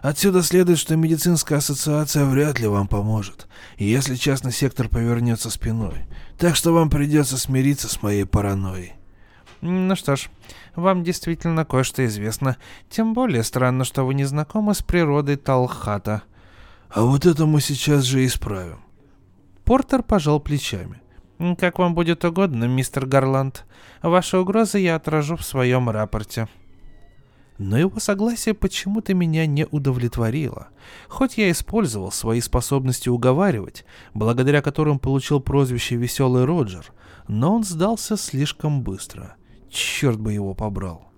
Отсюда 0.00 0.42
следует, 0.42 0.78
что 0.78 0.96
медицинская 0.96 1.58
ассоциация 1.58 2.24
вряд 2.24 2.60
ли 2.60 2.68
вам 2.68 2.86
поможет, 2.86 3.48
если 3.76 4.14
частный 4.14 4.52
сектор 4.52 4.88
повернется 4.88 5.50
спиной. 5.50 6.06
Так 6.38 6.54
что 6.56 6.72
вам 6.72 6.88
придется 6.88 7.36
смириться 7.36 7.88
с 7.88 8.02
моей 8.02 8.24
паранойей. 8.24 8.94
Ну 9.60 9.96
что 9.96 10.14
ж, 10.14 10.28
вам 10.76 11.02
действительно 11.02 11.64
кое-что 11.64 12.06
известно. 12.06 12.56
Тем 12.88 13.12
более 13.12 13.42
странно, 13.42 13.84
что 13.84 14.06
вы 14.06 14.14
не 14.14 14.24
знакомы 14.24 14.74
с 14.74 14.82
природой 14.82 15.36
Талхата. 15.36 16.22
А 16.90 17.02
вот 17.02 17.26
это 17.26 17.44
мы 17.44 17.60
сейчас 17.60 18.04
же 18.04 18.24
исправим. 18.24 18.78
Портер 19.64 20.02
пожал 20.02 20.38
плечами. 20.40 21.00
Как 21.58 21.78
вам 21.78 21.94
будет 21.94 22.24
угодно, 22.24 22.64
мистер 22.64 23.04
Гарланд. 23.04 23.64
Ваши 24.00 24.38
угрозы 24.38 24.78
я 24.78 24.94
отражу 24.96 25.36
в 25.36 25.44
своем 25.44 25.90
рапорте. 25.90 26.48
Но 27.58 27.76
его 27.76 27.98
согласие 27.98 28.54
почему-то 28.54 29.14
меня 29.14 29.44
не 29.46 29.66
удовлетворило. 29.66 30.68
Хоть 31.08 31.38
я 31.38 31.50
использовал 31.50 32.12
свои 32.12 32.40
способности 32.40 33.08
уговаривать, 33.08 33.84
благодаря 34.14 34.62
которым 34.62 35.00
получил 35.00 35.40
прозвище 35.40 35.96
«Веселый 35.96 36.44
Роджер», 36.44 36.92
но 37.26 37.56
он 37.56 37.64
сдался 37.64 38.16
слишком 38.16 38.82
быстро. 38.82 39.34
Черт 39.68 40.20
бы 40.20 40.32
его 40.32 40.54
побрал. 40.54 41.10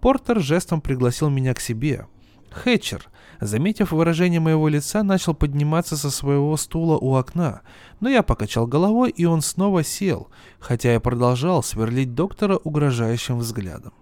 Портер 0.00 0.40
жестом 0.40 0.82
пригласил 0.82 1.30
меня 1.30 1.54
к 1.54 1.60
себе. 1.60 2.06
Хэтчер, 2.50 3.08
заметив 3.40 3.92
выражение 3.92 4.40
моего 4.40 4.68
лица, 4.68 5.02
начал 5.02 5.34
подниматься 5.34 5.96
со 5.96 6.10
своего 6.10 6.56
стула 6.56 6.98
у 6.98 7.14
окна, 7.14 7.62
но 8.00 8.08
я 8.08 8.22
покачал 8.22 8.66
головой, 8.66 9.10
и 9.10 9.24
он 9.24 9.40
снова 9.40 9.82
сел, 9.82 10.28
хотя 10.58 10.92
я 10.92 11.00
продолжал 11.00 11.62
сверлить 11.62 12.14
доктора 12.14 12.56
угрожающим 12.56 13.38
взглядом. 13.38 13.92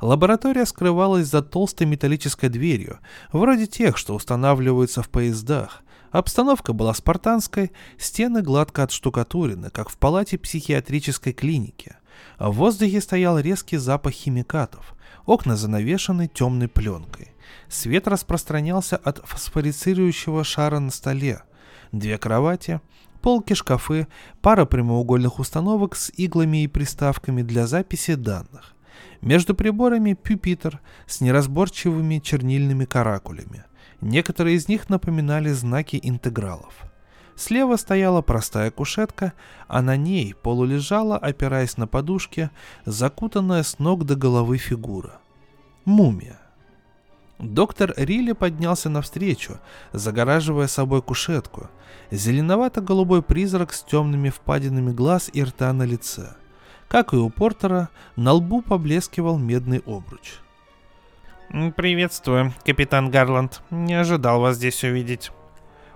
Лаборатория 0.00 0.66
скрывалась 0.66 1.28
за 1.28 1.42
толстой 1.42 1.86
металлической 1.86 2.48
дверью, 2.48 2.98
вроде 3.32 3.66
тех, 3.66 3.96
что 3.96 4.14
устанавливаются 4.14 5.02
в 5.02 5.08
поездах. 5.08 5.82
Обстановка 6.10 6.72
была 6.72 6.94
спартанской, 6.94 7.72
стены 7.98 8.42
гладко 8.42 8.82
отштукатурены, 8.84 9.70
как 9.70 9.88
в 9.88 9.98
палате 9.98 10.38
психиатрической 10.38 11.32
клиники. 11.32 11.96
В 12.38 12.52
воздухе 12.52 13.00
стоял 13.00 13.38
резкий 13.38 13.76
запах 13.76 14.12
химикатов. 14.12 14.94
Окна 15.26 15.56
занавешены 15.56 16.28
темной 16.28 16.68
пленкой. 16.68 17.32
Свет 17.68 18.06
распространялся 18.06 18.96
от 18.96 19.20
фосфорицирующего 19.26 20.44
шара 20.44 20.78
на 20.78 20.90
столе. 20.90 21.42
Две 21.92 22.16
кровати, 22.16 22.80
полки, 23.20 23.54
шкафы, 23.54 24.06
пара 24.40 24.64
прямоугольных 24.66 25.38
установок 25.38 25.96
с 25.96 26.10
иглами 26.16 26.62
и 26.62 26.68
приставками 26.68 27.42
для 27.42 27.66
записи 27.66 28.14
данных. 28.14 28.75
Между 29.26 29.56
приборами 29.56 30.12
пюпитер 30.12 30.80
с 31.08 31.20
неразборчивыми 31.20 32.20
чернильными 32.20 32.84
каракулями. 32.84 33.64
Некоторые 34.00 34.54
из 34.54 34.68
них 34.68 34.88
напоминали 34.88 35.48
знаки 35.50 35.98
интегралов. 36.00 36.74
Слева 37.34 37.74
стояла 37.74 38.22
простая 38.22 38.70
кушетка, 38.70 39.32
а 39.66 39.82
на 39.82 39.96
ней 39.96 40.32
полулежала, 40.32 41.18
опираясь 41.18 41.76
на 41.76 41.88
подушке, 41.88 42.52
закутанная 42.84 43.64
с 43.64 43.80
ног 43.80 44.04
до 44.04 44.14
головы 44.14 44.58
фигура. 44.58 45.18
Мумия. 45.84 46.38
Доктор 47.40 47.94
Рилли 47.96 48.30
поднялся 48.30 48.88
навстречу, 48.88 49.58
загораживая 49.92 50.68
собой 50.68 51.02
кушетку. 51.02 51.68
Зеленовато-голубой 52.12 53.22
призрак 53.22 53.72
с 53.72 53.82
темными 53.82 54.28
впадинами 54.28 54.92
глаз 54.92 55.28
и 55.32 55.42
рта 55.42 55.72
на 55.72 55.82
лице. 55.82 56.36
Как 56.88 57.12
и 57.12 57.16
у 57.16 57.30
Портера, 57.30 57.88
на 58.14 58.32
лбу 58.32 58.62
поблескивал 58.62 59.38
медный 59.38 59.82
обруч. 59.86 60.40
«Приветствую, 61.76 62.54
капитан 62.64 63.10
Гарланд. 63.10 63.62
Не 63.70 63.94
ожидал 63.94 64.40
вас 64.40 64.56
здесь 64.56 64.82
увидеть». 64.84 65.30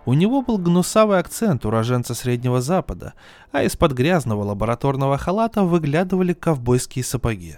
У 0.07 0.15
него 0.15 0.43
был 0.43 0.59
гнусавый 0.59 1.19
акцент 1.19 1.67
уроженца 1.67 2.15
Среднего 2.15 2.61
Запада, 2.61 3.13
а 3.53 3.63
из-под 3.65 3.93
грязного 3.93 4.43
лабораторного 4.45 5.19
халата 5.19 5.63
выглядывали 5.63 6.33
ковбойские 6.33 7.05
сапоги. 7.05 7.57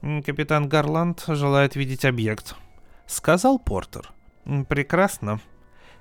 «Капитан 0.00 0.68
Гарланд 0.68 1.24
желает 1.28 1.76
видеть 1.76 2.04
объект»,— 2.04 2.56
сказал 3.06 3.58
Портер. 3.58 4.10
«Прекрасно». 4.68 5.40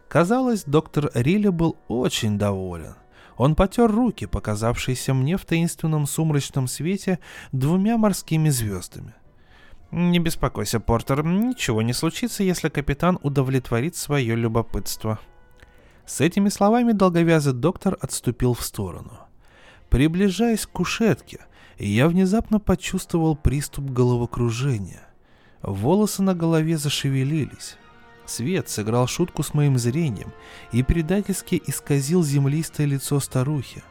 Казалось, 0.08 0.64
доктор 0.64 1.12
Рилли 1.14 1.50
был 1.50 1.78
очень 1.88 2.40
доволен. 2.40 2.96
Он 3.40 3.56
потер 3.56 3.90
руки, 3.90 4.26
показавшиеся 4.26 5.14
мне 5.14 5.38
в 5.38 5.46
таинственном 5.46 6.08
сумрачном 6.08 6.68
свете 6.68 7.20
двумя 7.54 7.98
морскими 7.98 8.50
звездами. 8.50 9.14
«Не 9.92 10.20
беспокойся, 10.20 10.82
Портер, 10.82 11.24
ничего 11.24 11.82
не 11.82 11.94
случится, 11.94 12.44
если 12.44 12.68
капитан 12.68 13.18
удовлетворит 13.24 13.96
свое 13.96 14.36
любопытство». 14.36 15.20
С 16.06 16.20
этими 16.20 16.50
словами 16.50 16.92
долговязый 16.92 17.54
доктор 17.54 17.98
отступил 18.02 18.54
в 18.54 18.62
сторону. 18.62 19.18
Приближаясь 19.90 20.66
к 20.66 20.72
кушетке, 20.72 21.40
я 21.78 22.10
внезапно 22.10 22.60
почувствовал 22.60 23.38
приступ 23.38 23.86
головокружения. 23.86 25.08
Волосы 25.62 26.24
на 26.24 26.36
голове 26.36 26.78
зашевелились. 26.78 27.78
Свет 28.30 28.70
сыграл 28.70 29.08
шутку 29.08 29.44
с 29.44 29.54
моим 29.54 29.78
зрением 29.78 30.32
и 30.72 30.84
предательски 30.84 31.62
исказил 31.66 32.24
землистое 32.24 32.86
лицо 32.86 33.20
старухи. 33.20 33.84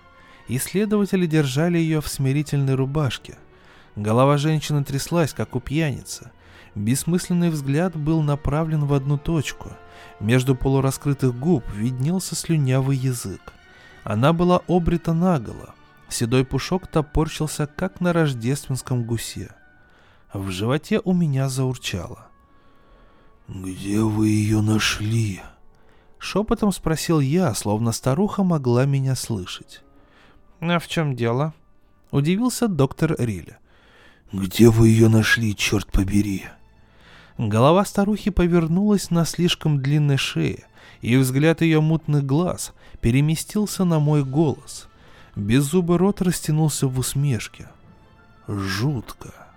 Исследователи 0.49 1.27
держали 1.27 1.79
ее 1.79 2.01
в 2.01 2.09
смирительной 2.09 2.75
рубашке. 2.75 3.37
Голова 3.97 4.39
женщины 4.39 4.85
тряслась, 4.85 5.35
как 5.35 5.57
у 5.57 5.61
пьяницы. 5.61 6.31
Бессмысленный 6.75 7.51
взгляд 7.51 7.97
был 7.97 8.23
направлен 8.23 8.85
в 8.85 8.95
одну 8.95 9.19
точку— 9.19 9.73
между 10.21 10.57
полураскрытых 10.57 11.39
губ 11.39 11.65
виднелся 11.73 12.35
слюнявый 12.35 12.97
язык. 12.97 13.53
Она 14.03 14.33
была 14.33 14.63
обрита 14.67 15.13
наголо. 15.13 15.75
Седой 16.09 16.45
пушок 16.45 16.87
топорщился, 16.87 17.67
как 17.67 18.01
на 18.01 18.13
рождественском 18.13 19.05
гусе. 19.05 19.51
В 20.33 20.51
животе 20.51 21.01
у 21.05 21.13
меня 21.13 21.49
заурчало. 21.49 22.28
«Где 23.49 24.01
вы 24.01 24.29
ее 24.29 24.61
нашли?» 24.61 25.41
Шепотом 26.19 26.71
спросил 26.71 27.19
я, 27.19 27.55
словно 27.55 27.93
старуха 27.93 28.43
могла 28.43 28.85
меня 28.85 29.15
слышать. 29.15 29.83
«А 30.61 30.79
в 30.79 30.87
чем 30.87 31.17
дело?» 31.17 31.55
Удивился 32.11 32.69
доктор 32.69 33.17
Риля. 33.19 33.59
«Где 34.33 34.69
вы 34.69 34.89
ее 34.89 35.09
нашли, 35.09 35.57
черт 35.57 35.91
побери?» 35.91 36.45
Голова 37.39 37.87
старухи 37.87 38.31
повернулась 38.31 39.11
на 39.11 39.25
слишком 39.25 39.81
длинной 39.81 40.19
шее, 40.19 40.67
и 41.01 41.17
взгляд 41.17 41.63
ее 41.63 41.81
мутных 41.81 42.27
глаз 42.27 42.75
переместился 43.01 43.85
на 43.85 43.99
мой 43.99 44.25
голос. 44.25 44.89
Беззубый 45.37 45.97
рот 45.97 46.21
растянулся 46.21 46.87
в 46.87 46.99
усмешке. 46.99 47.69
Жутко. 48.47 49.48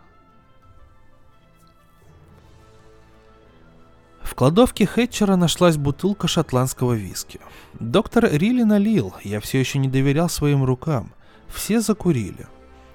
В 4.32 4.36
кладовке 4.36 4.86
Хэтчера 4.86 5.36
нашлась 5.36 5.76
бутылка 5.76 6.30
шотландского 6.30 6.94
виски. 6.94 7.41
Доктор 7.82 8.30
Рилли 8.32 8.63
налил, 8.63 9.13
я 9.26 9.41
все 9.41 9.60
еще 9.60 9.78
не 9.78 9.89
доверял 9.89 10.30
своим 10.30 10.63
рукам. 10.63 11.12
Все 11.50 11.82
закурили. 11.82 12.48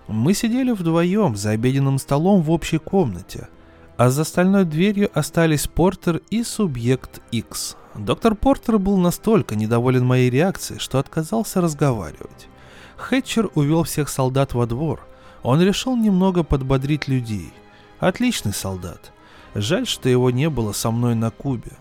Мы 0.08 0.32
сидели 0.32 0.70
вдвоем 0.70 1.36
за 1.36 1.50
обеденным 1.50 1.98
столом 1.98 2.40
в 2.40 2.50
общей 2.50 2.78
комнате 2.78 3.48
а 3.96 4.10
за 4.10 4.24
стальной 4.24 4.64
дверью 4.64 5.10
остались 5.14 5.66
Портер 5.66 6.20
и 6.30 6.42
Субъект 6.42 7.20
X. 7.32 7.76
Доктор 7.94 8.34
Портер 8.34 8.78
был 8.78 8.98
настолько 8.98 9.56
недоволен 9.56 10.04
моей 10.04 10.28
реакцией, 10.28 10.78
что 10.78 10.98
отказался 10.98 11.60
разговаривать. 11.60 12.48
Хэтчер 12.96 13.50
увел 13.54 13.84
всех 13.84 14.08
солдат 14.08 14.52
во 14.54 14.66
двор. 14.66 15.06
Он 15.42 15.62
решил 15.62 15.96
немного 15.96 16.42
подбодрить 16.42 17.08
людей. 17.08 17.52
Отличный 17.98 18.52
солдат. 18.52 19.12
Жаль, 19.58 19.86
что 19.86 20.10
его 20.10 20.30
не 20.30 20.50
было 20.50 20.72
со 20.72 20.90
мной 20.90 21.14
на 21.14 21.30
Кубе. 21.30 21.72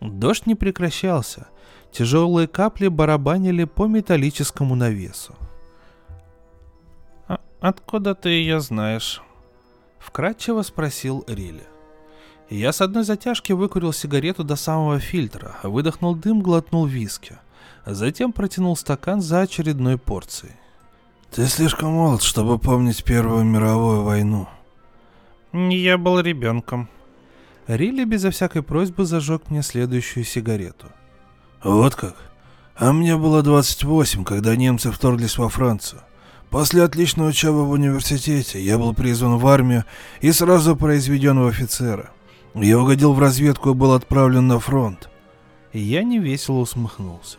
Дождь 0.00 0.46
не 0.46 0.54
прекращался. 0.54 1.48
Тяжелые 1.92 2.46
капли 2.46 2.88
барабанили 2.88 3.64
по 3.64 3.86
металлическому 3.86 4.74
навесу. 4.74 5.34
«А 7.26 7.40
откуда 7.60 8.14
ты 8.14 8.28
ее 8.28 8.60
знаешь?» 8.60 9.22
Вкратчиво 9.98 10.60
спросил 10.62 11.24
Рилли. 11.26 11.64
Я 12.50 12.72
с 12.72 12.82
одной 12.82 13.04
затяжки 13.04 13.52
выкурил 13.52 13.94
сигарету 13.94 14.44
до 14.44 14.56
самого 14.56 14.98
фильтра, 14.98 15.56
выдохнул 15.62 16.14
дым, 16.14 16.42
глотнул 16.42 16.84
виски. 16.84 17.38
Затем 17.86 18.32
протянул 18.32 18.76
стакан 18.76 19.22
за 19.22 19.40
очередной 19.40 19.96
порцией. 19.96 20.54
«Ты 21.30 21.46
слишком 21.46 21.92
молод, 21.92 22.22
чтобы 22.22 22.58
помнить 22.58 23.04
Первую 23.04 23.44
мировую 23.44 24.02
войну». 24.02 24.48
«Я 25.52 25.98
был 25.98 26.20
ребенком». 26.20 26.88
Рилли 27.66 28.04
безо 28.04 28.30
всякой 28.30 28.62
просьбы 28.62 29.04
зажег 29.04 29.50
мне 29.50 29.62
следующую 29.62 30.24
сигарету. 30.24 30.86
«Вот 31.62 31.94
как? 31.94 32.16
А 32.76 32.92
мне 32.92 33.16
было 33.16 33.42
28, 33.42 34.24
когда 34.24 34.56
немцы 34.56 34.90
вторглись 34.90 35.38
во 35.38 35.48
Францию. 35.48 36.02
После 36.50 36.82
отличной 36.82 37.28
учебы 37.28 37.64
в 37.64 37.70
университете 37.70 38.60
я 38.60 38.78
был 38.78 38.94
призван 38.94 39.38
в 39.38 39.46
армию 39.46 39.84
и 40.20 40.32
сразу 40.32 40.76
произведен 40.76 41.38
в 41.38 41.46
офицера. 41.46 42.10
Я 42.54 42.78
угодил 42.80 43.12
в 43.12 43.20
разведку 43.20 43.70
и 43.70 43.74
был 43.74 43.92
отправлен 43.92 44.48
на 44.48 44.58
фронт. 44.58 45.08
Я 45.72 46.02
невесело 46.02 46.58
усмехнулся. 46.58 47.38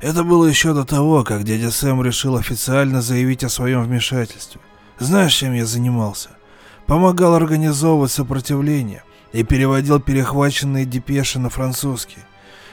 Это 0.00 0.24
было 0.24 0.46
еще 0.46 0.72
до 0.74 0.84
того, 0.84 1.24
как 1.24 1.44
дядя 1.44 1.70
Сэм 1.70 2.02
решил 2.02 2.36
официально 2.36 3.02
заявить 3.02 3.44
о 3.44 3.48
своем 3.48 3.82
вмешательстве. 3.82 4.60
Знаешь, 4.98 5.34
чем 5.34 5.54
я 5.54 5.66
занимался? 5.66 6.30
Помогал 6.90 7.36
организовывать 7.36 8.10
сопротивление 8.10 9.04
и 9.32 9.44
переводил 9.44 10.00
перехваченные 10.00 10.84
депеши 10.84 11.38
на 11.38 11.48
французский. 11.48 12.18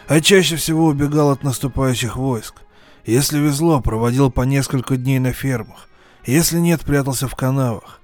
А 0.08 0.21
чаще 0.21 0.56
всего 0.56 0.88
убегал 0.88 1.30
от 1.30 1.43
наступающих 1.43 2.17
войск. 2.17 2.63
Если 3.06 3.38
везло, 3.38 3.80
проводил 3.80 4.32
по 4.32 4.41
несколько 4.41 4.97
дней 4.97 5.19
на 5.19 5.34
фермах. 5.34 5.88
Если 6.25 6.58
нет, 6.58 6.82
прятался 6.82 7.27
в 7.27 7.36
канавах. 7.36 8.01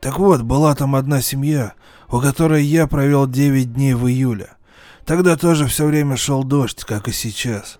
Так 0.00 0.18
вот, 0.18 0.42
была 0.42 0.74
там 0.74 0.94
одна 0.94 1.22
семья, 1.22 1.72
у 2.10 2.20
которой 2.20 2.62
я 2.62 2.86
провел 2.86 3.26
9 3.26 3.72
дней 3.72 3.94
в 3.94 4.06
июле. 4.06 4.50
Тогда 5.06 5.34
тоже 5.38 5.66
все 5.66 5.86
время 5.86 6.18
шел 6.18 6.44
дождь, 6.44 6.84
как 6.84 7.08
и 7.08 7.12
сейчас. 7.12 7.78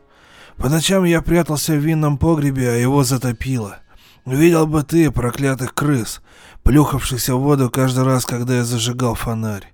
По 0.57 0.71
ночам 0.71 1.05
я 1.05 1.21
прятался 1.21 1.75
в 1.75 1.85
винном 1.85 2.17
погребе, 2.17 2.71
а 2.71 2.77
его 2.77 3.05
затопило. 3.05 3.81
Видел 4.25 4.67
бы 4.67 4.83
ты 4.83 5.11
проклятых 5.11 5.75
крыс, 5.75 6.23
плюхавшихся 6.69 7.35
в 7.35 7.41
воду 7.41 7.71
каждый 7.71 8.05
раз, 8.05 8.27
когда 8.27 8.57
я 8.57 8.63
зажигал 8.63 9.15
фонарь. 9.15 9.73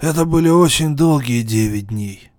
Это 0.00 0.24
были 0.24 0.48
очень 0.48 0.96
долгие 0.96 1.42
девять 1.42 1.86
дней. 1.86 2.32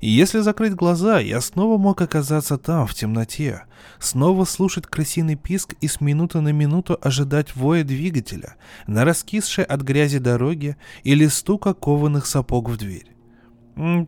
И 0.00 0.10
если 0.10 0.40
закрыть 0.40 0.74
глаза, 0.74 1.20
я 1.20 1.40
снова 1.40 1.78
мог 1.78 2.02
оказаться 2.02 2.58
там, 2.58 2.88
в 2.88 2.94
темноте, 2.94 3.66
снова 4.00 4.44
слушать 4.44 4.88
крысиный 4.88 5.36
писк 5.36 5.74
и 5.80 5.86
с 5.86 6.00
минуты 6.00 6.40
на 6.40 6.48
минуту 6.48 6.98
ожидать 7.00 7.54
воя 7.54 7.84
двигателя 7.84 8.56
на 8.88 9.04
раскисшей 9.04 9.62
от 9.62 9.82
грязи 9.82 10.18
дороге 10.18 10.76
или 11.04 11.28
стука 11.28 11.72
кованых 11.72 12.26
сапог 12.26 12.68
в 12.68 12.76
дверь. 12.78 13.12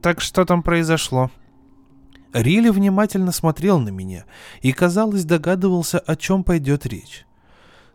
«Так 0.02 0.20
что 0.20 0.44
там 0.44 0.64
произошло?» 0.64 1.30
Рилли 2.32 2.70
внимательно 2.70 3.30
смотрел 3.30 3.78
на 3.78 3.90
меня 3.90 4.24
и, 4.62 4.72
казалось, 4.72 5.24
догадывался, 5.24 6.00
о 6.00 6.16
чем 6.16 6.42
пойдет 6.42 6.86
речь. 6.86 7.24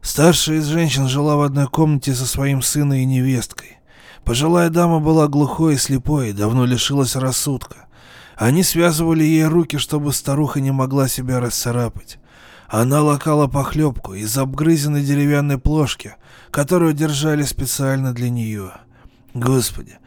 Старшая 0.08 0.60
из 0.60 0.68
женщин 0.68 1.10
жила 1.10 1.36
в 1.36 1.42
одной 1.42 1.68
комнате 1.68 2.16
со 2.16 2.26
своим 2.26 2.62
сыном 2.62 2.94
и 2.94 3.04
невесткой. 3.04 3.80
Пожилая 4.24 4.70
дама 4.70 5.02
была 5.02 5.28
глухой 5.28 5.74
и 5.74 5.78
слепой, 5.78 6.32
давно 6.32 6.64
лишилась 6.64 7.18
рассудка. 7.18 7.90
Они 8.38 8.64
связывали 8.64 9.26
ей 9.26 9.44
руки, 9.48 9.78
чтобы 9.78 10.14
старуха 10.14 10.62
не 10.62 10.72
могла 10.72 11.10
себя 11.10 11.42
расцарапать. 11.42 12.20
Она 12.70 13.02
лакала 13.02 13.48
похлебку 13.48 14.14
из 14.14 14.38
обгрызенной 14.38 15.04
деревянной 15.04 15.58
плошки, 15.58 16.16
которую 16.52 16.94
держали 16.94 17.44
специально 17.44 18.14
для 18.14 18.30
нее. 18.30 18.72
Господи, 19.34 19.98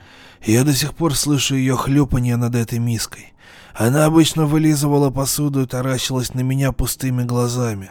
я 0.47 0.65
до 0.65 0.73
сих 0.73 0.95
пор 0.95 1.15
слышу 1.15 1.57
ее 1.57 1.77
хлюпанье 1.77 2.37
над 2.37 2.55
этой 2.55 2.79
миской. 2.79 3.35
Она 3.75 4.07
обычно 4.07 4.47
вылизывала 4.47 5.11
посуду 5.11 5.61
и 5.61 5.67
таращилась 5.67 6.33
на 6.33 6.41
меня 6.41 6.73
пустыми 6.73 7.23
глазами. 7.25 7.91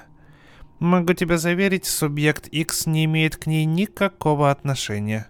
Могу 0.79 1.13
тебя 1.13 1.37
заверить, 1.37 1.85
субъект 1.85 2.47
X 2.47 2.85
не 2.85 3.03
имеет 3.05 3.35
к 3.35 3.47
ней 3.47 3.65
никакого 3.65 4.49
отношения. 4.49 5.27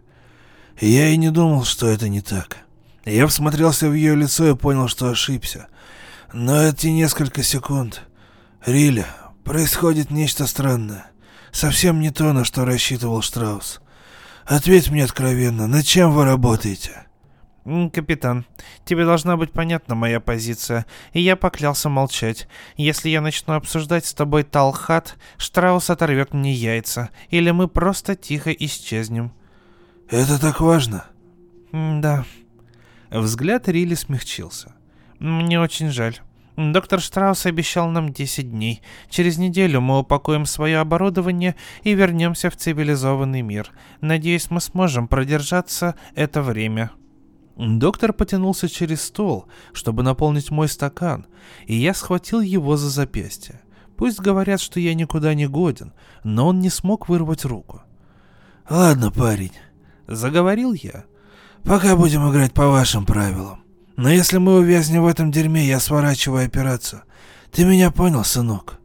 Я 0.80 1.10
и 1.10 1.18
не 1.18 1.32
думал, 1.32 1.64
что 1.64 1.88
это 1.88 2.08
не 2.08 2.22
так. 2.22 2.60
Я 3.04 3.26
всмотрелся 3.28 3.90
в 3.90 3.94
ее 3.94 4.16
лицо 4.16 4.48
и 4.48 4.56
понял, 4.56 4.88
что 4.88 5.10
ошибся. 5.10 5.68
Но 6.34 6.62
эти 6.64 6.88
несколько 6.88 7.44
секунд... 7.44 8.04
Риля, 8.66 9.08
происходит 9.46 10.12
нечто 10.12 10.46
странное. 10.46 11.06
Совсем 11.52 12.02
не 12.02 12.12
то, 12.12 12.34
на 12.34 12.44
что 12.44 12.66
рассчитывал 12.66 13.22
Штраус. 13.22 13.80
Ответь 14.46 14.92
мне 14.92 15.06
откровенно, 15.06 15.66
над 15.66 15.86
чем 15.86 16.12
вы 16.12 16.26
работаете? 16.26 17.08
«Капитан, 17.66 18.46
тебе 18.86 19.06
должна 19.06 19.38
быть 19.38 19.52
понятна 19.52 19.96
моя 19.96 20.20
позиция, 20.20 20.86
и 21.14 21.22
я 21.22 21.36
поклялся 21.36 21.90
молчать. 21.90 22.48
Если 22.78 23.10
я 23.10 23.22
начну 23.22 23.54
обсуждать 23.54 24.06
с 24.06 24.14
тобой 24.14 24.44
Талхат, 24.44 25.18
Штраус 25.38 25.90
оторвет 25.90 26.34
мне 26.34 26.54
яйца, 26.54 27.10
или 27.30 27.52
мы 27.52 27.68
просто 27.68 28.16
тихо 28.16 28.52
исчезнем». 28.52 29.32
«Это 30.10 30.40
так 30.42 30.62
важно?» 30.62 31.06
«Да», 31.72 32.26
Взгляд 33.12 33.68
Рилли 33.68 33.96
смягчился. 33.96 34.74
«Мне 35.18 35.60
очень 35.60 35.90
жаль. 35.90 36.20
Доктор 36.58 37.02
Штраус 37.02 37.46
обещал 37.46 37.90
нам 37.90 38.10
10 38.12 38.52
дней. 38.52 38.82
Через 39.10 39.38
неделю 39.38 39.82
мы 39.82 40.00
упакуем 40.00 40.46
свое 40.46 40.78
оборудование 40.78 41.56
и 41.84 41.94
вернемся 41.94 42.50
в 42.50 42.56
цивилизованный 42.56 43.42
мир. 43.42 43.72
Надеюсь, 44.02 44.52
мы 44.52 44.62
сможем 44.62 45.08
продержаться 45.08 45.96
это 46.16 46.42
время». 46.44 46.92
Доктор 47.60 48.14
потянулся 48.14 48.68
через 48.68 49.02
стол, 49.02 49.46
чтобы 49.74 50.02
наполнить 50.02 50.50
мой 50.50 50.68
стакан, 50.68 51.28
и 51.68 51.76
я 51.76 51.94
схватил 51.94 52.42
его 52.42 52.78
за 52.78 52.90
запястье. 52.90 53.62
Пусть 53.98 54.20
говорят, 54.20 54.62
что 54.62 54.80
я 54.80 54.94
никуда 54.94 55.34
не 55.34 55.46
годен, 55.46 55.94
но 56.24 56.48
он 56.48 56.60
не 56.60 56.70
смог 56.70 57.10
вырвать 57.10 57.44
руку. 57.46 57.82
«Ладно, 58.70 59.12
парень»,— 59.12 59.52
заговорил 60.08 60.74
я, 60.74 61.04
Пока 61.64 61.96
будем 61.96 62.30
играть 62.30 62.54
по 62.54 62.68
вашим 62.68 63.06
правилам. 63.06 63.62
Но 63.96 64.10
если 64.10 64.38
мы 64.38 64.56
увязнем 64.56 65.04
в 65.04 65.08
этом 65.08 65.32
дерьме, 65.32 65.66
я 65.66 65.80
сворачиваю 65.80 66.46
операцию. 66.46 67.04
Ты 67.52 67.66
меня 67.66 67.92
понял, 67.92 68.24
сынок?» 68.24 68.80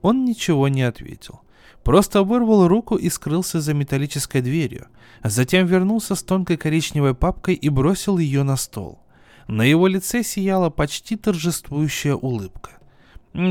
Он 0.00 0.24
ничего 0.24 0.68
не 0.68 0.82
ответил. 0.82 1.41
Просто 1.84 2.22
вырвал 2.22 2.68
руку 2.68 2.96
и 2.96 3.10
скрылся 3.10 3.60
за 3.60 3.74
металлической 3.74 4.40
дверью. 4.40 4.86
а 5.20 5.28
Затем 5.28 5.66
вернулся 5.66 6.14
с 6.14 6.22
тонкой 6.22 6.56
коричневой 6.56 7.14
папкой 7.14 7.54
и 7.54 7.68
бросил 7.68 8.18
ее 8.18 8.44
на 8.44 8.56
стол. 8.56 9.00
На 9.48 9.62
его 9.62 9.88
лице 9.88 10.22
сияла 10.22 10.70
почти 10.70 11.16
торжествующая 11.16 12.14
улыбка. 12.14 12.70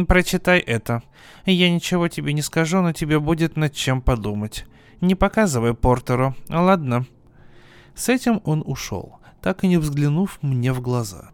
«Прочитай 0.08 0.60
это. 0.60 1.02
Я 1.46 1.70
ничего 1.70 2.08
тебе 2.08 2.34
не 2.34 2.42
скажу, 2.42 2.82
но 2.82 2.94
тебе 2.94 3.20
будет 3.20 3.58
над 3.58 3.74
чем 3.74 4.02
подумать. 4.02 4.66
Не 5.02 5.16
показывай 5.16 5.74
Портеру, 5.74 6.36
ладно?» 6.50 7.06
С 7.96 8.08
этим 8.08 8.42
он 8.46 8.64
ушел, 8.66 9.18
так 9.42 9.64
и 9.64 9.68
не 9.68 9.78
взглянув 9.78 10.38
мне 10.42 10.72
в 10.72 10.82
глаза. 10.82 11.32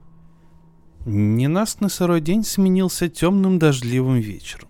Ненастный 1.05 1.89
сырой 1.89 2.21
день 2.21 2.43
сменился 2.43 3.09
темным 3.09 3.59
дождливым 3.59 4.19
вечером. 4.19 4.69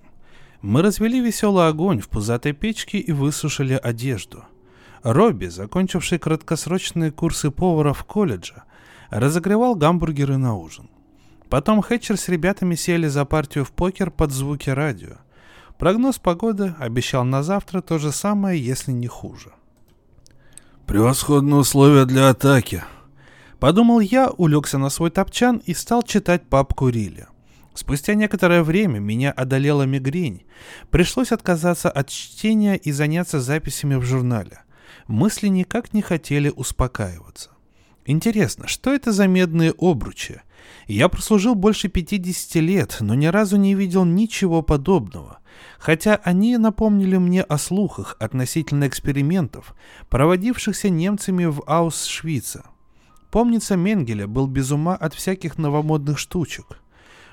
Мы 0.67 0.81
развели 0.81 1.21
веселый 1.21 1.69
огонь 1.69 2.01
в 2.01 2.09
пузатой 2.09 2.51
печке 2.51 2.97
и 2.97 3.13
высушили 3.13 3.79
одежду. 3.81 4.43
Робби, 5.01 5.45
закончивший 5.45 6.19
краткосрочные 6.19 7.09
курсы 7.09 7.51
повара 7.51 7.93
в 7.93 8.03
колледже, 8.03 8.63
разогревал 9.09 9.75
гамбургеры 9.75 10.35
на 10.35 10.55
ужин. 10.55 10.89
Потом 11.49 11.81
Хэтчер 11.81 12.17
с 12.17 12.27
ребятами 12.27 12.75
сели 12.75 13.07
за 13.07 13.23
партию 13.23 13.63
в 13.63 13.71
покер 13.71 14.11
под 14.11 14.33
звуки 14.33 14.69
радио. 14.69 15.19
Прогноз 15.79 16.19
погоды 16.19 16.75
обещал 16.77 17.23
на 17.23 17.43
завтра 17.43 17.79
то 17.79 17.97
же 17.97 18.11
самое, 18.11 18.61
если 18.61 18.91
не 18.91 19.07
хуже. 19.07 19.53
Превосходные 20.85 21.61
условия 21.61 22.03
для 22.03 22.27
атаки. 22.27 22.83
Подумал 23.61 24.01
я, 24.01 24.31
улегся 24.31 24.77
на 24.77 24.89
свой 24.89 25.11
топчан 25.11 25.61
и 25.65 25.73
стал 25.73 26.03
читать 26.03 26.49
папку 26.49 26.89
Рилли. 26.89 27.27
Спустя 27.77 28.15
некоторое 28.15 28.63
время 28.63 28.97
меня 28.97 29.31
одолела 29.31 29.83
мигрень. 29.83 30.47
Пришлось 30.89 31.31
отказаться 31.31 31.91
от 31.91 32.09
чтения 32.09 32.75
и 32.75 32.91
заняться 32.91 33.39
записями 33.39 33.93
в 33.93 34.01
журнале. 34.01 34.61
Мысли 35.05 35.47
никак 35.47 35.93
не 35.93 36.01
хотели 36.01 36.49
успокаиваться. 36.49 37.51
Интересно, 38.03 38.67
что 38.67 38.91
это 38.91 39.11
за 39.11 39.27
медные 39.27 39.75
обручи? 39.77 40.41
Я 40.87 41.07
прослужил 41.07 41.53
больше 41.53 41.87
50 41.87 42.55
лет, 42.63 42.97
но 42.99 43.13
ни 43.13 43.27
разу 43.27 43.57
не 43.57 43.75
видел 43.75 44.05
ничего 44.05 44.63
подобного 44.63 45.37
хотя 45.79 46.19
они 46.23 46.55
напомнили 46.57 47.17
мне 47.17 47.41
о 47.41 47.57
слухах 47.57 48.15
относительно 48.19 48.87
экспериментов, 48.87 49.75
проводившихся 50.07 50.89
немцами 50.89 51.45
в 51.45 51.63
Аусшвице. 51.65 52.63
Помнится, 53.31 53.75
Менгеле 53.75 54.27
был 54.27 54.45
без 54.47 54.71
ума 54.71 54.95
от 54.95 55.13
всяких 55.15 55.57
новомодных 55.57 56.19
штучек. 56.19 56.79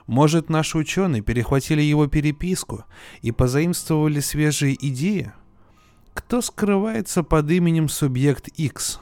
Может, 0.07 0.51
наши 0.51 0.77
ученые 0.77 1.23
перехватили 1.23 1.81
его 1.81 2.07
переписку 2.07 2.85
и 3.23 3.33
позаимствовали 3.33 4.21
свежие 4.21 4.77
идеи? 4.89 5.33
Кто 6.13 6.43
скрывается 6.43 7.23
под 7.23 7.51
именем 7.51 7.89
Субъект 7.89 8.49
X? 8.49 9.01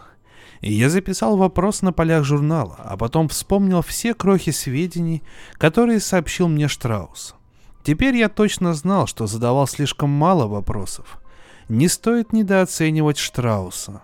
я 0.61 0.89
записал 0.89 1.37
вопрос 1.37 1.83
на 1.83 1.93
полях 1.93 2.25
журнала, 2.25 2.77
а 2.79 2.97
потом 2.97 3.29
вспомнил 3.29 3.83
все 3.83 4.15
крохи 4.15 4.53
сведений, 4.53 5.23
которые 5.55 5.99
сообщил 5.99 6.47
мне 6.47 6.69
Штраус. 6.69 7.35
Теперь 7.83 8.15
я 8.17 8.29
точно 8.29 8.73
знал, 8.75 9.09
что 9.09 9.27
задавал 9.27 9.67
слишком 9.67 10.09
мало 10.09 10.47
вопросов. 10.47 11.21
Не 11.69 11.89
стоит 11.89 12.33
недооценивать 12.33 13.19
Штрауса. 13.19 14.03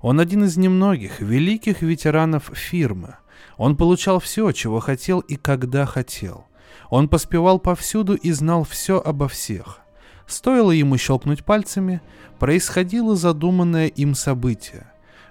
Он 0.00 0.20
один 0.20 0.44
из 0.44 0.56
немногих 0.56 1.20
великих 1.20 1.82
ветеранов 1.82 2.50
фирмы. 2.54 3.16
Он 3.56 3.76
получал 3.76 4.20
все, 4.20 4.52
чего 4.52 4.80
хотел 4.80 5.20
и 5.20 5.36
когда 5.36 5.86
хотел. 5.86 6.46
Он 6.90 7.08
поспевал 7.08 7.58
повсюду 7.58 8.14
и 8.14 8.32
знал 8.32 8.64
все 8.64 9.00
обо 9.00 9.28
всех. 9.28 9.80
Стоило 10.26 10.72
ему 10.72 10.96
щелкнуть 10.98 11.44
пальцами, 11.44 12.00
происходило 12.38 13.16
задуманное 13.16 13.86
им 13.86 14.14
событие. 14.14 14.86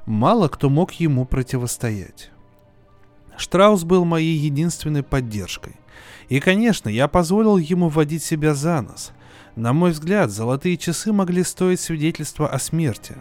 мало 0.05 0.47
кто 0.47 0.69
мог 0.69 0.91
ему 0.93 1.25
противостоять. 1.25 2.31
Штраус 3.37 3.83
был 3.83 4.05
моей 4.05 4.37
единственной 4.37 5.03
поддержкой. 5.03 5.75
И, 6.29 6.39
конечно, 6.39 6.89
я 6.89 7.07
позволил 7.07 7.57
ему 7.57 7.89
водить 7.89 8.23
себя 8.23 8.53
за 8.53 8.81
нос. 8.81 9.11
На 9.55 9.73
мой 9.73 9.91
взгляд, 9.91 10.31
золотые 10.31 10.77
часы 10.77 11.11
могли 11.11 11.43
стоить 11.43 11.79
свидетельства 11.79 12.47
о 12.47 12.59
смерти. 12.59 13.15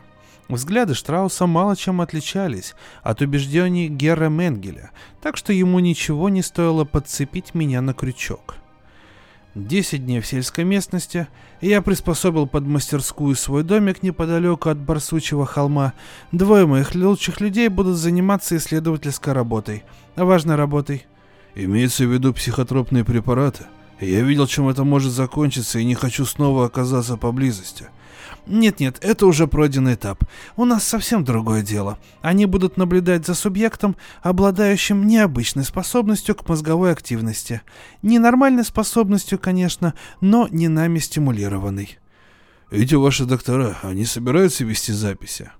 Взгляды 0.49 0.95
Штрауса 0.95 1.47
мало 1.47 1.75
чем 1.75 2.01
отличались 2.01 2.75
от 3.03 3.23
убеждений 3.23 3.89
Герра 3.89 4.29
Менгеля, 4.29 4.91
так 5.23 5.37
что 5.37 5.53
ему 5.53 5.79
ничего 5.79 6.29
не 6.29 6.43
стоило 6.43 6.85
подцепить 6.85 7.55
меня 7.55 7.81
на 7.81 7.95
крючок. 7.95 8.57
Десять 9.55 10.05
дней 10.05 10.21
в 10.21 10.27
сельской 10.27 10.65
местности, 10.65 11.29
и 11.61 11.69
я 11.69 11.81
приспособил 11.81 12.47
под 12.47 12.65
мастерскую 12.67 13.37
свой 13.37 13.63
домик 13.63 14.03
неподалеку 14.03 14.69
от 14.69 14.79
Барсучего 14.79 15.47
холма. 15.47 15.95
Двое 16.33 16.67
моих 16.67 16.95
лучших 16.95 17.41
людей 17.41 17.69
будут 17.69 17.97
заниматься 17.97 18.57
исследовательской 18.57 19.33
работой, 19.33 19.85
важной 20.17 20.57
работой. 20.57 21.07
Имеется 21.55 22.05
в 22.05 22.13
виду 22.13 22.35
психотропные 22.35 23.05
препараты. 23.05 23.67
Я 24.01 24.23
видел, 24.23 24.49
чем 24.49 24.69
это 24.69 24.83
может 24.83 25.13
закончиться, 25.13 25.79
и 25.79 25.85
не 25.85 25.95
хочу 25.95 26.27
снова 26.27 26.67
оказаться 26.67 27.17
поблизости. 27.17 27.87
Нет-нет, 28.47 28.99
это 29.01 29.27
уже 29.27 29.47
пройденный 29.47 29.95
этап. 29.95 30.25
У 30.57 30.67
нас 30.67 30.85
совсем 30.85 31.25
другое 31.25 31.63
дело. 31.63 31.99
Они 32.21 32.45
будут 32.45 32.77
наблюдать 32.77 33.27
за 33.27 33.35
субъектом, 33.35 33.97
обладающим 34.23 35.07
необычной 35.07 35.65
способностью 35.65 36.35
к 36.35 36.47
мозговой 36.47 36.93
активности. 36.93 37.63
Ненормальной 38.03 38.65
способностью, 38.65 39.39
конечно, 39.39 39.95
но 40.21 40.47
не 40.51 40.69
нами 40.69 40.99
стимулированной. 40.99 41.99
Эти 42.71 42.95
ваши 42.95 43.25
доктора, 43.25 43.79
они 43.83 44.05
собираются 44.05 44.65
вести 44.65 44.93
записи? 44.93 45.51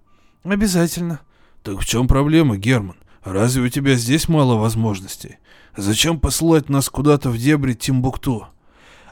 Обязательно. 0.43 1.21
Так 1.63 1.81
в 1.81 1.87
чем 1.87 2.07
проблема, 2.07 2.59
Герман? 2.59 2.97
Разве 3.23 3.63
у 3.63 3.69
тебя 3.71 3.95
здесь 3.95 4.29
мало 4.29 4.57
возможностей? 4.57 5.39
Зачем 5.75 6.21
посылать 6.21 6.69
нас 6.69 6.91
куда-то 6.91 7.31
в 7.31 7.39
дебри 7.39 7.73
Тимбукту? 7.73 8.47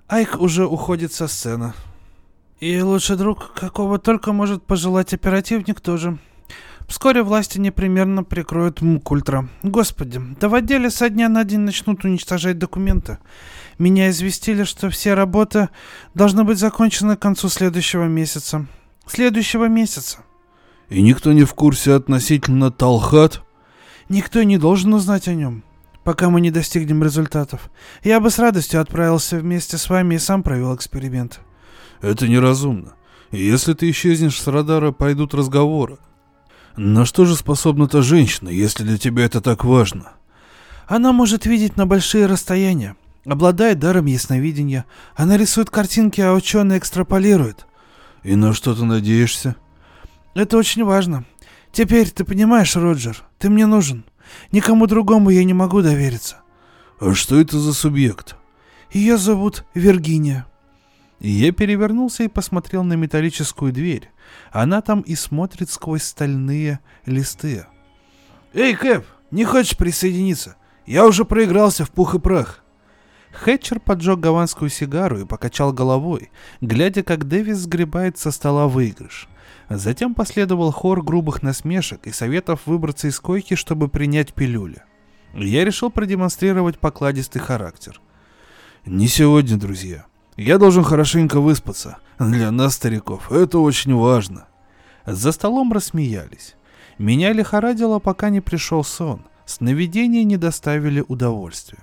Айк 0.08 0.38
уже 0.38 0.66
уходит 0.66 1.14
со 1.14 1.26
сцены. 1.26 1.72
И 2.62 2.80
лучший 2.80 3.16
друг, 3.16 3.54
какого 3.54 3.98
только 3.98 4.32
может 4.32 4.64
пожелать 4.64 5.12
оперативник, 5.12 5.80
тоже. 5.80 6.18
Вскоре 6.86 7.24
власти 7.24 7.58
непременно 7.58 8.22
прикроют 8.22 8.82
МКультра. 8.82 9.48
Господи, 9.64 10.20
да 10.40 10.48
в 10.48 10.54
отделе 10.54 10.88
со 10.88 11.10
дня 11.10 11.28
на 11.28 11.42
день 11.42 11.58
начнут 11.58 12.04
уничтожать 12.04 12.58
документы. 12.58 13.18
Меня 13.78 14.10
известили, 14.10 14.62
что 14.62 14.90
все 14.90 15.14
работы 15.14 15.70
должны 16.14 16.44
быть 16.44 16.58
закончены 16.58 17.16
к 17.16 17.20
концу 17.20 17.48
следующего 17.48 18.04
месяца. 18.04 18.66
Следующего 19.08 19.64
месяца. 19.64 20.18
И 20.88 21.02
никто 21.02 21.32
не 21.32 21.42
в 21.42 21.54
курсе 21.54 21.94
относительно 21.94 22.70
Талхат? 22.70 23.42
Никто 24.08 24.40
не 24.44 24.56
должен 24.56 24.94
узнать 24.94 25.26
о 25.26 25.34
нем, 25.34 25.64
пока 26.04 26.30
мы 26.30 26.40
не 26.40 26.52
достигнем 26.52 27.02
результатов. 27.02 27.70
Я 28.04 28.20
бы 28.20 28.30
с 28.30 28.38
радостью 28.38 28.80
отправился 28.80 29.38
вместе 29.38 29.78
с 29.78 29.90
вами 29.90 30.14
и 30.14 30.18
сам 30.18 30.44
провел 30.44 30.76
эксперимент. 30.76 31.40
Это 32.02 32.28
неразумно. 32.28 32.92
Если 33.30 33.72
ты 33.72 33.88
исчезнешь 33.90 34.38
с 34.38 34.46
радара, 34.46 34.92
пойдут 34.92 35.32
разговоры. 35.32 35.96
На 36.76 37.06
что 37.06 37.24
же 37.24 37.36
способна 37.36 37.86
та 37.86 38.02
женщина, 38.02 38.48
если 38.48 38.82
для 38.82 38.98
тебя 38.98 39.24
это 39.24 39.40
так 39.40 39.64
важно? 39.64 40.12
Она 40.86 41.12
может 41.12 41.46
видеть 41.46 41.76
на 41.76 41.86
большие 41.86 42.26
расстояния, 42.26 42.96
обладает 43.24 43.78
даром 43.78 44.06
ясновидения. 44.06 44.84
Она 45.14 45.36
рисует 45.36 45.70
картинки, 45.70 46.20
а 46.20 46.34
ученые 46.34 46.78
экстраполируют. 46.78 47.66
И 48.22 48.34
на 48.34 48.52
что 48.52 48.74
ты 48.74 48.84
надеешься? 48.84 49.56
Это 50.34 50.56
очень 50.56 50.84
важно. 50.84 51.24
Теперь 51.70 52.10
ты 52.10 52.24
понимаешь, 52.24 52.76
Роджер, 52.76 53.22
ты 53.38 53.48
мне 53.48 53.66
нужен. 53.66 54.04
Никому 54.50 54.86
другому 54.86 55.30
я 55.30 55.44
не 55.44 55.54
могу 55.54 55.82
довериться. 55.82 56.38
А 57.00 57.14
что 57.14 57.40
это 57.40 57.58
за 57.58 57.72
субъект? 57.72 58.36
Ее 58.92 59.16
зовут 59.18 59.64
Виргиния. 59.74 60.46
Я 61.24 61.52
перевернулся 61.52 62.24
и 62.24 62.28
посмотрел 62.28 62.82
на 62.82 62.94
металлическую 62.94 63.72
дверь. 63.72 64.10
Она 64.50 64.82
там 64.82 65.02
и 65.02 65.14
смотрит 65.14 65.70
сквозь 65.70 66.02
стальные 66.02 66.80
листы. 67.06 67.64
«Эй, 68.52 68.74
Кэп, 68.74 69.06
не 69.30 69.44
хочешь 69.44 69.76
присоединиться? 69.76 70.56
Я 70.84 71.06
уже 71.06 71.24
проигрался 71.24 71.84
в 71.84 71.92
пух 71.92 72.16
и 72.16 72.18
прах». 72.18 72.64
Хэтчер 73.30 73.78
поджег 73.78 74.18
гаванскую 74.18 74.68
сигару 74.68 75.20
и 75.20 75.24
покачал 75.24 75.72
головой, 75.72 76.32
глядя, 76.60 77.04
как 77.04 77.28
Дэвис 77.28 77.58
сгребает 77.58 78.18
со 78.18 78.32
стола 78.32 78.66
выигрыш. 78.66 79.28
Затем 79.70 80.14
последовал 80.14 80.72
хор 80.72 81.04
грубых 81.04 81.40
насмешек 81.44 82.08
и 82.08 82.10
советов 82.10 82.62
выбраться 82.66 83.06
из 83.06 83.20
койки, 83.20 83.54
чтобы 83.54 83.86
принять 83.86 84.34
пилюли. 84.34 84.82
Я 85.34 85.64
решил 85.64 85.88
продемонстрировать 85.88 86.80
покладистый 86.80 87.40
характер. 87.40 88.00
«Не 88.84 89.06
сегодня, 89.06 89.56
друзья. 89.56 90.04
Я 90.36 90.56
должен 90.56 90.82
хорошенько 90.82 91.40
выспаться. 91.40 91.98
Для 92.18 92.50
нас, 92.50 92.76
стариков, 92.76 93.30
это 93.30 93.58
очень 93.58 93.94
важно. 93.94 94.46
За 95.04 95.30
столом 95.30 95.72
рассмеялись. 95.72 96.54
Меня 96.96 97.32
лихорадило, 97.32 97.98
пока 97.98 98.30
не 98.30 98.40
пришел 98.40 98.82
сон. 98.82 99.26
Сновидения 99.44 100.24
не 100.24 100.38
доставили 100.38 101.04
удовольствия. 101.06 101.80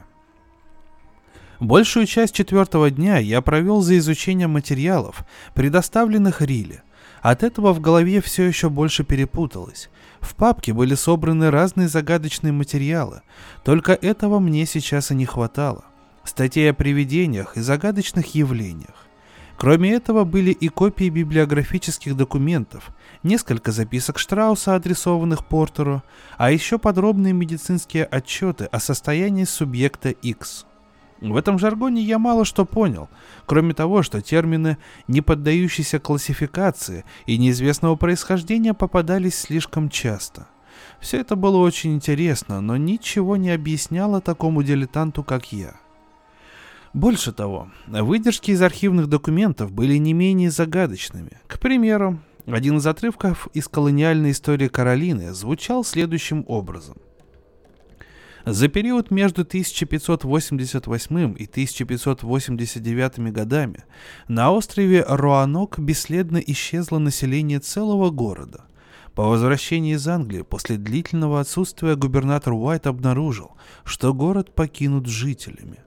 Большую 1.60 2.08
часть 2.08 2.34
четвертого 2.34 2.90
дня 2.90 3.18
я 3.18 3.42
провел 3.42 3.82
за 3.82 3.98
изучением 3.98 4.52
материалов, 4.52 5.26
предоставленных 5.54 6.42
Риле. 6.42 6.84
От 7.22 7.44
этого 7.44 7.74
в 7.74 7.82
голове 7.82 8.22
все 8.22 8.46
еще 8.46 8.70
больше 8.70 9.04
перепуталось. 9.04 9.90
В 10.22 10.36
папке 10.36 10.74
были 10.74 10.96
собраны 10.96 11.52
разные 11.52 11.90
загадочные 11.90 12.54
материалы, 12.54 13.22
только 13.64 13.92
этого 13.92 14.40
мне 14.40 14.66
сейчас 14.66 15.12
и 15.12 15.16
не 15.16 15.26
хватало 15.26 15.89
статей 16.24 16.70
о 16.70 16.74
привидениях 16.74 17.58
и 17.58 17.62
загадочных 17.62 18.36
явлениях. 18.36 19.10
Кроме 19.60 19.92
этого 19.92 20.24
были 20.24 20.52
и 20.52 20.70
копии 20.70 21.10
библиографических 21.10 22.16
документов, 22.16 22.92
несколько 23.24 23.74
записок 23.74 24.18
Штрауса, 24.18 24.76
адресованных 24.76 25.46
Портеру, 25.46 26.02
а 26.38 26.50
еще 26.50 26.80
подробные 26.80 27.34
медицинские 27.34 28.06
отчеты 28.06 28.66
о 28.66 28.80
состоянии 28.80 29.44
субъекта 29.44 30.12
X. 30.12 30.66
В 31.20 31.36
этом 31.36 31.60
жаргоне 31.60 32.02
я 32.02 32.18
мало 32.18 32.46
что 32.46 32.64
понял, 32.64 33.10
кроме 33.46 33.74
того, 33.74 34.02
что 34.02 34.22
термины, 34.22 34.78
не 35.10 35.20
поддающиеся 35.20 36.00
классификации 36.00 37.04
и 37.26 37.38
неизвестного 37.38 37.98
происхождения, 37.98 38.74
попадались 38.74 39.38
слишком 39.38 39.90
часто. 39.90 40.48
Все 41.02 41.20
это 41.20 41.36
было 41.36 41.58
очень 41.58 41.96
интересно, 41.96 42.62
но 42.62 42.78
ничего 42.78 43.36
не 43.36 43.52
объясняло 43.52 44.22
такому 44.22 44.64
дилетанту, 44.64 45.24
как 45.24 45.52
я. 45.52 45.76
Больше 46.94 47.32
того, 47.32 47.70
выдержки 47.88 48.52
из 48.52 48.62
архивных 48.62 49.08
документов 49.08 49.72
были 49.72 49.98
не 49.98 50.14
менее 50.14 50.50
загадочными. 50.50 51.40
К 51.48 51.60
примеру, 51.60 52.20
один 52.48 52.78
из 52.78 52.88
отрывков 52.88 53.48
из 53.54 53.68
колониальной 53.68 54.32
истории 54.32 54.68
Каролины 54.68 55.34
звучал 55.34 55.84
следующим 55.84 56.44
образом. 56.48 56.98
За 58.46 58.68
период 58.70 59.12
между 59.12 59.42
1588 59.42 61.36
и 61.38 61.46
1589 61.46 63.20
годами 63.32 63.84
на 64.28 64.52
острове 64.52 65.06
Руанок 65.08 65.78
бесследно 65.78 66.38
исчезло 66.38 66.98
население 66.98 67.60
целого 67.60 68.10
города. 68.10 68.66
По 69.14 69.26
возвращении 69.26 69.94
из 69.94 70.08
Англии 70.08 70.42
после 70.42 70.78
длительного 70.78 71.42
отсутствия 71.42 71.96
губернатор 71.96 72.54
Уайт 72.54 72.88
обнаружил, 72.88 73.52
что 73.84 74.14
город 74.14 74.56
покинут 74.56 75.06
жителями. 75.06 75.80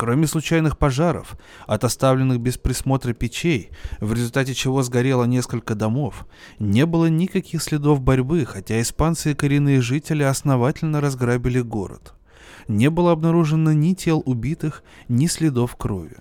Кроме 0.00 0.26
случайных 0.26 0.78
пожаров, 0.78 1.36
от 1.66 1.84
оставленных 1.84 2.40
без 2.40 2.56
присмотра 2.56 3.12
печей, 3.12 3.68
в 4.00 4.14
результате 4.14 4.54
чего 4.54 4.82
сгорело 4.82 5.24
несколько 5.24 5.74
домов, 5.74 6.26
не 6.58 6.86
было 6.86 7.10
никаких 7.10 7.62
следов 7.62 8.00
борьбы, 8.00 8.46
хотя 8.46 8.80
испанцы 8.80 9.32
и 9.32 9.34
коренные 9.34 9.82
жители 9.82 10.22
основательно 10.22 11.02
разграбили 11.02 11.60
город. 11.60 12.14
Не 12.66 12.88
было 12.88 13.12
обнаружено 13.12 13.74
ни 13.74 13.92
тел 13.92 14.22
убитых, 14.24 14.84
ни 15.08 15.26
следов 15.26 15.76
крови. 15.76 16.16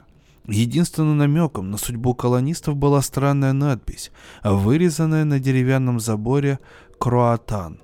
Единственным 0.45 1.18
намеком 1.18 1.72
на 1.72 1.78
судьбу 1.78 2.14
колонистов 2.14 2.76
была 2.76 3.01
странная 3.01 3.53
надпись, 3.53 4.12
вырезанная 4.43 5.24
на 5.24 5.39
деревянном 5.39 6.01
заборе 6.01 6.60
«Кроатан». 6.97 7.80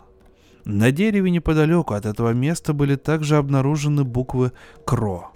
На 0.66 0.92
дереве 0.92 1.32
неподалеку 1.32 1.94
от 1.94 2.06
этого 2.06 2.34
места 2.34 2.74
были 2.74 2.98
также 2.98 3.38
обнаружены 3.38 4.04
буквы 4.04 4.52
«Кро». 4.84 5.32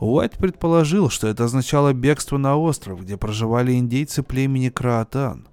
Уайт 0.00 0.38
предположил, 0.38 1.10
что 1.10 1.28
это 1.28 1.44
означало 1.44 1.92
бегство 1.92 2.38
на 2.38 2.56
остров, 2.56 3.02
где 3.02 3.18
проживали 3.18 3.74
индейцы 3.74 4.22
племени 4.22 4.70
Краатан. 4.70 5.46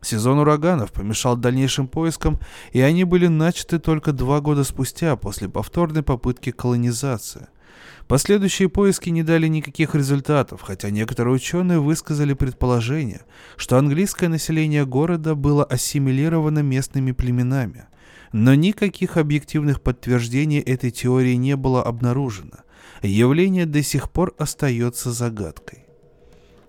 Сезон 0.00 0.40
ураганов 0.40 0.90
помешал 0.90 1.36
дальнейшим 1.36 1.86
поискам, 1.86 2.40
и 2.72 2.80
они 2.80 3.04
были 3.04 3.28
начаты 3.28 3.78
только 3.78 4.12
два 4.12 4.40
года 4.40 4.64
спустя 4.64 5.14
после 5.14 5.48
повторной 5.48 6.02
попытки 6.02 6.50
колонизации. 6.50 7.46
Последующие 8.08 8.68
поиски 8.68 9.10
не 9.10 9.22
дали 9.22 9.46
никаких 9.46 9.94
результатов, 9.94 10.62
хотя 10.62 10.90
некоторые 10.90 11.34
ученые 11.34 11.78
высказали 11.78 12.34
предположение, 12.34 13.20
что 13.56 13.78
английское 13.78 14.26
население 14.26 14.84
города 14.84 15.36
было 15.36 15.62
ассимилировано 15.62 16.58
местными 16.58 17.12
племенами. 17.12 17.84
Но 18.32 18.56
никаких 18.56 19.16
объективных 19.16 19.80
подтверждений 19.80 20.58
этой 20.58 20.90
теории 20.90 21.34
не 21.34 21.54
было 21.54 21.84
обнаружено. 21.84 22.64
Явление 23.02 23.66
до 23.66 23.82
сих 23.82 24.10
пор 24.10 24.32
остается 24.38 25.10
загадкой. 25.10 25.86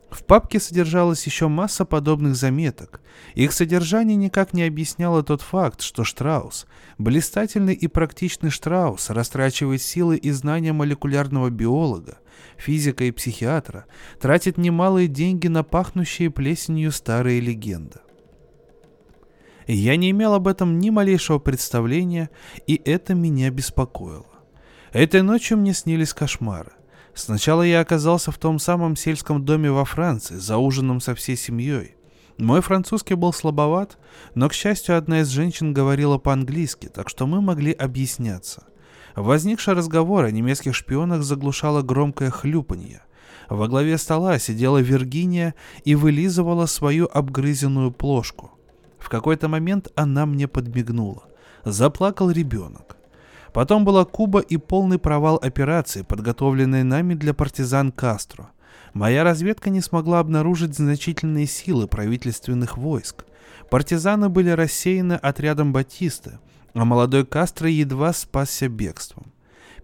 В 0.10 0.24
папке 0.24 0.60
содержалась 0.60 1.26
еще 1.26 1.48
масса 1.48 1.86
подобных 1.86 2.36
заметок. 2.36 3.02
Их 3.36 3.52
содержание 3.52 4.16
никак 4.16 4.54
не 4.54 4.64
объясняло 4.64 5.24
тот 5.24 5.42
факт, 5.42 5.82
что 5.82 6.04
Штраус, 6.04 6.68
блистательный 6.98 7.74
и 7.74 7.88
практичный 7.88 8.52
Штраус, 8.52 9.10
растрачивает 9.10 9.82
силы 9.82 10.18
и 10.18 10.32
знания 10.32 10.74
молекулярного 10.74 11.50
биолога, 11.50 12.20
физика 12.58 13.04
и 13.06 13.12
психиатра, 13.12 13.86
тратит 14.20 14.58
немалые 14.58 15.08
деньги 15.08 15.48
на 15.48 15.64
пахнущие 15.64 16.30
плесенью 16.30 16.92
старые 16.92 17.40
легенды. 17.40 18.00
Я 19.66 19.96
не 19.96 20.12
имел 20.12 20.34
об 20.34 20.48
этом 20.48 20.78
ни 20.80 20.90
малейшего 20.90 21.40
представления, 21.40 22.30
и 22.68 22.80
это 22.86 23.16
меня 23.16 23.50
беспокоило. 23.50 24.33
Этой 24.94 25.24
ночью 25.24 25.58
мне 25.58 25.74
снились 25.74 26.14
кошмары. 26.14 26.72
Сначала 27.16 27.64
я 27.64 27.80
оказался 27.80 28.32
в 28.32 28.38
том 28.38 28.60
самом 28.60 28.96
сельском 28.96 29.44
доме 29.44 29.72
во 29.72 29.86
Франции, 29.86 30.36
за 30.36 30.58
ужином 30.58 31.02
со 31.02 31.16
всей 31.16 31.36
семьей. 31.36 31.96
Мой 32.38 32.62
французский 32.62 33.16
был 33.16 33.34
слабоват, 33.34 33.98
но, 34.36 34.48
к 34.50 34.54
счастью, 34.54 34.96
одна 34.96 35.22
из 35.22 35.30
женщин 35.30 35.74
говорила 35.74 36.20
по-английски, 36.20 36.90
так 36.90 37.10
что 37.10 37.26
мы 37.26 37.42
могли 37.42 37.72
объясняться. 37.72 38.68
Возникший 39.16 39.74
разговор 39.74 40.26
о 40.26 40.32
немецких 40.32 40.76
шпионах 40.76 41.24
заглушало 41.24 41.82
громкое 41.82 42.30
хлюпанье. 42.30 43.02
Во 43.50 43.68
главе 43.68 43.98
стола 43.98 44.38
сидела 44.38 44.78
Виргиния 44.78 45.56
и 45.86 45.96
вылизывала 45.96 46.68
свою 46.68 47.10
обгрызенную 47.12 47.92
плошку. 47.92 48.52
В 49.00 49.10
какой-то 49.10 49.48
момент 49.48 49.88
она 49.96 50.28
мне 50.28 50.48
подмигнула. 50.48 51.24
Заплакал 51.66 52.30
ребенок. 52.30 52.98
Потом 53.54 53.86
была 53.86 54.04
Куба 54.04 54.40
и 54.40 54.58
полный 54.58 54.98
провал 54.98 55.40
операции, 55.42 56.02
подготовленной 56.02 56.84
нами 56.84 57.14
для 57.14 57.36
партизан 57.36 57.92
Кастро. 57.92 58.50
Моя 58.94 59.24
разведка 59.24 59.70
не 59.70 59.80
смогла 59.80 60.20
обнаружить 60.20 60.76
значительные 60.76 61.46
силы 61.46 61.88
правительственных 61.88 62.78
войск. 62.78 63.26
Партизаны 63.70 64.30
были 64.30 64.50
рассеяны 64.50 65.14
отрядом 65.14 65.72
Батисты, 65.72 66.40
а 66.74 66.84
молодой 66.84 67.26
Кастро 67.26 67.70
едва 67.70 68.12
спасся 68.14 68.68
бегством. 68.68 69.32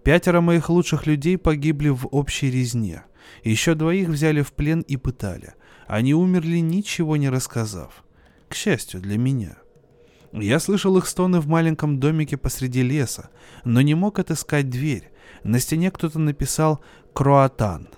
Пятеро 0.02 0.40
моих 0.40 0.68
лучших 0.68 1.06
людей 1.06 1.38
погибли 1.38 1.90
в 1.90 2.08
общей 2.10 2.50
резне. 2.50 3.04
Еще 3.44 3.74
двоих 3.74 4.08
взяли 4.08 4.42
в 4.42 4.52
плен 4.52 4.80
и 4.80 4.96
пытали. 4.96 5.54
Они 5.86 6.14
умерли, 6.14 6.58
ничего 6.58 7.16
не 7.16 7.28
рассказав. 7.28 8.04
К 8.48 8.54
счастью 8.54 9.00
для 9.00 9.18
меня. 9.18 9.58
Я 10.32 10.60
слышал 10.60 10.96
их 10.96 11.06
стоны 11.06 11.40
в 11.40 11.48
маленьком 11.48 11.98
домике 11.98 12.36
посреди 12.36 12.82
леса, 12.82 13.30
но 13.64 13.80
не 13.80 13.94
мог 13.94 14.18
отыскать 14.18 14.70
дверь. 14.70 15.10
На 15.42 15.58
стене 15.58 15.90
кто-то 15.90 16.18
написал 16.18 16.80
«Кроатан». 17.12 17.88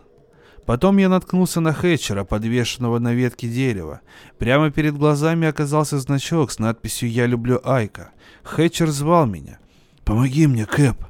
Потом 0.64 0.96
я 0.98 1.08
наткнулся 1.08 1.60
на 1.60 1.72
Хэтчера, 1.72 2.24
подвешенного 2.24 2.98
на 3.00 3.12
ветке 3.12 3.48
дерева. 3.48 4.00
Прямо 4.38 4.70
перед 4.70 4.96
глазами 4.96 5.48
оказался 5.48 5.98
значок 5.98 6.52
с 6.52 6.58
надписью 6.58 7.10
«Я 7.10 7.26
люблю 7.26 7.60
Айка». 7.64 8.12
Хэтчер 8.44 8.90
звал 8.90 9.26
меня. 9.26 9.58
«Помоги 10.04 10.46
мне, 10.46 10.64
Кэп!» 10.64 11.04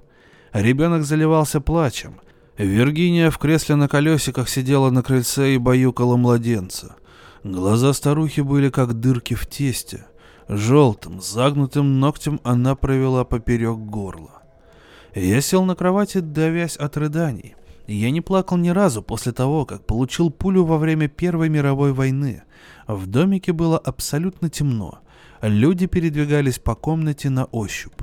Ребенок 0.53 1.05
заливался 1.05 1.61
плачем. 1.61 2.21
Виргиния 2.59 3.31
в 3.31 3.39
кресле 3.39 3.77
на 3.77 3.89
колесиках 3.89 4.49
сидела 4.49 4.91
на 4.91 5.03
крыльце 5.03 5.55
и 5.55 5.59
баюкала 5.59 6.17
младенца. 6.17 6.97
Глаза 7.45 7.93
старухи 7.93 8.41
были 8.41 8.71
как 8.71 8.95
дырки 9.01 9.35
в 9.35 9.47
тесте. 9.47 10.07
Желтым, 10.49 11.21
загнутым 11.21 12.01
ногтем 12.01 12.41
она 12.45 12.75
провела 12.75 13.25
поперек 13.25 13.79
горла. 13.79 14.43
Я 15.15 15.41
сел 15.41 15.65
на 15.65 15.75
кровати, 15.75 16.19
давясь 16.19 16.77
от 16.77 16.97
рыданий. 16.97 17.55
Я 17.87 18.11
не 18.11 18.21
плакал 18.21 18.57
ни 18.57 18.71
разу 18.71 19.03
после 19.03 19.33
того, 19.33 19.67
как 19.67 19.85
получил 19.87 20.31
пулю 20.31 20.65
во 20.65 20.79
время 20.79 21.09
Первой 21.09 21.49
мировой 21.49 21.93
войны. 21.93 22.43
В 22.87 23.07
домике 23.07 23.53
было 23.53 23.79
абсолютно 23.79 24.49
темно. 24.49 25.01
Люди 25.41 25.87
передвигались 25.87 26.59
по 26.59 26.75
комнате 26.75 27.29
на 27.29 27.45
ощупь. 27.47 28.03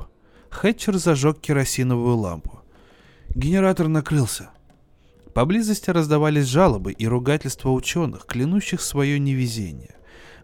Хэтчер 0.49 0.97
зажег 0.97 1.39
керосиновую 1.39 2.17
лампу. 2.17 2.59
Генератор 3.33 3.87
накрылся. 3.87 4.49
Поблизости 5.33 5.89
раздавались 5.89 6.45
жалобы 6.45 6.91
и 6.91 7.07
ругательства 7.07 7.69
ученых, 7.69 8.25
клянущих 8.25 8.81
свое 8.81 9.19
невезение. 9.19 9.95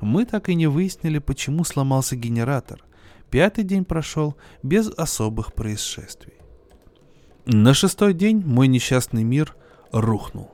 Мы 0.01 0.25
так 0.25 0.49
и 0.49 0.55
не 0.55 0.67
выяснили, 0.67 1.19
почему 1.19 1.63
сломался 1.63 2.15
генератор. 2.15 2.83
Пятый 3.29 3.63
день 3.63 3.85
прошел 3.85 4.35
без 4.63 4.89
особых 4.89 5.53
происшествий. 5.53 6.33
На 7.45 7.73
шестой 7.73 8.13
день 8.13 8.43
мой 8.45 8.67
несчастный 8.67 9.23
мир 9.23 9.55
рухнул. 9.91 10.51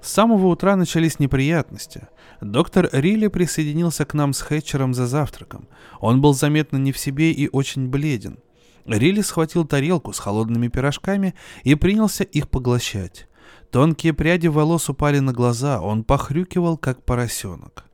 С 0.00 0.12
самого 0.12 0.46
утра 0.46 0.76
начались 0.76 1.18
неприятности. 1.18 2.08
Доктор 2.40 2.88
Рилли 2.92 3.26
присоединился 3.26 4.04
к 4.06 4.14
нам 4.14 4.32
с 4.32 4.40
Хэтчером 4.40 4.94
за 4.94 5.06
завтраком. 5.06 5.68
Он 6.00 6.22
был 6.22 6.32
заметно 6.32 6.78
не 6.78 6.92
в 6.92 6.98
себе 6.98 7.32
и 7.32 7.48
очень 7.48 7.88
бледен. 7.88 8.38
Рилли 8.86 9.20
схватил 9.20 9.66
тарелку 9.66 10.12
с 10.12 10.18
холодными 10.18 10.68
пирожками 10.68 11.34
и 11.64 11.74
принялся 11.74 12.24
их 12.24 12.48
поглощать. 12.48 13.28
Тонкие 13.70 14.14
пряди 14.14 14.48
волос 14.48 14.88
упали 14.88 15.18
на 15.18 15.32
глаза, 15.32 15.80
он 15.80 16.02
похрюкивал, 16.02 16.76
как 16.76 17.04
поросенок. 17.04 17.84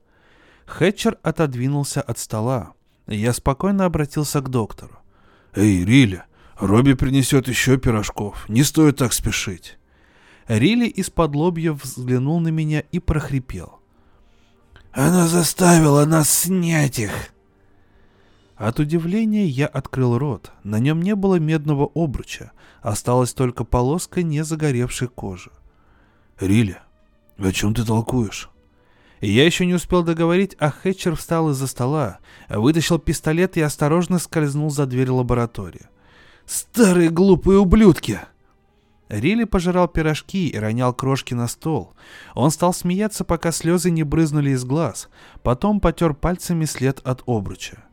Хэтчер 0.67 1.19
отодвинулся 1.23 2.03
от 2.03 2.19
стола. 2.19 2.73
Я 3.07 3.33
спокойно 3.33 3.85
обратился 3.85 4.41
к 4.41 4.51
доктору. 4.51 4.99
«Эй, 5.55 5.85
Рилли, 5.85 6.25
Робби 6.59 6.95
принесет 6.95 7.49
еще 7.49 7.79
пирожков. 7.79 8.49
Не 8.49 8.63
стоит 8.63 8.97
так 8.97 9.13
спешить». 9.13 9.79
Рилли 10.49 10.87
из-под 10.87 11.35
лобья 11.35 11.73
взглянул 11.73 12.41
на 12.41 12.49
меня 12.49 12.81
и 12.93 12.99
прохрипел. 12.99 13.81
«Она 14.93 15.27
заставила 15.27 16.05
нас 16.05 16.29
снять 16.31 16.99
их!» 16.99 17.13
От 18.57 18.79
удивления 18.79 19.47
я 19.47 19.67
открыл 19.67 20.19
рот. 20.19 20.53
На 20.63 20.79
нем 20.79 21.03
не 21.03 21.15
было 21.15 21.37
медного 21.39 21.91
обруча. 21.95 22.53
Осталась 22.81 23.35
только 23.35 23.65
полоска 23.65 24.23
незагоревшей 24.23 25.09
кожи. 25.09 25.51
«Рилли, 26.41 26.79
о 27.39 27.53
чем 27.53 27.75
ты 27.75 27.85
толкуешь?» 27.85 28.51
Я 29.21 29.47
еще 29.47 29.65
не 29.65 29.75
успел 29.75 30.03
договорить, 30.03 30.57
а 30.59 30.71
Хэтчер 30.71 31.17
встал 31.17 31.51
из-за 31.51 31.67
стола, 31.67 32.19
вытащил 32.49 32.99
пистолет 32.99 33.57
и 33.57 33.63
осторожно 33.63 34.19
скользнул 34.19 34.71
за 34.71 34.87
дверь 34.87 35.11
лаборатории. 35.11 35.89
«Старые 36.45 37.11
глупые 37.11 37.59
ублюдки!» 37.59 38.21
Рилли 39.09 39.45
пожирал 39.45 39.89
пирожки 39.89 40.49
и 40.49 40.59
ронял 40.59 40.93
крошки 40.93 41.33
на 41.33 41.47
стол. 41.49 41.95
Он 42.35 42.51
стал 42.51 42.75
смеяться, 42.75 43.25
пока 43.25 43.53
слезы 43.53 43.91
не 43.91 44.03
брызнули 44.03 44.51
из 44.51 44.65
глаз. 44.65 45.09
Потом 45.43 45.81
потер 45.81 46.13
пальцами 46.13 46.65
след 46.65 47.01
от 47.05 47.23
обруча. 47.27 47.85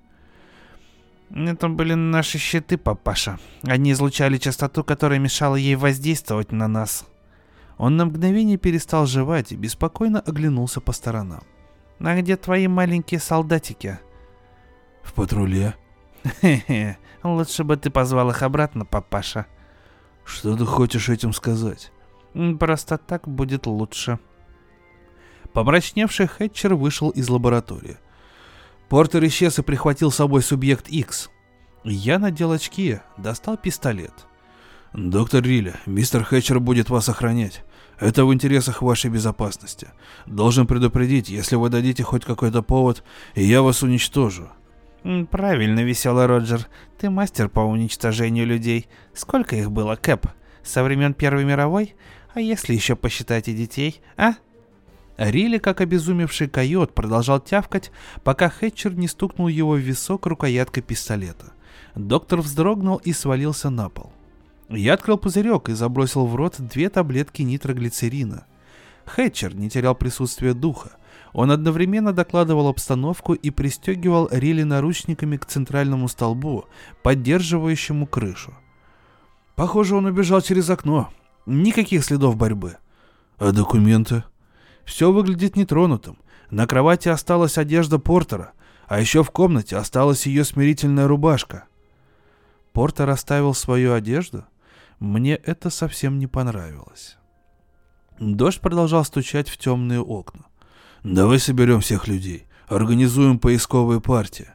«Это 1.29 1.69
были 1.69 1.93
наши 1.93 2.37
щиты, 2.37 2.77
папаша. 2.77 3.39
Они 3.63 3.91
излучали 3.91 4.37
частоту, 4.37 4.83
которая 4.83 5.19
мешала 5.19 5.55
ей 5.55 5.75
воздействовать 5.75 6.51
на 6.51 6.67
нас», 6.67 7.05
он 7.77 7.97
на 7.97 8.05
мгновение 8.05 8.57
перестал 8.57 9.05
жевать 9.05 9.51
и 9.51 9.55
беспокойно 9.55 10.19
оглянулся 10.19 10.81
по 10.81 10.91
сторонам. 10.91 11.43
«А 11.99 12.19
где 12.19 12.35
твои 12.35 12.67
маленькие 12.67 13.19
солдатики?» 13.19 13.99
«В 15.01 15.13
патруле». 15.13 15.75
«Хе-хе, 16.41 16.97
лучше 17.23 17.63
бы 17.63 17.75
ты 17.77 17.89
позвал 17.89 18.29
их 18.29 18.41
обратно, 18.43 18.85
папаша». 18.85 19.45
«Что 20.25 20.55
ты 20.55 20.65
хочешь 20.65 21.09
этим 21.09 21.33
сказать?» 21.33 21.91
«Просто 22.59 22.97
так 22.97 23.27
будет 23.27 23.65
лучше». 23.65 24.19
Помрачневший 25.53 26.27
Хэтчер 26.27 26.73
вышел 26.75 27.09
из 27.09 27.29
лаборатории. 27.29 27.97
Портер 28.89 29.23
исчез 29.25 29.59
и 29.59 29.61
прихватил 29.61 30.11
с 30.11 30.15
собой 30.15 30.41
субъект 30.41 30.87
X. 30.87 31.29
Я 31.83 32.17
надел 32.17 32.51
очки, 32.51 32.99
достал 33.17 33.57
пистолет— 33.57 34.13
«Доктор 34.93 35.43
Рилли, 35.43 35.73
мистер 35.87 36.23
Хэтчер 36.23 36.59
будет 36.59 36.91
вас 36.91 37.09
охранять. 37.09 37.63
Это 37.99 38.25
в 38.25 38.33
интересах 38.33 38.83
вашей 38.83 39.09
безопасности. 39.09 39.87
Должен 40.27 40.67
предупредить, 40.67 41.29
если 41.29 41.55
вы 41.55 41.69
дадите 41.69 42.03
хоть 42.03 42.23
какой-то 42.23 42.61
повод, 42.61 43.03
я 43.33 43.63
вас 43.63 43.81
уничтожу». 43.81 44.49
«Правильно, 45.31 45.79
веселый 45.79 46.27
Роджер. 46.27 46.67
Ты 46.99 47.09
мастер 47.09 47.49
по 47.49 47.61
уничтожению 47.61 48.45
людей. 48.45 48.87
Сколько 49.15 49.55
их 49.55 49.71
было, 49.71 49.95
Кэп? 49.95 50.27
Со 50.61 50.83
времен 50.83 51.15
Первой 51.15 51.43
мировой? 51.43 51.95
А 52.35 52.39
если 52.39 52.75
еще 52.75 52.95
посчитать 52.95 53.47
и 53.47 53.53
детей, 53.53 53.99
а?» 54.15 54.35
Рилли, 55.17 55.57
как 55.57 55.81
обезумевший 55.81 56.47
койот, 56.47 56.93
продолжал 56.93 57.39
тявкать, 57.39 57.91
пока 58.23 58.47
Хэтчер 58.47 58.93
не 58.93 59.07
стукнул 59.07 59.47
его 59.47 59.71
в 59.71 59.79
висок 59.79 60.27
рукояткой 60.27 60.83
пистолета. 60.83 61.53
Доктор 61.95 62.41
вздрогнул 62.41 62.97
и 62.97 63.11
свалился 63.11 63.71
на 63.71 63.89
пол. 63.89 64.13
Я 64.69 64.93
открыл 64.93 65.17
пузырек 65.17 65.69
и 65.69 65.73
забросил 65.73 66.25
в 66.25 66.35
рот 66.35 66.55
две 66.59 66.89
таблетки 66.89 67.41
нитроглицерина. 67.41 68.45
Хэтчер 69.05 69.55
не 69.55 69.69
терял 69.69 69.95
присутствие 69.95 70.53
духа. 70.53 70.91
Он 71.33 71.51
одновременно 71.51 72.13
докладывал 72.13 72.67
обстановку 72.67 73.33
и 73.33 73.49
пристегивал 73.49 74.29
рели 74.31 74.63
наручниками 74.63 75.37
к 75.37 75.45
центральному 75.45 76.07
столбу, 76.07 76.65
поддерживающему 77.01 78.07
крышу. 78.07 78.53
Похоже, 79.55 79.95
он 79.95 80.05
убежал 80.05 80.41
через 80.41 80.69
окно. 80.69 81.09
Никаких 81.45 82.05
следов 82.05 82.37
борьбы. 82.37 82.77
А 83.37 83.51
документы? 83.51 84.23
Все 84.85 85.11
выглядит 85.11 85.55
нетронутым. 85.55 86.17
На 86.49 86.67
кровати 86.67 87.09
осталась 87.09 87.57
одежда 87.57 87.99
Портера, 87.99 88.53
а 88.87 88.99
еще 88.99 89.23
в 89.23 89.31
комнате 89.31 89.75
осталась 89.75 90.25
ее 90.27 90.43
смирительная 90.45 91.07
рубашка. 91.07 91.65
Портер 92.73 93.09
оставил 93.09 93.53
свою 93.53 93.93
одежду? 93.93 94.45
Мне 95.03 95.35
это 95.35 95.69
совсем 95.69 96.17
не 96.17 96.27
понравилось. 96.27 97.17
Дождь 98.21 98.61
продолжал 98.61 99.03
стучать 99.03 99.49
в 99.49 99.57
темные 99.57 99.99
окна. 99.99 100.45
«Давай 101.03 101.39
соберем 101.39 101.81
всех 101.81 102.07
людей. 102.07 102.45
Организуем 102.69 103.37
поисковые 103.37 103.99
партии». 103.99 104.47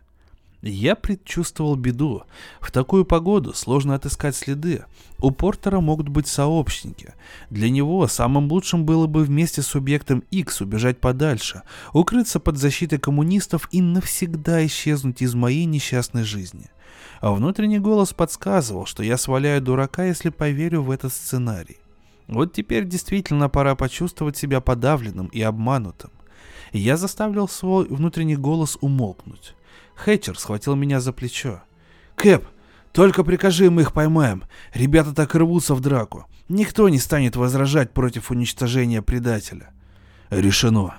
Я 0.62 0.96
предчувствовал 0.96 1.76
беду. 1.76 2.22
В 2.61 2.70
такую 2.70 3.05
погоду 3.05 3.53
сложно 3.53 3.94
отыскать 3.94 4.36
следы. 4.36 4.86
У 5.18 5.32
Портера 5.32 5.80
могут 5.80 6.09
быть 6.09 6.26
сообщники. 6.26 7.12
Для 7.51 7.68
него 7.68 8.09
самым 8.09 8.51
лучшим 8.51 8.86
было 8.86 9.07
бы 9.07 9.24
вместе 9.24 9.61
с 9.61 9.66
субъектом 9.66 10.24
X 10.30 10.62
убежать 10.62 10.99
подальше, 10.99 11.61
укрыться 11.92 12.40
под 12.40 12.57
защитой 12.57 12.99
коммунистов 12.99 13.68
и 13.70 13.82
навсегда 13.82 14.64
исчезнуть 14.64 15.20
из 15.20 15.34
моей 15.34 15.66
несчастной 15.66 16.22
жизни. 16.22 16.70
А 17.20 17.32
внутренний 17.32 17.78
голос 17.78 18.12
подсказывал, 18.12 18.86
что 18.86 19.02
я 19.02 19.16
сваляю 19.16 19.60
дурака, 19.60 20.04
если 20.04 20.30
поверю 20.30 20.82
в 20.82 20.90
этот 20.90 21.12
сценарий. 21.12 21.78
Вот 22.28 22.52
теперь 22.52 22.84
действительно 22.84 23.48
пора 23.48 23.74
почувствовать 23.74 24.36
себя 24.36 24.60
подавленным 24.60 25.26
и 25.28 25.40
обманутым. 25.40 26.10
Я 26.72 26.96
заставил 26.96 27.48
свой 27.48 27.86
внутренний 27.86 28.36
голос 28.36 28.76
умолкнуть. 28.80 29.54
Хэтчер 29.94 30.38
схватил 30.38 30.76
меня 30.76 31.00
за 31.00 31.12
плечо. 31.12 31.62
«Кэп, 32.14 32.44
только 32.92 33.24
прикажи 33.24 33.66
им 33.66 33.80
их 33.80 33.92
поймаем. 33.92 34.44
Ребята 34.74 35.14
так 35.14 35.34
рвутся 35.34 35.74
в 35.74 35.80
драку. 35.80 36.26
Никто 36.48 36.88
не 36.88 36.98
станет 36.98 37.36
возражать 37.36 37.92
против 37.92 38.30
уничтожения 38.30 39.02
предателя». 39.02 39.70
«Решено. 40.30 40.96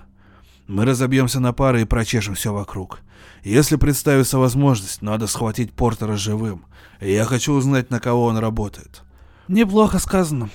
Мы 0.68 0.86
разобьемся 0.86 1.40
на 1.40 1.54
пары 1.54 1.84
и 1.84 1.86
прочешем 1.86 2.34
все 2.34 2.52
вокруг. 2.52 3.02
Если 3.44 3.76
представится 3.76 4.38
возможность, 4.38 5.02
надо 5.02 5.28
схватить 5.28 5.74
Портера 5.74 6.16
живым. 6.18 6.66
Я 7.00 7.26
хочу 7.26 7.54
узнать, 7.54 7.90
на 7.90 8.00
кого 8.00 8.26
он 8.26 8.38
работает». 8.38 9.04
«Неплохо 9.48 10.00
сказано. 10.00 10.50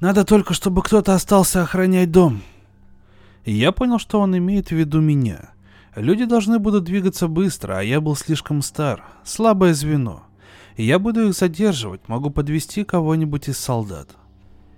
Надо 0.00 0.24
только, 0.24 0.54
чтобы 0.54 0.82
кто-то 0.82 1.14
остался 1.14 1.62
охранять 1.62 2.10
дом». 2.10 2.42
Я 3.44 3.72
понял, 3.72 3.98
что 3.98 4.20
он 4.20 4.36
имеет 4.36 4.68
в 4.68 4.72
виду 4.72 5.00
меня. 5.00 5.50
Люди 5.94 6.24
должны 6.24 6.58
будут 6.58 6.84
двигаться 6.84 7.28
быстро, 7.28 7.78
а 7.78 7.82
я 7.82 8.00
был 8.00 8.16
слишком 8.16 8.60
стар. 8.60 9.04
Слабое 9.24 9.72
звено. 9.72 10.24
Я 10.76 10.98
буду 10.98 11.28
их 11.28 11.34
задерживать, 11.34 12.06
могу 12.08 12.30
подвести 12.30 12.84
кого-нибудь 12.84 13.48
из 13.48 13.58
солдат. 13.58 14.10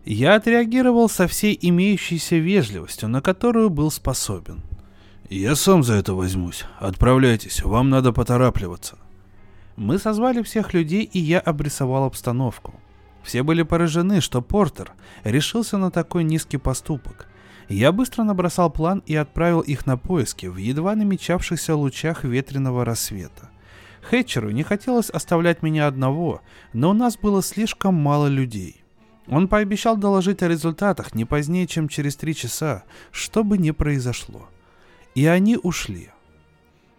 Я 0.04 0.36
отреагировал 0.36 1.08
со 1.08 1.26
всей 1.26 1.58
имеющейся 1.60 2.36
вежливостью, 2.36 3.08
на 3.08 3.20
которую 3.20 3.68
был 3.68 3.90
способен. 3.90 4.62
«Я 5.28 5.56
сам 5.56 5.82
за 5.82 5.94
это 5.94 6.14
возьмусь. 6.14 6.64
Отправляйтесь, 6.78 7.62
вам 7.62 7.90
надо 7.90 8.12
поторапливаться». 8.12 8.96
Мы 9.76 9.98
созвали 9.98 10.42
всех 10.42 10.72
людей, 10.72 11.02
и 11.04 11.18
я 11.18 11.38
обрисовал 11.38 12.04
обстановку. 12.04 12.74
Все 13.22 13.42
были 13.42 13.62
поражены, 13.62 14.22
что 14.22 14.40
Портер 14.40 14.92
решился 15.24 15.76
на 15.76 15.90
такой 15.90 16.24
низкий 16.24 16.56
поступок. 16.56 17.28
Я 17.68 17.92
быстро 17.92 18.24
набросал 18.24 18.70
план 18.70 19.02
и 19.04 19.14
отправил 19.14 19.60
их 19.60 19.84
на 19.84 19.98
поиски 19.98 20.46
в 20.46 20.56
едва 20.56 20.94
намечавшихся 20.94 21.76
лучах 21.76 22.24
ветреного 22.24 22.86
рассвета. 22.86 23.50
Хэтчеру 24.00 24.50
не 24.50 24.62
хотелось 24.62 25.10
оставлять 25.10 25.62
меня 25.62 25.86
одного, 25.86 26.40
но 26.72 26.90
у 26.90 26.94
нас 26.94 27.18
было 27.18 27.42
слишком 27.42 27.94
мало 27.94 28.28
людей. 28.28 28.82
Он 29.26 29.46
пообещал 29.46 29.98
доложить 29.98 30.42
о 30.42 30.48
результатах 30.48 31.14
не 31.14 31.26
позднее, 31.26 31.66
чем 31.66 31.88
через 31.88 32.16
три 32.16 32.34
часа, 32.34 32.84
что 33.12 33.44
бы 33.44 33.58
ни 33.58 33.72
произошло. 33.72 34.48
И 35.18 35.26
они 35.26 35.58
ушли. 35.60 36.10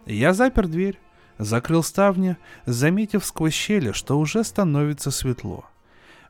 Я 0.04 0.34
запер 0.34 0.68
дверь, 0.68 1.00
закрыл 1.38 1.82
ставни, 1.82 2.36
заметив 2.66 3.24
сквозь 3.24 3.54
щели, 3.54 3.92
что 3.92 4.18
уже 4.18 4.44
становится 4.44 5.10
светло. 5.10 5.64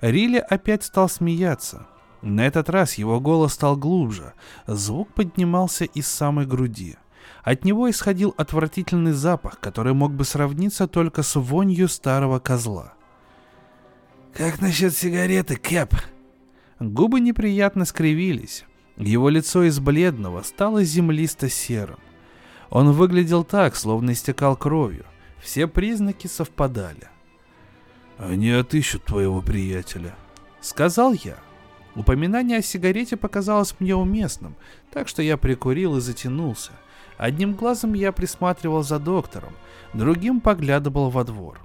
Рилли 0.00 0.38
опять 0.38 0.84
стал 0.84 1.08
смеяться, 1.08 1.88
на 2.22 2.46
этот 2.46 2.70
раз 2.70 2.94
его 2.94 3.18
голос 3.18 3.54
стал 3.54 3.76
глубже, 3.76 4.34
звук 4.68 5.12
поднимался 5.14 5.84
из 5.84 6.06
самой 6.06 6.46
груди. 6.46 6.96
От 7.42 7.64
него 7.64 7.90
исходил 7.90 8.36
отвратительный 8.36 9.10
запах, 9.10 9.58
который 9.58 9.92
мог 9.92 10.12
бы 10.12 10.24
сравниться 10.24 10.86
только 10.86 11.24
с 11.24 11.34
вонью 11.34 11.88
старого 11.88 12.38
козла. 12.38 12.94
«Как 14.32 14.60
насчет 14.60 14.94
сигареты, 14.94 15.56
Кэп?» 15.56 15.92
Губы 16.78 17.18
неприятно 17.18 17.84
скривились. 17.84 18.64
Его 19.00 19.30
лицо 19.30 19.62
из 19.62 19.80
бледного 19.80 20.42
стало 20.42 20.84
землисто-серым. 20.84 21.98
Он 22.68 22.92
выглядел 22.92 23.44
так, 23.44 23.74
словно 23.74 24.12
истекал 24.12 24.56
кровью. 24.56 25.06
Все 25.42 25.66
признаки 25.66 26.26
совпадали. 26.26 27.08
«Они 28.18 28.50
отыщут 28.50 29.04
твоего 29.04 29.40
приятеля»,— 29.40 30.14
сказал 30.60 31.14
я. 31.14 31.38
Упоминание 31.94 32.58
о 32.58 32.62
сигарете 32.62 33.16
показалось 33.16 33.74
мне 33.80 33.96
уместным, 33.96 34.54
так 34.92 35.08
что 35.08 35.22
я 35.22 35.38
прикурил 35.38 35.96
и 35.96 36.00
затянулся. 36.02 36.72
Одним 37.16 37.54
глазом 37.54 37.94
я 37.94 38.12
присматривал 38.12 38.82
за 38.82 38.98
доктором, 38.98 39.54
другим 39.94 40.42
поглядывал 40.42 41.08
во 41.08 41.24
двор. 41.24 41.58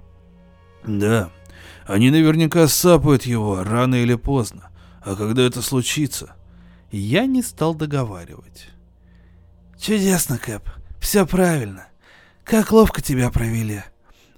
«Да, 0.86 1.30
они 1.84 2.10
наверняка 2.10 2.66
сапают 2.66 3.24
его 3.24 3.62
рано 3.62 3.96
или 3.96 4.14
поздно. 4.14 4.70
А 5.02 5.14
когда 5.14 5.42
это 5.42 5.60
случится?» 5.60 6.35
Я 6.90 7.26
не 7.26 7.42
стал 7.42 7.74
договаривать. 7.74 8.68
«Чудесно, 9.78 10.38
Кэп. 10.38 10.68
Все 11.00 11.26
правильно. 11.26 11.88
Как 12.44 12.70
ловко 12.72 13.02
тебя 13.02 13.30
провели. 13.30 13.82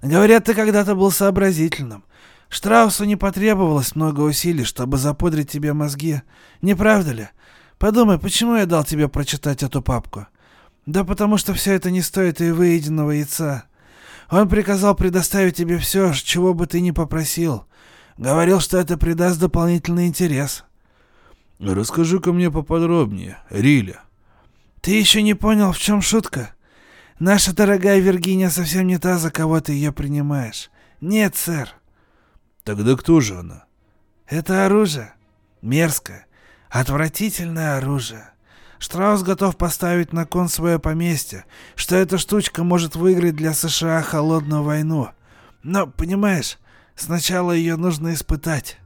Говорят, 0.01 0.45
ты 0.45 0.53
когда-то 0.53 0.95
был 0.95 1.11
сообразительным. 1.11 2.03
Штраусу 2.49 3.05
не 3.05 3.15
потребовалось 3.15 3.95
много 3.95 4.21
усилий, 4.21 4.63
чтобы 4.63 4.97
запудрить 4.97 5.51
тебе 5.51 5.73
мозги. 5.73 6.21
Не 6.61 6.75
правда 6.75 7.11
ли? 7.11 7.29
Подумай, 7.77 8.17
почему 8.17 8.55
я 8.55 8.65
дал 8.65 8.83
тебе 8.83 9.07
прочитать 9.07 9.61
эту 9.61 9.81
папку? 9.81 10.27
Да 10.85 11.03
потому 11.03 11.37
что 11.37 11.53
все 11.53 11.73
это 11.73 11.91
не 11.91 12.01
стоит 12.01 12.41
и 12.41 12.51
выеденного 12.51 13.11
яйца. 13.11 13.65
Он 14.31 14.49
приказал 14.49 14.95
предоставить 14.95 15.55
тебе 15.55 15.77
все, 15.77 16.13
чего 16.13 16.53
бы 16.53 16.65
ты 16.65 16.81
ни 16.81 16.91
попросил. 16.91 17.65
Говорил, 18.17 18.59
что 18.59 18.77
это 18.77 18.97
придаст 18.97 19.39
дополнительный 19.39 20.07
интерес. 20.07 20.65
Расскажи-ка 21.59 22.31
мне 22.31 22.49
поподробнее, 22.49 23.37
Риля. 23.49 24.01
Ты 24.81 24.97
еще 24.97 25.21
не 25.21 25.33
понял, 25.33 25.73
в 25.73 25.77
чем 25.77 26.01
шутка? 26.01 26.55
Наша 27.19 27.53
дорогая 27.53 27.99
Виргиния 27.99 28.49
совсем 28.49 28.87
не 28.87 28.97
та, 28.97 29.17
за 29.17 29.29
кого 29.29 29.59
ты 29.59 29.73
ее 29.73 29.91
принимаешь. 29.91 30.71
Нет, 31.01 31.35
сэр. 31.35 31.73
Тогда 32.63 32.95
кто 32.95 33.19
же 33.19 33.39
она? 33.39 33.65
Это 34.25 34.65
оружие. 34.65 35.13
Мерзкое. 35.61 36.27
Отвратительное 36.69 37.77
оружие. 37.77 38.29
Штраус 38.77 39.23
готов 39.23 39.57
поставить 39.57 40.13
на 40.13 40.25
кон 40.25 40.47
свое 40.47 40.79
поместье, 40.79 41.43
что 41.75 41.97
эта 41.97 42.17
штучка 42.17 42.63
может 42.63 42.95
выиграть 42.95 43.35
для 43.35 43.53
США 43.53 44.01
холодную 44.01 44.63
войну. 44.63 45.09
Но, 45.61 45.87
понимаешь, 45.87 46.57
сначала 46.95 47.51
ее 47.51 47.75
нужно 47.75 48.13
испытать. 48.13 48.77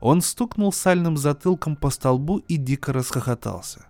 Он 0.00 0.22
стукнул 0.22 0.72
сальным 0.72 1.16
затылком 1.16 1.76
по 1.76 1.90
столбу 1.90 2.38
и 2.38 2.56
дико 2.56 2.92
расхохотался. 2.92 3.86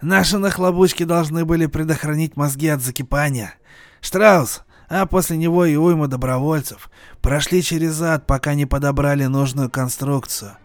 Наши 0.00 0.38
нахлобучки 0.38 1.04
должны 1.04 1.44
были 1.44 1.66
предохранить 1.66 2.36
мозги 2.36 2.68
от 2.68 2.82
закипания. 2.82 3.54
Штраус, 4.00 4.62
а 4.88 5.06
после 5.06 5.36
него 5.36 5.64
и 5.64 5.76
уйма 5.76 6.08
добровольцев 6.08 6.90
прошли 7.20 7.62
через 7.62 8.02
ад, 8.02 8.26
пока 8.26 8.54
не 8.54 8.66
подобрали 8.66 9.26
нужную 9.26 9.70
конструкцию. 9.70 10.56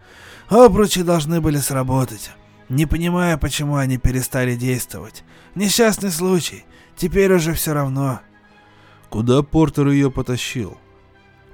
Обручи 0.48 1.02
должны 1.02 1.40
были 1.40 1.58
сработать. 1.58 2.32
Не 2.68 2.84
понимая, 2.84 3.36
почему 3.36 3.76
они 3.76 3.96
перестали 3.96 4.56
действовать. 4.56 5.24
Несчастный 5.54 6.10
случай. 6.10 6.64
Теперь 6.96 7.32
уже 7.32 7.52
все 7.52 7.74
равно. 7.74 8.20
Куда 9.08 9.42
Портер 9.42 9.88
ее 9.88 10.10
потащил? 10.10 10.76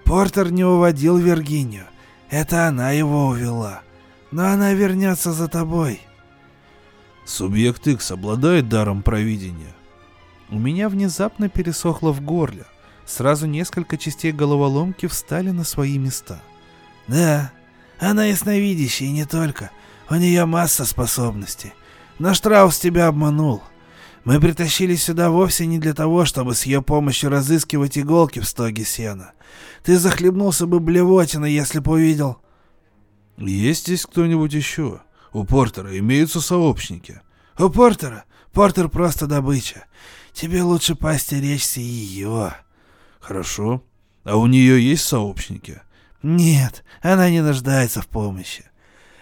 Портер 0.05 0.51
не 0.51 0.65
уводил 0.65 1.19
Виргинию. 1.19 1.87
Это 2.35 2.67
она 2.67 2.91
его 2.91 3.29
увела. 3.29 3.83
Но 4.33 4.49
она 4.49 4.73
вернется 4.73 5.33
за 5.33 5.47
тобой. 5.47 6.01
Субъект 7.25 7.87
X 7.87 8.11
обладает 8.11 8.69
даром 8.69 9.05
провидения. 9.05 9.73
У 10.51 10.59
меня 10.59 10.89
внезапно 10.89 11.49
пересохло 11.49 12.11
в 12.11 12.21
горле. 12.23 12.65
Сразу 13.07 13.47
несколько 13.47 13.97
частей 13.97 14.33
головоломки 14.33 15.07
встали 15.07 15.51
на 15.51 15.63
свои 15.63 15.97
места– 15.97 16.43
Да, 17.07 17.53
она 18.01 18.25
ясновидящая 18.25 19.11
и 19.11 19.13
не 19.13 19.27
только. 19.27 19.71
У 20.11 20.17
нее 20.17 20.45
масса 20.45 20.85
способностей. 20.85 21.73
Но 22.19 22.35
Штраус 22.35 22.81
тебя 22.81 23.07
обманул. 23.07 23.63
Мы 24.25 24.41
притащили 24.41 24.97
сюда 24.97 25.31
вовсе 25.31 25.67
не 25.67 25.79
для 25.79 25.95
того, 25.95 26.25
чтобы 26.25 26.57
с 26.57 26.65
ее 26.67 26.83
помощью 26.83 27.31
разыскивать 27.31 27.97
иголки 27.97 28.41
в 28.41 28.49
стоге 28.49 28.85
сена. 28.85 29.35
Ты 29.85 29.99
захлебнулся 29.99 30.67
бы 30.67 30.81
блевотиной, 30.81 31.53
если 31.53 31.79
бы 31.79 31.93
увидел... 31.93 32.39
Есть 33.37 33.83
здесь 33.83 34.07
кто-нибудь 34.07 34.55
еще? 34.55 35.03
У 35.33 35.45
Портера 35.45 35.99
имеются 35.99 36.41
сообщники. 36.41 37.21
У 37.59 37.69
Портера? 37.69 38.25
Портер 38.53 38.89
просто 38.89 39.27
добыча. 39.27 39.85
Тебе 40.33 40.63
лучше 40.63 40.95
поостеречься 40.95 41.81
ее. 41.81 42.55
Хорошо. 43.21 43.85
А 44.25 44.37
у 44.37 44.47
нее 44.47 44.83
есть 44.83 45.05
сообщники? 45.05 45.83
Нет, 46.23 46.83
она 47.03 47.29
не 47.29 47.43
нуждается 47.43 48.01
в 48.01 48.07
помощи. 48.07 48.65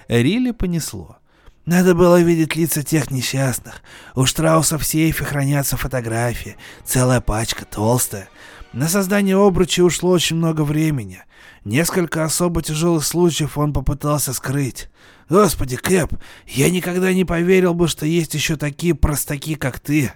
Рилли 0.07 0.53
понесло. 0.53 1.17
Надо 1.65 1.95
было 1.95 2.21
видеть 2.21 2.55
лица 2.55 2.85
тех 2.85 3.11
несчастных. 3.11 3.83
У 4.15 4.27
Штрауса 4.27 4.79
в 4.79 4.85
сейфе 4.85 5.25
хранятся 5.25 5.77
фотографии. 5.77 6.57
Целая 6.85 7.21
пачка, 7.21 7.65
толстая. 7.65 8.29
На 8.73 8.89
создание 8.89 9.37
обруча 9.37 9.85
ушло 9.85 10.11
очень 10.11 10.37
много 10.37 10.63
времени. 10.63 11.23
Несколько 11.65 12.25
особо 12.25 12.63
тяжелых 12.63 13.05
случаев 13.05 13.59
он 13.59 13.75
попытался 13.75 14.33
скрыть. 14.33 14.89
Господи, 15.29 15.77
Кэп, 15.77 16.15
я 16.47 16.71
никогда 16.71 17.13
не 17.13 17.25
поверил 17.27 17.75
бы, 17.75 17.87
что 17.87 18.07
есть 18.07 18.33
еще 18.35 18.57
такие 18.57 18.95
простаки, 18.95 19.57
как 19.57 19.79
ты. 19.79 20.13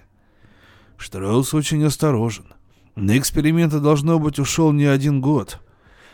Штраус 0.97 1.53
очень 1.53 1.83
осторожен. 1.83 2.45
На 2.95 3.17
эксперименты, 3.19 3.79
должно 3.79 4.17
быть, 4.17 4.39
ушел 4.39 4.71
не 4.71 4.85
один 4.85 5.21
год. 5.21 5.61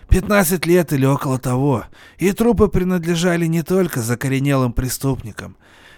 Пятнадцать 0.09 0.65
лет 0.65 0.91
или 0.91 1.05
около 1.05 1.39
того, 1.39 1.85
и 2.17 2.33
трупы 2.33 2.67
принадлежали 2.67 3.45
не 3.45 3.63
только 3.63 4.01
закоренелым 4.01 4.73
преступникам. 4.73 5.55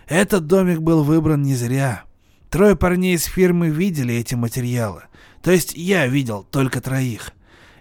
Этот 0.07 0.45
домик 0.45 0.79
был 0.79 1.03
выбран 1.03 1.41
не 1.41 1.55
зря. 1.55 2.03
Трое 2.51 2.75
парней 2.75 3.15
из 3.15 3.23
фирмы 3.23 3.69
видели 3.69 4.13
эти 4.13 4.35
материалы. 4.35 5.05
То 5.45 5.51
есть 5.51 5.73
я 5.75 6.07
видел 6.07 6.41
только 6.41 6.81
троих. 6.81 7.29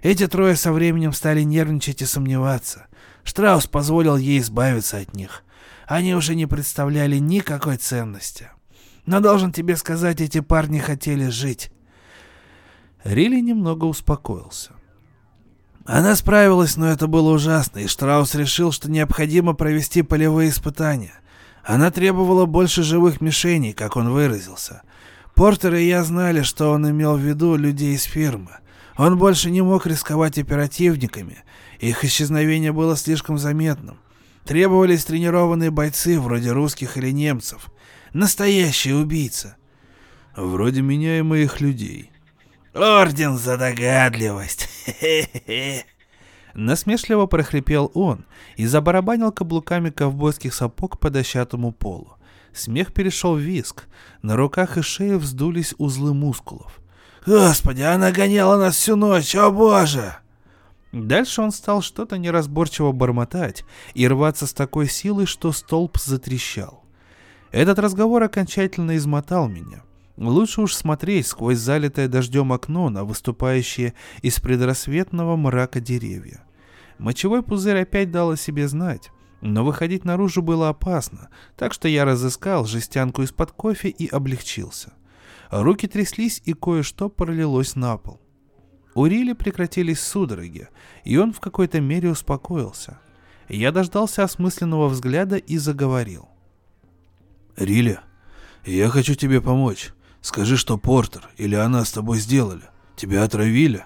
Эти 0.02 0.26
трое 0.26 0.54
со 0.54 0.70
временем 0.70 1.14
стали 1.14 1.40
нервничать 1.40 2.02
и 2.02 2.04
сомневаться. 2.04 2.88
Штраус 3.22 3.66
позволил 3.66 4.18
ей 4.18 4.40
избавиться 4.40 4.98
от 4.98 5.16
них. 5.16 5.42
Они 5.86 6.14
уже 6.14 6.34
не 6.34 6.44
представляли 6.44 7.16
никакой 7.16 7.78
ценности. 7.78 8.50
Но 9.06 9.20
должен 9.20 9.50
тебе 9.50 9.76
сказать, 9.76 10.20
эти 10.20 10.40
парни 10.40 10.78
хотели 10.78 11.28
жить. 11.28 11.72
Рилли 13.02 13.40
немного 13.40 13.86
успокоился. 13.86 14.72
Она 15.86 16.16
справилась, 16.16 16.76
но 16.76 16.88
это 16.88 17.06
было 17.06 17.30
ужасно, 17.30 17.78
и 17.78 17.86
Штраус 17.86 18.34
решил, 18.34 18.72
что 18.72 18.90
необходимо 18.90 19.54
провести 19.54 20.02
полевые 20.02 20.50
испытания. 20.50 21.14
Она 21.62 21.90
требовала 21.90 22.44
больше 22.44 22.82
живых 22.82 23.22
мишеней, 23.22 23.72
как 23.72 23.96
он 23.96 24.10
выразился. 24.10 24.82
Портер 25.34 25.74
и 25.74 25.86
я 25.86 26.04
знали, 26.04 26.42
что 26.42 26.70
он 26.70 26.88
имел 26.88 27.16
в 27.16 27.20
виду 27.20 27.56
людей 27.56 27.94
из 27.94 28.04
фирмы. 28.04 28.50
Он 28.96 29.18
больше 29.18 29.50
не 29.50 29.62
мог 29.62 29.86
рисковать 29.86 30.38
оперативниками. 30.38 31.38
Их 31.80 32.04
исчезновение 32.04 32.72
было 32.72 32.96
слишком 32.96 33.38
заметным. 33.38 33.98
Требовались 34.44 35.04
тренированные 35.04 35.70
бойцы, 35.70 36.20
вроде 36.20 36.52
русских 36.52 36.96
или 36.96 37.10
немцев. 37.10 37.70
Настоящие 38.12 38.94
убийцы. 38.94 39.56
Вроде 40.36 40.82
меня 40.82 41.18
и 41.18 41.22
моих 41.22 41.60
людей. 41.60 42.12
Орден 42.72 43.36
за 43.36 43.56
догадливость. 43.56 44.68
Насмешливо 46.54 47.26
прохрипел 47.26 47.90
он 47.94 48.24
и 48.56 48.66
забарабанил 48.66 49.32
каблуками 49.32 49.90
ковбойских 49.90 50.54
сапог 50.54 51.00
по 51.00 51.10
дощатому 51.10 51.72
полу. 51.72 52.16
Смех 52.54 52.92
перешел 52.92 53.34
в 53.34 53.40
виск. 53.40 53.88
На 54.22 54.36
руках 54.36 54.78
и 54.78 54.82
шее 54.82 55.18
вздулись 55.18 55.74
узлы 55.76 56.14
мускулов. 56.14 56.80
«Господи, 57.26 57.82
она 57.82 58.12
гоняла 58.12 58.56
нас 58.56 58.76
всю 58.76 58.96
ночь, 58.96 59.34
о 59.34 59.50
боже!» 59.50 60.16
Дальше 60.92 61.42
он 61.42 61.50
стал 61.50 61.82
что-то 61.82 62.18
неразборчиво 62.18 62.92
бормотать 62.92 63.64
и 63.94 64.06
рваться 64.06 64.46
с 64.46 64.52
такой 64.52 64.88
силой, 64.88 65.26
что 65.26 65.50
столб 65.50 65.98
затрещал. 65.98 66.84
Этот 67.50 67.80
разговор 67.80 68.22
окончательно 68.22 68.96
измотал 68.96 69.48
меня. 69.48 69.82
Лучше 70.16 70.60
уж 70.60 70.74
смотреть 70.74 71.26
сквозь 71.26 71.58
залитое 71.58 72.06
дождем 72.06 72.52
окно 72.52 72.88
на 72.90 73.04
выступающие 73.04 73.94
из 74.22 74.38
предрассветного 74.38 75.34
мрака 75.34 75.80
деревья. 75.80 76.44
Мочевой 76.98 77.42
пузырь 77.42 77.82
опять 77.82 78.12
дал 78.12 78.30
о 78.30 78.36
себе 78.36 78.68
знать, 78.68 79.10
но 79.44 79.62
выходить 79.62 80.06
наружу 80.06 80.40
было 80.40 80.70
опасно, 80.70 81.28
так 81.54 81.74
что 81.74 81.86
я 81.86 82.06
разыскал 82.06 82.64
жестянку 82.64 83.22
из-под 83.22 83.52
кофе 83.52 83.90
и 83.90 84.08
облегчился. 84.08 84.94
Руки 85.50 85.86
тряслись 85.86 86.40
и 86.46 86.54
кое-что 86.54 87.10
пролилось 87.10 87.76
на 87.76 87.98
пол. 87.98 88.20
У 88.94 89.04
Рили 89.04 89.34
прекратились 89.34 90.00
судороги, 90.00 90.68
и 91.04 91.18
он 91.18 91.34
в 91.34 91.40
какой-то 91.40 91.82
мере 91.82 92.10
успокоился. 92.10 92.98
Я 93.46 93.70
дождался 93.70 94.24
осмысленного 94.24 94.88
взгляда 94.88 95.36
и 95.36 95.58
заговорил. 95.58 96.30
«Рили, 97.54 98.00
я 98.64 98.88
хочу 98.88 99.14
тебе 99.14 99.42
помочь. 99.42 99.92
Скажи, 100.22 100.56
что 100.56 100.78
Портер 100.78 101.28
или 101.36 101.54
она 101.54 101.84
с 101.84 101.92
тобой 101.92 102.18
сделали. 102.18 102.64
Тебя 102.96 103.24
отравили?» 103.24 103.84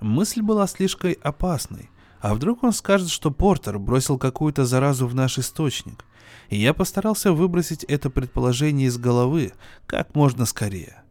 Мысль 0.00 0.42
была 0.42 0.66
слишком 0.66 1.14
опасной. 1.22 1.88
А 2.24 2.32
вдруг 2.32 2.62
он 2.62 2.72
скажет, 2.72 3.10
что 3.10 3.30
Портер 3.30 3.78
бросил 3.78 4.16
какую-то 4.16 4.64
заразу 4.64 5.06
в 5.06 5.14
наш 5.14 5.38
источник? 5.38 6.06
И 6.48 6.56
я 6.56 6.72
постарался 6.72 7.34
выбросить 7.34 7.84
это 7.84 8.08
предположение 8.08 8.88
из 8.88 8.96
головы 8.96 9.52
как 9.84 10.14
можно 10.14 10.46
скорее. 10.46 11.02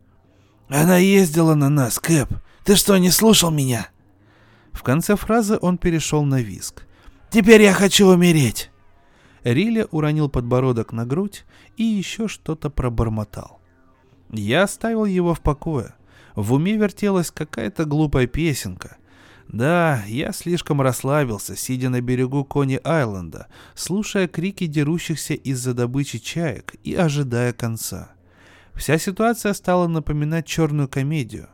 «Она 0.70 0.98
ездила 0.98 1.54
на 1.54 1.70
нас, 1.70 2.00
Кэп. 2.00 2.34
Ты 2.64 2.76
что, 2.76 2.98
не 2.98 3.12
слушал 3.12 3.52
меня?» 3.52 3.90
В 4.72 4.82
конце 4.82 5.16
фразы 5.16 5.60
он 5.62 5.78
перешел 5.78 6.24
на 6.24 6.42
виск. 6.42 6.88
«Теперь 7.30 7.62
я 7.62 7.74
хочу 7.74 8.08
умереть!» 8.08 8.72
Рилли 9.44 9.86
уронил 9.92 10.30
подбородок 10.30 10.94
на 10.94 11.06
грудь 11.06 11.46
и 11.78 11.84
еще 11.84 12.28
что-то 12.28 12.72
пробормотал. 12.72 13.62
Я 14.32 14.64
оставил 14.64 15.06
его 15.06 15.36
в 15.36 15.42
покое. 15.42 15.94
В 16.34 16.54
уме 16.54 16.76
вертелась 16.76 17.30
какая-то 17.30 17.86
глупая 17.86 18.26
песенка. 18.26 18.98
Да, 19.48 20.04
я 20.08 20.32
слишком 20.32 20.82
расслабился, 20.82 21.56
сидя 21.56 21.90
на 21.90 22.02
берегу 22.02 22.44
Кони-Айленда, 22.44 23.48
слушая 23.76 24.28
крики 24.28 24.66
дерущихся 24.66 25.34
из-за 25.34 25.74
добычи 25.74 26.20
чаек 26.20 26.76
и 26.84 26.96
ожидая 26.96 27.54
конца. 27.54 28.12
Вся 28.74 28.98
ситуация 28.98 29.54
стала 29.54 29.88
напоминать 29.88 30.48
черную 30.48 30.88
комедию. 30.88 31.50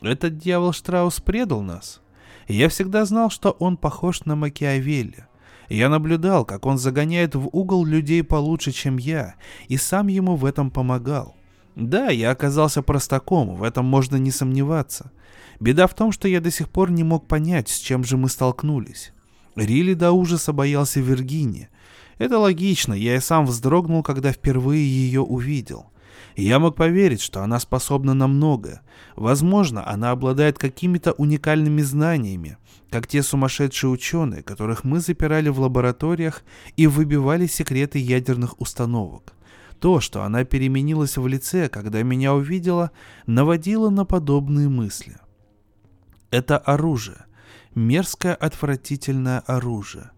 Этот 0.00 0.38
дьявол 0.38 0.72
Штраус 0.72 1.20
предал 1.20 1.62
нас. 1.62 2.00
Я 2.46 2.68
всегда 2.68 3.04
знал, 3.04 3.30
что 3.30 3.50
он 3.50 3.76
похож 3.76 4.24
на 4.24 4.36
Макиавелли. 4.36 5.26
Я 5.68 5.88
наблюдал, 5.88 6.44
как 6.44 6.66
он 6.66 6.78
загоняет 6.78 7.34
в 7.34 7.48
угол 7.52 7.84
людей 7.84 8.24
получше, 8.24 8.72
чем 8.72 8.96
я, 8.96 9.34
и 9.68 9.76
сам 9.76 10.08
ему 10.08 10.36
в 10.36 10.44
этом 10.44 10.70
помогал. 10.70 11.36
Да, 11.80 12.10
я 12.10 12.30
оказался 12.30 12.82
простаком, 12.82 13.54
в 13.54 13.62
этом 13.62 13.86
можно 13.86 14.16
не 14.16 14.30
сомневаться. 14.30 15.12
Беда 15.60 15.86
в 15.86 15.94
том, 15.94 16.12
что 16.12 16.28
я 16.28 16.42
до 16.42 16.50
сих 16.50 16.68
пор 16.68 16.90
не 16.90 17.04
мог 17.04 17.26
понять, 17.26 17.70
с 17.70 17.78
чем 17.78 18.04
же 18.04 18.18
мы 18.18 18.28
столкнулись. 18.28 19.12
Рилли 19.56 19.94
до 19.94 20.12
ужаса 20.12 20.52
боялся 20.52 21.00
Виргинии. 21.00 21.70
Это 22.18 22.38
логично, 22.38 22.92
я 22.92 23.16
и 23.16 23.20
сам 23.20 23.46
вздрогнул, 23.46 24.02
когда 24.02 24.30
впервые 24.30 24.86
ее 24.86 25.22
увидел. 25.22 25.86
Я 26.36 26.58
мог 26.58 26.76
поверить, 26.76 27.22
что 27.22 27.42
она 27.42 27.58
способна 27.58 28.12
на 28.12 28.26
многое. 28.26 28.82
Возможно, 29.16 29.88
она 29.88 30.10
обладает 30.10 30.58
какими-то 30.58 31.12
уникальными 31.12 31.80
знаниями, 31.80 32.58
как 32.90 33.06
те 33.06 33.22
сумасшедшие 33.22 33.90
ученые, 33.90 34.42
которых 34.42 34.84
мы 34.84 35.00
запирали 35.00 35.48
в 35.48 35.60
лабораториях 35.60 36.42
и 36.76 36.86
выбивали 36.86 37.46
секреты 37.46 37.98
ядерных 37.98 38.60
установок. 38.60 39.32
То, 39.80 40.00
что 40.00 40.22
она 40.22 40.44
переменилась 40.44 41.16
в 41.16 41.26
лице, 41.26 41.70
когда 41.70 42.02
меня 42.02 42.34
увидела, 42.34 42.90
наводило 43.26 43.88
на 43.88 44.04
подобные 44.04 44.68
мысли. 44.68 45.16
Это 46.30 46.58
оружие. 46.58 47.24
Мерзкое, 47.74 48.34
отвратительное 48.34 49.40
оружие. 49.40 50.10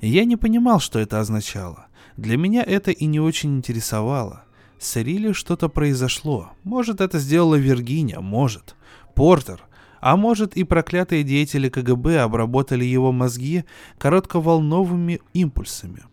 Я 0.00 0.24
не 0.24 0.36
понимал, 0.36 0.78
что 0.78 1.00
это 1.00 1.18
означало. 1.18 1.88
Для 2.16 2.36
меня 2.36 2.62
это 2.62 2.92
и 2.92 3.06
не 3.06 3.18
очень 3.18 3.56
интересовало. 3.56 4.44
С 4.78 4.94
Рилли 4.94 5.32
что-то 5.32 5.68
произошло. 5.68 6.52
Может, 6.62 7.00
это 7.00 7.18
сделала 7.18 7.56
Виргиния, 7.56 8.20
может. 8.20 8.76
Портер. 9.16 9.60
А 10.00 10.16
может, 10.16 10.56
и 10.56 10.62
проклятые 10.62 11.24
деятели 11.24 11.68
КГБ 11.68 12.20
обработали 12.20 12.84
его 12.84 13.10
мозги 13.10 13.64
коротковолновыми 13.98 15.20
импульсами. 15.32 16.04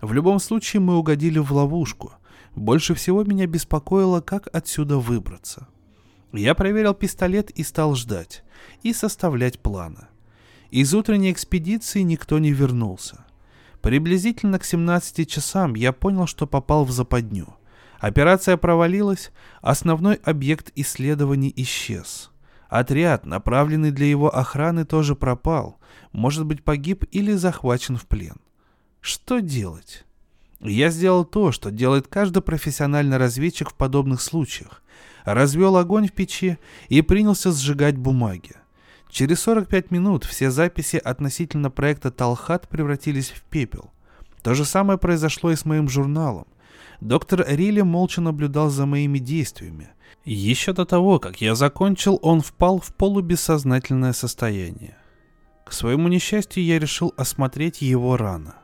В 0.00 0.14
любом 0.14 0.38
случае, 0.38 0.80
мы 0.80 0.96
угодили 0.96 1.38
в 1.38 1.52
ловушку— 1.52 2.14
больше 2.54 2.94
всего 2.94 3.24
меня 3.24 3.46
беспокоило, 3.46 4.20
как 4.20 4.48
отсюда 4.52 4.98
выбраться. 4.98 5.68
Я 6.32 6.54
проверил 6.54 6.94
пистолет 6.94 7.50
и 7.50 7.62
стал 7.62 7.94
ждать, 7.94 8.42
и 8.82 8.92
составлять 8.92 9.60
планы. 9.60 10.06
Из 10.70 10.92
утренней 10.94 11.30
экспедиции 11.30 12.00
никто 12.00 12.38
не 12.38 12.52
вернулся. 12.52 13.24
Приблизительно 13.80 14.58
к 14.58 14.64
17 14.64 15.28
часам 15.28 15.74
я 15.74 15.92
понял, 15.92 16.26
что 16.26 16.46
попал 16.46 16.84
в 16.84 16.90
западню. 16.90 17.54
Операция 18.00 18.56
провалилась, 18.56 19.30
основной 19.60 20.16
объект 20.16 20.72
исследований 20.74 21.52
исчез. 21.56 22.30
Отряд, 22.68 23.24
направленный 23.24 23.92
для 23.92 24.06
его 24.06 24.34
охраны, 24.34 24.84
тоже 24.84 25.14
пропал, 25.14 25.78
может 26.12 26.44
быть 26.44 26.64
погиб 26.64 27.04
или 27.12 27.32
захвачен 27.34 27.96
в 27.96 28.06
плен. 28.06 28.36
Что 29.00 29.40
делать? 29.40 30.04
Я 30.64 30.88
сделал 30.88 31.26
то, 31.26 31.52
что 31.52 31.70
делает 31.70 32.08
каждый 32.08 32.42
профессиональный 32.42 33.18
разведчик 33.18 33.70
в 33.70 33.74
подобных 33.74 34.22
случаях. 34.22 34.82
Развел 35.24 35.76
огонь 35.76 36.08
в 36.08 36.12
печи 36.12 36.58
и 36.88 37.02
принялся 37.02 37.52
сжигать 37.52 37.98
бумаги. 37.98 38.52
Через 39.10 39.40
45 39.40 39.90
минут 39.90 40.24
все 40.24 40.50
записи 40.50 40.96
относительно 40.96 41.70
проекта 41.70 42.10
Талхат 42.10 42.66
превратились 42.68 43.30
в 43.30 43.42
пепел. 43.42 43.92
То 44.42 44.54
же 44.54 44.64
самое 44.64 44.98
произошло 44.98 45.50
и 45.50 45.56
с 45.56 45.66
моим 45.66 45.88
журналом. 45.88 46.46
Доктор 47.00 47.44
Рилли 47.46 47.82
молча 47.82 48.22
наблюдал 48.22 48.70
за 48.70 48.86
моими 48.86 49.18
действиями. 49.18 49.90
Еще 50.24 50.72
до 50.72 50.86
того, 50.86 51.18
как 51.18 51.42
я 51.42 51.54
закончил, 51.54 52.18
он 52.22 52.40
впал 52.40 52.80
в 52.80 52.94
полубессознательное 52.94 54.14
состояние. 54.14 54.96
К 55.66 55.72
своему 55.72 56.08
несчастью, 56.08 56.64
я 56.64 56.78
решил 56.78 57.12
осмотреть 57.18 57.82
его 57.82 58.16
рано. 58.16 58.54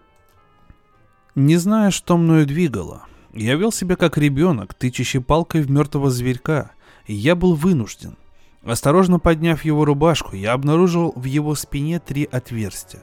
Не 1.40 1.56
зная, 1.56 1.90
что 1.90 2.18
мною 2.18 2.44
двигало, 2.44 3.04
я 3.32 3.54
вел 3.54 3.72
себя 3.72 3.96
как 3.96 4.18
ребенок, 4.18 4.74
тычащий 4.74 5.22
палкой 5.22 5.62
в 5.62 5.70
мертвого 5.70 6.10
зверька, 6.10 6.72
я 7.06 7.34
был 7.34 7.54
вынужден. 7.54 8.18
Осторожно 8.62 9.18
подняв 9.18 9.64
его 9.64 9.86
рубашку, 9.86 10.36
я 10.36 10.52
обнаружил 10.52 11.14
в 11.16 11.24
его 11.24 11.54
спине 11.54 11.98
три 11.98 12.28
отверстия. 12.30 13.02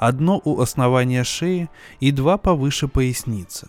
Одно 0.00 0.42
у 0.44 0.60
основания 0.60 1.22
шеи 1.22 1.70
и 2.00 2.10
два 2.10 2.38
повыше 2.38 2.88
поясницы. 2.88 3.68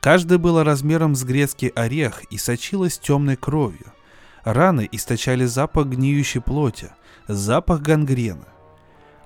Каждое 0.00 0.38
было 0.38 0.64
размером 0.64 1.14
с 1.14 1.22
грецкий 1.22 1.68
орех 1.68 2.24
и 2.30 2.38
сочилось 2.38 2.98
темной 2.98 3.36
кровью. 3.36 3.92
Раны 4.44 4.88
источали 4.92 5.44
запах 5.44 5.88
гниющей 5.88 6.40
плоти, 6.40 6.88
запах 7.26 7.82
гангрены. 7.82 8.46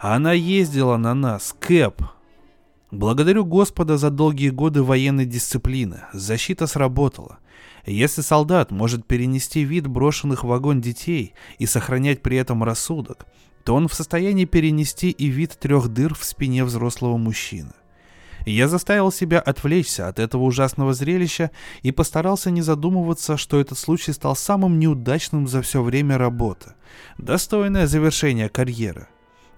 Она 0.01 0.32
ездила 0.32 0.97
на 0.97 1.14
нас, 1.14 1.55
Кэп, 1.61 2.03
Благодарю 2.93 3.47
Господа 3.47 3.97
за 3.97 4.11
долгие 4.11 4.51
годы 4.51 4.82
военной 4.82 5.24
дисциплины. 5.24 6.03
Защита 6.12 6.66
сработала. 6.66 7.38
Если 7.86 8.20
солдат 8.20 8.70
может 8.70 9.07
перенести 9.07 9.64
вид 9.64 9.86
брошенных 9.86 10.45
в 10.45 10.53
огонь 10.53 10.82
детей 10.82 11.32
и 11.57 11.64
сохранять 11.64 12.20
при 12.20 12.36
этом 12.36 12.62
рассудок, 12.62 13.24
то 13.64 13.74
он 13.74 13.88
в 13.88 13.95
состоянии 13.95 14.45
перенести 14.45 15.09
и 15.09 15.28
вид 15.28 15.57
трех 15.59 15.88
дыр 15.88 16.14
в 16.14 16.22
спине 16.22 16.64
взрослого 16.64 17.16
мужчины. 17.16 17.72
Я 18.45 18.68
заставил 18.68 19.11
себя 19.11 19.40
отвлечься 19.40 20.07
от 20.09 20.18
этого 20.18 20.43
ужасного 20.43 20.93
зрелища 20.93 21.51
и 21.80 21.93
постарался 21.93 22.51
не 22.51 22.61
задумываться, 22.61 23.38
что 23.38 23.59
этот 23.59 23.78
случай 23.78 24.12
стал 24.12 24.36
самым 24.36 24.78
неудачным 24.78 25.49
за 25.49 25.62
все 25.62 25.82
время 25.82 26.18
работы. 26.18 26.74
Достойное 27.16 27.86
завершение 27.86 28.51
карьеры. 28.51 29.09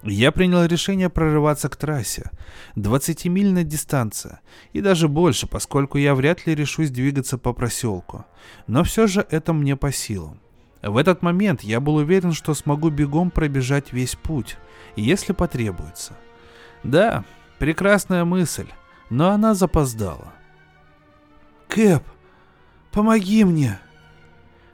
Я 0.07 0.31
принял 0.31 0.63
решение 0.65 1.09
прорываться 1.09 1.67
к 1.67 1.75
трассе. 1.75 2.29
20-мильная 2.75 3.63
дистанция. 3.63 4.41
И 4.71 4.81
даже 4.81 5.07
больше, 5.07 5.47
поскольку 5.47 5.97
я 5.97 6.13
вряд 6.13 6.45
ли 6.45 6.53
решусь 6.53 6.91
двигаться 6.91 7.39
по 7.39 7.53
проселку. 7.53 8.23
Но 8.67 8.83
все 8.83 9.07
же 9.07 9.25
это 9.31 9.51
мне 9.51 9.75
по 9.75 9.91
силам. 9.91 10.39
В 10.83 10.97
этот 10.97 11.23
момент 11.23 11.63
я 11.63 11.79
был 11.79 11.95
уверен, 11.95 12.33
что 12.33 12.53
смогу 12.53 12.91
бегом 12.91 13.31
пробежать 13.31 13.93
весь 13.93 14.13
путь, 14.13 14.57
если 14.95 15.33
потребуется. 15.33 16.13
Да, 16.83 17.25
прекрасная 17.57 18.25
мысль, 18.25 18.67
но 19.09 19.31
она 19.31 19.55
запоздала. 19.55 20.33
«Кэп, 21.67 22.03
помоги 22.91 23.43
мне!» 23.43 23.79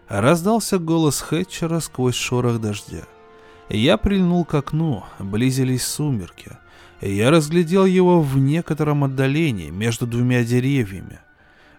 Раздался 0.09 0.77
голос 0.77 1.21
Хэтчера 1.21 1.79
сквозь 1.79 2.15
шорох 2.15 2.59
дождя. 2.59 3.05
Я 3.73 3.95
прильнул 3.95 4.43
к 4.43 4.53
окну, 4.53 5.05
близились 5.17 5.85
сумерки. 5.85 6.57
Я 6.99 7.31
разглядел 7.31 7.85
его 7.85 8.21
в 8.21 8.37
некотором 8.37 9.05
отдалении 9.05 9.69
между 9.69 10.05
двумя 10.05 10.43
деревьями. 10.43 11.21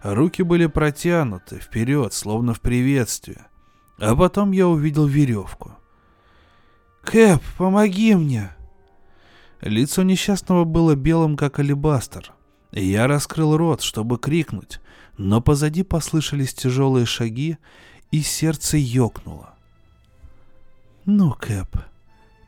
Руки 0.02 0.42
были 0.42 0.66
протянуты 0.66 1.58
вперед, 1.58 2.14
словно 2.14 2.54
в 2.54 2.62
приветствии. 2.62 3.42
А 3.98 4.16
потом 4.16 4.52
я 4.52 4.68
увидел 4.68 5.04
веревку. 5.04 5.72
«Кэп, 7.04 7.42
помоги 7.58 8.14
мне!» 8.14 8.56
Лицо 9.60 10.02
несчастного 10.02 10.64
было 10.64 10.94
белым, 10.94 11.36
как 11.36 11.58
алебастр. 11.58 12.32
Я 12.72 13.06
раскрыл 13.06 13.58
рот, 13.58 13.82
чтобы 13.82 14.16
крикнуть, 14.16 14.80
но 15.18 15.42
позади 15.42 15.82
послышались 15.82 16.54
тяжелые 16.54 17.04
шаги, 17.04 17.58
и 18.10 18.22
сердце 18.22 18.78
ёкнуло. 18.78 19.51
«Ну, 21.04 21.32
Кэп, 21.32 21.78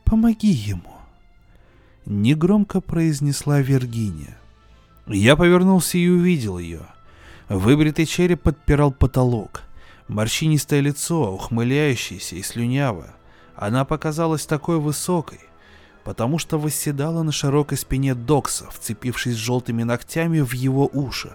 помоги 0.05 0.53
ему»,— 0.53 1.01
негромко 2.07 2.81
произнесла 2.81 3.61
Виргиния. 3.61 4.39
Я 5.09 5.35
повернулся 5.35 5.99
и 5.99 6.09
увидел 6.09 6.59
ее. 6.59 6.83
Выбритый 7.49 8.07
череп 8.07 8.43
подпирал 8.43 8.93
потолок. 8.93 9.63
Морщинистое 10.07 10.79
лицо, 10.81 11.35
ухмыляющееся 11.35 12.37
и 12.37 12.43
слюнявое. 12.43 13.17
Она 13.57 13.85
показалась 13.85 14.47
такой 14.47 14.79
высокой, 14.79 15.41
потому 16.05 16.39
что 16.39 16.57
восседала 16.57 17.25
на 17.25 17.33
широкой 17.33 17.77
спине 17.77 18.15
Докса, 18.15 18.71
вцепившись 18.71 19.35
желтыми 19.35 19.83
ногтями 19.83 20.41
в 20.41 20.53
его 20.53 20.89
уши. 20.93 21.33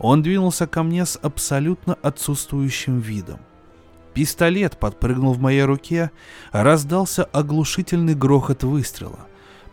Он 0.00 0.22
двинулся 0.22 0.66
ко 0.66 0.82
мне 0.82 1.06
с 1.06 1.16
абсолютно 1.22 1.94
отсутствующим 2.02 2.98
видом. 2.98 3.38
Пистолет 4.14 4.78
подпрыгнул 4.78 5.32
в 5.32 5.40
моей 5.40 5.62
руке, 5.62 6.10
раздался 6.50 7.24
оглушительный 7.24 8.14
грохот 8.14 8.64
выстрела. 8.64 9.20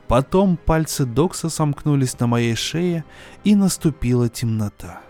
Потом 0.07 0.57
пальцы 0.57 1.05
Докса 1.05 1.49
сомкнулись 1.49 2.19
на 2.19 2.27
моей 2.27 2.55
шее, 2.55 3.03
и 3.43 3.55
наступила 3.55 4.29
темнота. 4.29 5.01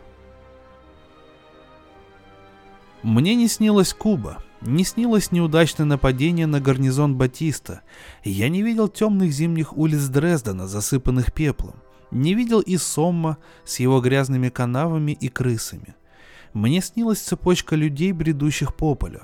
Мне 3.04 3.36
не 3.36 3.48
снилось 3.48 3.94
Куба, 3.94 4.38
не 4.62 4.84
снилось 4.84 5.32
неудачное 5.32 5.86
нападение 5.86 6.48
на 6.48 6.60
гарнизон 6.60 7.16
Батиста. 7.16 7.82
Я 8.24 8.50
не 8.50 8.64
видел 8.64 8.88
темных 8.88 9.32
зимних 9.32 9.78
улиц 9.78 10.06
Дрездена, 10.06 10.68
засыпанных 10.68 11.34
пеплом. 11.34 11.76
Не 12.10 12.34
видел 12.34 12.62
и 12.62 12.78
Сомма 12.78 13.38
с 13.66 13.80
его 13.80 14.00
грязными 14.00 14.50
канавами 14.50 15.12
и 15.12 15.28
крысами 15.28 15.96
мне 16.56 16.82
снилась 16.82 17.20
цепочка 17.20 17.76
людей, 17.76 18.14
бредущих 18.14 18.74
по 18.76 18.96
полю. 18.96 19.24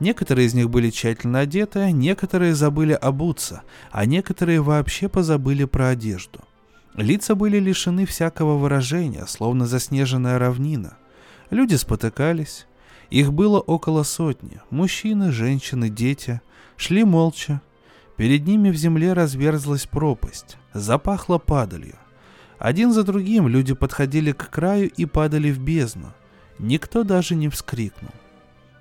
Некоторые 0.00 0.48
из 0.48 0.54
них 0.54 0.68
были 0.68 0.90
тщательно 0.90 1.38
одеты, 1.38 1.92
некоторые 1.92 2.56
забыли 2.56 2.92
обуться, 2.92 3.62
а 3.92 4.04
некоторые 4.04 4.60
вообще 4.60 5.08
позабыли 5.08 5.64
про 5.64 5.90
одежду. 5.90 6.40
Лица 6.94 7.36
были 7.36 7.60
лишены 7.60 8.04
всякого 8.04 8.58
выражения, 8.58 9.26
словно 9.28 9.66
заснеженная 9.66 10.40
равнина. 10.40 10.96
Люди 11.50 11.76
спотыкались. 11.76 12.66
Их 13.10 13.32
было 13.32 13.60
около 13.60 14.02
сотни. 14.02 14.60
Мужчины, 14.70 15.30
женщины, 15.30 15.88
дети. 15.88 16.40
Шли 16.76 17.04
молча. 17.04 17.62
Перед 18.16 18.44
ними 18.44 18.70
в 18.70 18.76
земле 18.76 19.12
разверзлась 19.12 19.86
пропасть. 19.86 20.56
Запахло 20.74 21.38
падалью. 21.38 21.96
Один 22.58 22.92
за 22.92 23.04
другим 23.04 23.46
люди 23.46 23.72
подходили 23.72 24.32
к 24.32 24.50
краю 24.50 24.90
и 24.90 25.06
падали 25.06 25.52
в 25.52 25.60
бездну. 25.60 26.12
Никто 26.58 27.04
даже 27.04 27.34
не 27.34 27.48
вскрикнул. 27.48 28.12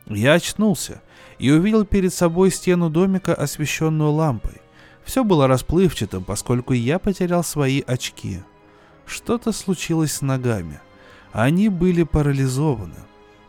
Я 0.07 0.33
очнулся 0.33 1.01
и 1.39 1.51
увидел 1.51 1.85
перед 1.85 2.13
собой 2.13 2.51
стену 2.51 2.89
домика, 2.89 3.33
освещенную 3.33 4.11
лампой. 4.11 4.61
Все 5.03 5.23
было 5.23 5.47
расплывчатым, 5.47 6.23
поскольку 6.23 6.73
я 6.73 6.99
потерял 6.99 7.43
свои 7.43 7.81
очки. 7.81 8.41
Что-то 9.05 9.51
случилось 9.51 10.13
с 10.13 10.21
ногами. 10.21 10.79
Они 11.31 11.69
были 11.69 12.03
парализованы. 12.03 12.95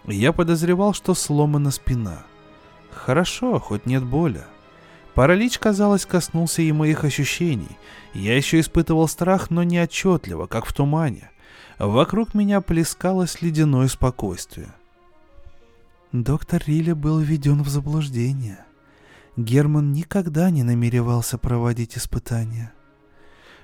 Я 0.07 0.33
подозревал, 0.33 0.93
что 0.93 1.15
сломана 1.15 1.71
спина. 1.71 2.25
Хорошо, 2.91 3.59
хоть 3.59 3.87
нет 3.87 4.05
боли. 4.05 4.43
Паралич, 5.15 5.59
казалось, 5.59 6.05
коснулся 6.05 6.63
и 6.63 6.73
моих 6.73 7.05
ощущений. 7.05 7.79
Я 8.13 8.37
еще 8.37 8.61
испытывал 8.61 9.09
страх, 9.09 9.51
но 9.51 9.63
не 9.63 9.81
отчетливо, 9.81 10.47
как 10.47 10.67
в 10.67 10.75
тумане. 10.75 11.31
Вокруг 11.79 12.33
меня 12.33 12.63
плескалось 12.63 13.43
ледяное 13.43 13.89
спокойствие. 13.89 14.73
Доктор 16.11 16.63
Рилли 16.67 16.93
был 16.93 17.19
введен 17.19 17.63
в 17.63 17.69
заблуждение. 17.69 18.65
Герман 19.37 19.93
никогда 19.93 20.49
не 20.49 20.63
намеревался 20.63 21.37
проводить 21.37 21.99
испытания. 21.99 22.73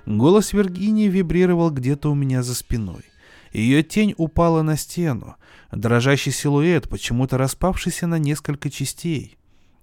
Голос 0.05 0.53
Виргинии 0.53 1.07
вибрировал 1.07 1.71
где-то 1.71 2.11
у 2.11 2.13
меня 2.13 2.43
за 2.43 2.53
спиной. 2.53 3.03
Ее 3.51 3.81
тень 3.81 4.13
упала 4.17 4.61
на 4.61 4.77
стену, 4.77 5.35
дрожащий 5.71 6.31
силуэт, 6.31 6.89
почему-то 6.89 7.39
распавшийся 7.39 8.05
на 8.05 8.19
несколько 8.19 8.69
частей. 8.69 9.37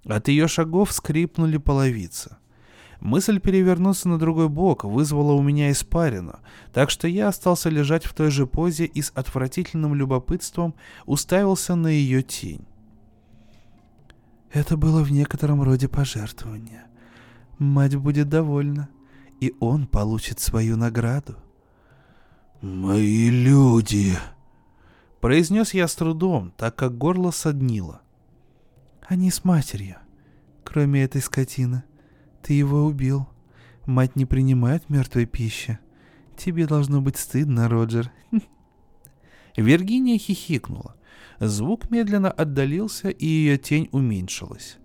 От 0.04 0.28
ее 0.28 0.46
шагов 0.46 0.92
скрипнули 0.92 1.56
половицы. 1.56 2.36
Мысль 3.00 3.40
перевернуться 3.40 4.08
на 4.10 4.18
другой 4.18 4.50
бок 4.50 4.84
вызвала 4.84 5.32
у 5.32 5.42
меня 5.42 5.70
испарину, 5.70 6.38
так 6.72 6.90
что 6.90 7.08
я 7.08 7.28
остался 7.28 7.70
лежать 7.70 8.04
в 8.04 8.12
той 8.12 8.30
же 8.30 8.46
позе 8.46 8.84
и 8.84 9.00
с 9.00 9.10
отвратительным 9.14 9.94
любопытством 9.94 10.74
уставился 11.06 11.74
на 11.74 11.88
ее 11.88 12.22
тень. 12.22 12.66
Это 14.52 14.76
было 14.76 15.02
в 15.02 15.10
некотором 15.10 15.62
роде 15.62 15.88
пожертвование. 15.88 16.84
Мать 17.58 17.96
будет 17.96 18.28
довольна, 18.28 18.90
и 19.40 19.54
он 19.60 19.86
получит 19.86 20.38
свою 20.38 20.76
награду. 20.76 21.36
«Мои 22.60 23.30
люди!» 23.30 24.18
Произнес 25.20 25.72
я 25.72 25.88
с 25.88 25.94
трудом, 25.94 26.52
так 26.56 26.76
как 26.76 26.98
горло 26.98 27.30
соднило. 27.30 28.02
Они 29.06 29.30
с 29.30 29.44
матерью, 29.44 29.96
кроме 30.64 31.04
этой 31.04 31.22
скотины. 31.22 31.84
Ты 32.42 32.54
его 32.54 32.84
убил. 32.84 33.28
Мать 33.86 34.16
не 34.16 34.26
принимает 34.26 34.88
мертвой 34.88 35.26
пищи. 35.26 35.78
Тебе 36.36 36.66
должно 36.66 37.00
быть 37.00 37.16
стыдно, 37.16 37.68
Роджер. 37.68 38.10
Виргиния 39.56 40.18
хихикнула. 40.18 40.96
Звук 41.38 41.90
медленно 41.90 42.30
отдалился, 42.30 43.08
и 43.08 43.26
ее 43.26 43.58
тень 43.58 43.88
уменьшилась. 43.92 44.78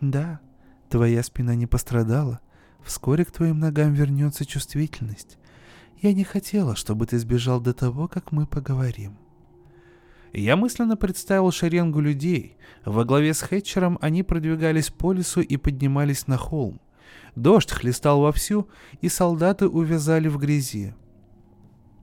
Да, 0.00 0.40
твоя 0.88 1.22
спина 1.22 1.54
не 1.54 1.66
пострадала. 1.66 2.40
Вскоре 2.82 3.24
к 3.24 3.30
твоим 3.30 3.58
ногам 3.58 3.92
вернется 3.92 4.44
чувствительность. 4.44 5.38
Я 6.00 6.12
не 6.12 6.24
хотела, 6.24 6.74
чтобы 6.74 7.06
ты 7.06 7.18
сбежал 7.18 7.60
до 7.60 7.72
того, 7.72 8.08
как 8.08 8.32
мы 8.32 8.46
поговорим. 8.46 9.16
Я 10.32 10.56
мысленно 10.56 10.96
представил 10.96 11.50
шеренгу 11.50 12.00
людей. 12.00 12.56
Во 12.84 13.04
главе 13.04 13.34
с 13.34 13.42
Хэтчером 13.42 13.98
они 14.00 14.22
продвигались 14.22 14.90
по 14.90 15.12
лесу 15.12 15.42
и 15.42 15.56
поднимались 15.58 16.26
на 16.26 16.38
холм. 16.38 16.80
Дождь 17.36 17.70
хлестал 17.70 18.20
вовсю, 18.20 18.68
и 19.02 19.08
солдаты 19.08 19.68
увязали 19.68 20.28
в 20.28 20.38
грязи. 20.38 20.94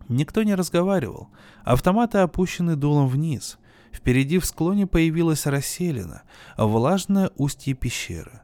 Никто 0.08 0.44
не 0.44 0.54
разговаривал. 0.54 1.30
Автоматы 1.64 2.20
опущены 2.20 2.76
дулом 2.76 3.08
вниз. 3.08 3.58
Впереди 3.92 4.38
в 4.38 4.46
склоне 4.46 4.86
появилась 4.86 5.48
расселена, 5.48 6.22
влажное 6.58 7.32
устье 7.36 7.74
пещеры. 7.74 8.42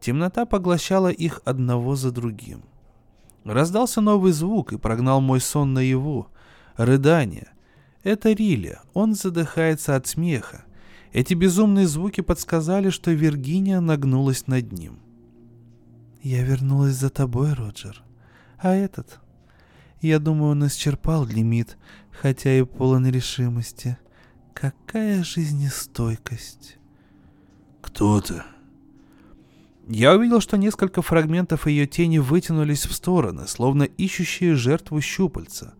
Темнота 0.00 0.44
поглощала 0.44 1.08
их 1.08 1.40
одного 1.44 1.94
за 1.94 2.10
другим. 2.10 2.64
Раздался 3.44 4.00
новый 4.00 4.32
звук 4.32 4.72
и 4.72 4.78
прогнал 4.78 5.20
мой 5.20 5.40
сон 5.40 5.72
наяву. 5.72 6.28
Рыдание— 6.76 7.52
это 8.02 8.32
Рилли, 8.32 8.78
он 8.94 9.14
задыхается 9.14 9.96
от 9.96 10.06
смеха. 10.06 10.64
Эти 11.12 11.34
безумные 11.34 11.86
звуки 11.86 12.20
подсказали, 12.20 12.90
что 12.90 13.10
Виргиния 13.10 13.80
нагнулась 13.80 14.46
над 14.46 14.72
ним. 14.72 15.00
«Я 16.22 16.44
вернулась 16.44 16.94
за 16.94 17.10
тобой, 17.10 17.54
Роджер. 17.54 18.02
А 18.58 18.74
этот? 18.74 19.20
Я 20.00 20.18
думаю, 20.18 20.52
он 20.52 20.66
исчерпал 20.66 21.26
лимит, 21.26 21.78
хотя 22.10 22.52
и 22.56 22.62
полон 22.62 23.06
решимости. 23.08 23.98
Какая 24.54 25.24
жизнестойкость!» 25.24 26.78
«Кто 27.80 28.20
ты?» 28.20 28.42
Я 29.88 30.14
увидел, 30.14 30.40
что 30.40 30.56
несколько 30.56 31.02
фрагментов 31.02 31.66
ее 31.66 31.86
тени 31.86 32.18
вытянулись 32.18 32.86
в 32.86 32.92
стороны, 32.92 33.48
словно 33.48 33.82
ищущие 33.82 34.54
жертву 34.54 35.00
щупальца. 35.00 35.74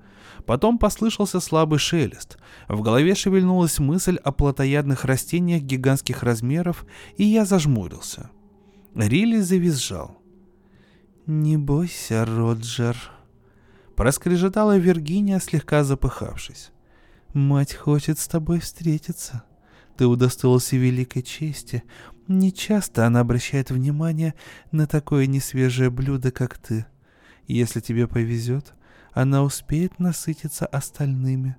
Потом 0.46 0.78
послышался 0.78 1.40
слабый 1.40 1.78
шелест. 1.78 2.38
В 2.68 2.82
голове 2.82 3.14
шевельнулась 3.14 3.78
мысль 3.78 4.16
о 4.16 4.32
плотоядных 4.32 5.04
растениях 5.04 5.62
гигантских 5.62 6.22
размеров, 6.22 6.84
и 7.16 7.24
я 7.24 7.44
зажмурился. 7.44 8.30
Рилли 8.94 9.40
завизжал. 9.40 10.18
«Не 11.26 11.56
бойся, 11.56 12.24
Роджер»,— 12.24 12.96
проскрежетала 13.96 14.76
Виргиния, 14.78 15.38
слегка 15.38 15.84
запыхавшись. 15.84 16.70
«Мать 17.34 17.74
хочет 17.74 18.18
с 18.18 18.26
тобой 18.26 18.58
встретиться. 18.58 19.44
Ты 19.96 20.06
удостоился 20.06 20.76
великой 20.76 21.22
чести. 21.22 21.84
Не 22.26 22.52
часто 22.52 23.06
она 23.06 23.20
обращает 23.20 23.70
внимание 23.70 24.34
на 24.72 24.86
такое 24.86 25.26
несвежее 25.26 25.90
блюдо, 25.90 26.32
как 26.32 26.58
ты. 26.58 26.86
Если 27.46 27.80
тебе 27.80 28.08
повезет, 28.08 28.72
она 29.20 29.42
успеет 29.42 29.98
насытиться 29.98 30.64
остальными. 30.64 31.56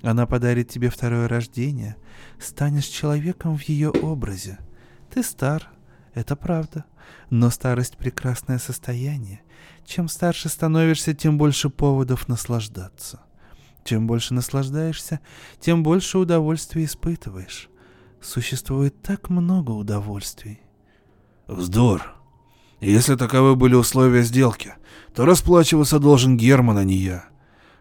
Она 0.00 0.26
подарит 0.26 0.68
тебе 0.68 0.90
второе 0.90 1.26
рождение, 1.26 1.96
станешь 2.38 2.86
человеком 2.86 3.58
в 3.58 3.62
ее 3.62 3.90
образе. 3.90 4.58
Ты 5.12 5.24
стар, 5.24 5.72
это 6.14 6.36
правда, 6.36 6.84
но 7.28 7.50
старость— 7.50 7.96
прекрасное 7.98 8.58
состояние. 8.58 9.42
Чем 9.84 10.08
старше 10.08 10.48
становишься, 10.48 11.12
тем 11.12 11.36
больше 11.36 11.68
поводов 11.68 12.28
наслаждаться. 12.28 13.20
Чем 13.82 14.06
больше 14.06 14.32
наслаждаешься, 14.32 15.18
тем 15.58 15.82
больше 15.82 16.16
удовольствия 16.16 16.84
испытываешь. 16.84 17.68
Существует 18.20 19.02
так 19.02 19.30
много 19.30 19.72
удовольствий. 19.72 20.60
Вздор. 21.48 22.19
Если 22.80 23.14
таковы 23.14 23.56
были 23.56 23.74
условия 23.74 24.22
сделки, 24.22 24.74
то 25.14 25.26
расплачиваться 25.26 25.98
должен 25.98 26.36
Герман, 26.36 26.78
а 26.78 26.84
не 26.84 26.96
я. 26.96 27.24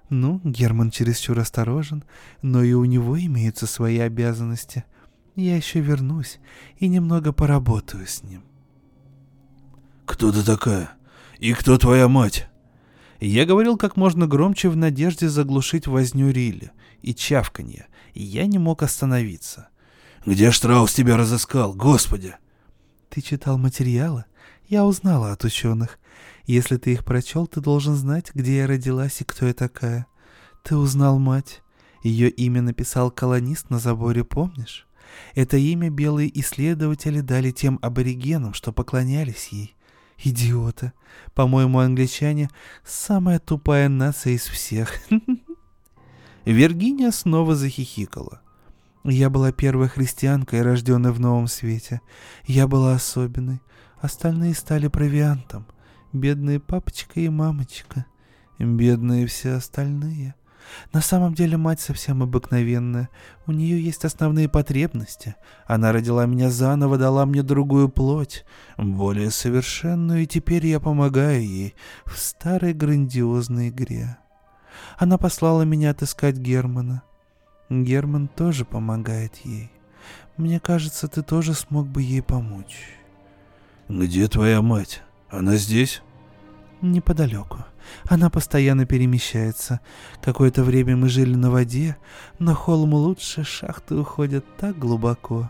Ну, 0.10 0.42
Герман 0.44 0.92
чересчур 0.92 1.40
осторожен, 1.40 2.04
но 2.42 2.64
и 2.64 2.74
у 2.74 2.84
него 2.86 3.20
имеются 3.20 3.68
свои 3.68 4.00
обязанности. 4.00 4.84
Я 5.36 5.56
еще 5.56 5.80
вернусь 5.80 6.40
и 6.78 6.88
немного 6.88 7.32
поработаю 7.32 8.08
с 8.08 8.24
ним. 8.24 8.44
Кто 10.06 10.32
ты 10.32 10.44
такая? 10.44 10.92
И 11.38 11.54
кто 11.54 11.78
твоя 11.78 12.08
мать? 12.08 12.50
Я 13.22 13.46
говорил 13.46 13.78
как 13.78 13.96
можно 13.96 14.28
громче 14.28 14.70
в 14.70 14.76
надежде 14.76 15.30
заглушить 15.30 15.88
возню 15.88 16.32
Рилли 16.32 16.72
и 17.02 17.14
чавканье, 17.14 17.88
и 18.14 18.24
я 18.24 18.48
не 18.48 18.58
мог 18.58 18.82
остановиться. 18.82 19.70
Где 20.26 20.52
Штраус 20.52 20.94
тебя 20.94 21.16
разыскал, 21.16 21.74
господи? 21.74 22.36
Ты 23.10 23.22
читал 23.22 23.58
материалы? 23.58 24.26
Я 24.70 24.86
узнала 24.86 25.32
от 25.32 25.44
ученых. 25.46 25.98
Если 26.46 26.78
ты 26.78 26.94
их 26.94 27.04
прочел, 27.04 27.48
ты 27.48 27.60
должен 27.60 27.96
знать, 27.96 28.30
где 28.36 28.58
я 28.58 28.68
родилась 28.68 29.20
и 29.20 29.24
кто 29.24 29.48
я 29.48 29.54
такая. 29.56 30.06
Ты 30.62 30.78
узнал 30.78 31.18
мать. 31.18 31.64
Ее 32.04 32.30
имя 32.30 32.62
написал 32.62 33.10
колонист 33.10 33.72
на 33.72 33.80
заборе, 33.80 34.24
помнишь? 34.24 34.88
Это 35.34 35.58
имя 35.58 35.90
белые 35.90 36.30
исследователи 36.40 37.22
дали 37.22 37.50
тем 37.50 37.80
аборигенам, 37.82 38.54
что 38.54 38.72
поклонялись 38.72 39.48
ей. 39.48 39.76
Идиоты. 40.24 40.94
По-моему, 41.34 41.80
англичане— 41.80 42.52
самая 42.86 43.40
тупая 43.40 43.90
нация 43.90 44.34
из 44.34 44.44
всех. 44.44 44.94
Виргиния 46.46 47.10
снова 47.10 47.56
захихикала. 47.56 48.42
Я 49.04 49.32
была 49.32 49.52
первой 49.52 49.88
христианкой, 49.88 50.62
рожденной 50.62 51.12
в 51.12 51.20
новом 51.20 51.48
свете. 51.48 52.02
Я 52.46 52.68
была 52.68 52.94
особенной. 52.94 53.62
Остальные 54.02 54.54
стали 54.54 54.88
провиантом— 54.88 55.66
бедные 56.14 56.60
папочка 56.60 57.20
и 57.20 57.30
мамочка, 57.30 58.06
бедные 58.58 59.28
все 59.28 59.54
остальные. 59.54 60.36
На 60.94 61.02
самом 61.02 61.34
деле 61.34 61.58
мать 61.58 61.80
совсем 61.80 62.22
обыкновенная. 62.22 63.10
У 63.48 63.52
нее 63.52 63.84
есть 63.84 64.06
основные 64.06 64.48
потребности. 64.48 65.36
Она 65.66 65.92
родила 65.92 66.28
меня 66.28 66.52
заново, 66.52 66.98
дала 66.98 67.26
мне 67.26 67.42
другую 67.42 67.90
плоть, 67.90 68.46
более 68.78 69.32
совершенную, 69.32 70.24
и 70.24 70.28
теперь 70.28 70.68
я 70.68 70.80
помогаю 70.80 71.44
ей 71.44 71.74
в 72.06 72.18
старой 72.18 72.74
грандиозной 72.74 73.70
игре. 73.70 74.18
Она 74.98 75.18
послала 75.18 75.64
меня 75.64 75.90
отыскать 75.90 76.38
Германа. 76.38 77.02
Герман 77.70 78.28
тоже 78.28 78.64
помогает 78.64 79.38
ей. 79.38 79.72
Мне 80.38 80.60
кажется, 80.60 81.08
ты 81.08 81.24
тоже 81.24 81.54
смог 81.54 81.88
бы 81.88 82.04
ей 82.04 82.22
помочь. 82.22 82.99
«Где 83.90 84.28
твоя 84.28 84.62
мать?» 84.62 85.04
Она 85.30 85.58
здесь? 85.58 86.02
Неподалеку. 86.82 87.66
Она 88.06 88.30
постоянно 88.30 88.86
перемещается. 88.86 89.80
Какое-то 90.22 90.64
время 90.64 90.96
мы 90.96 91.10
жили 91.10 91.36
на 91.36 91.52
воде, 91.52 91.98
но 92.40 92.56
холм 92.56 92.94
лучше, 92.94 93.44
шахты 93.44 93.96
уходят 93.96 94.46
так 94.58 94.78
глубоко. 94.78 95.50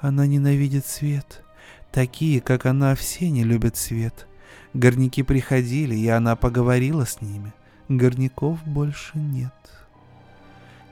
Она 0.00 0.26
ненавидит 0.26 0.86
свет. 0.86 1.42
Такие, 1.90 2.40
как 2.40 2.66
она, 2.66 2.94
все 2.94 3.30
не 3.30 3.42
любят 3.42 3.76
свет. 3.76 4.28
Горняки 4.74 5.22
приходили, 5.22 5.94
и 5.94 6.06
она 6.08 6.36
поговорила 6.36 7.04
с 7.04 7.20
ними. 7.20 7.52
Горняков 7.88 8.62
больше 8.64 9.18
нет. 9.18 9.52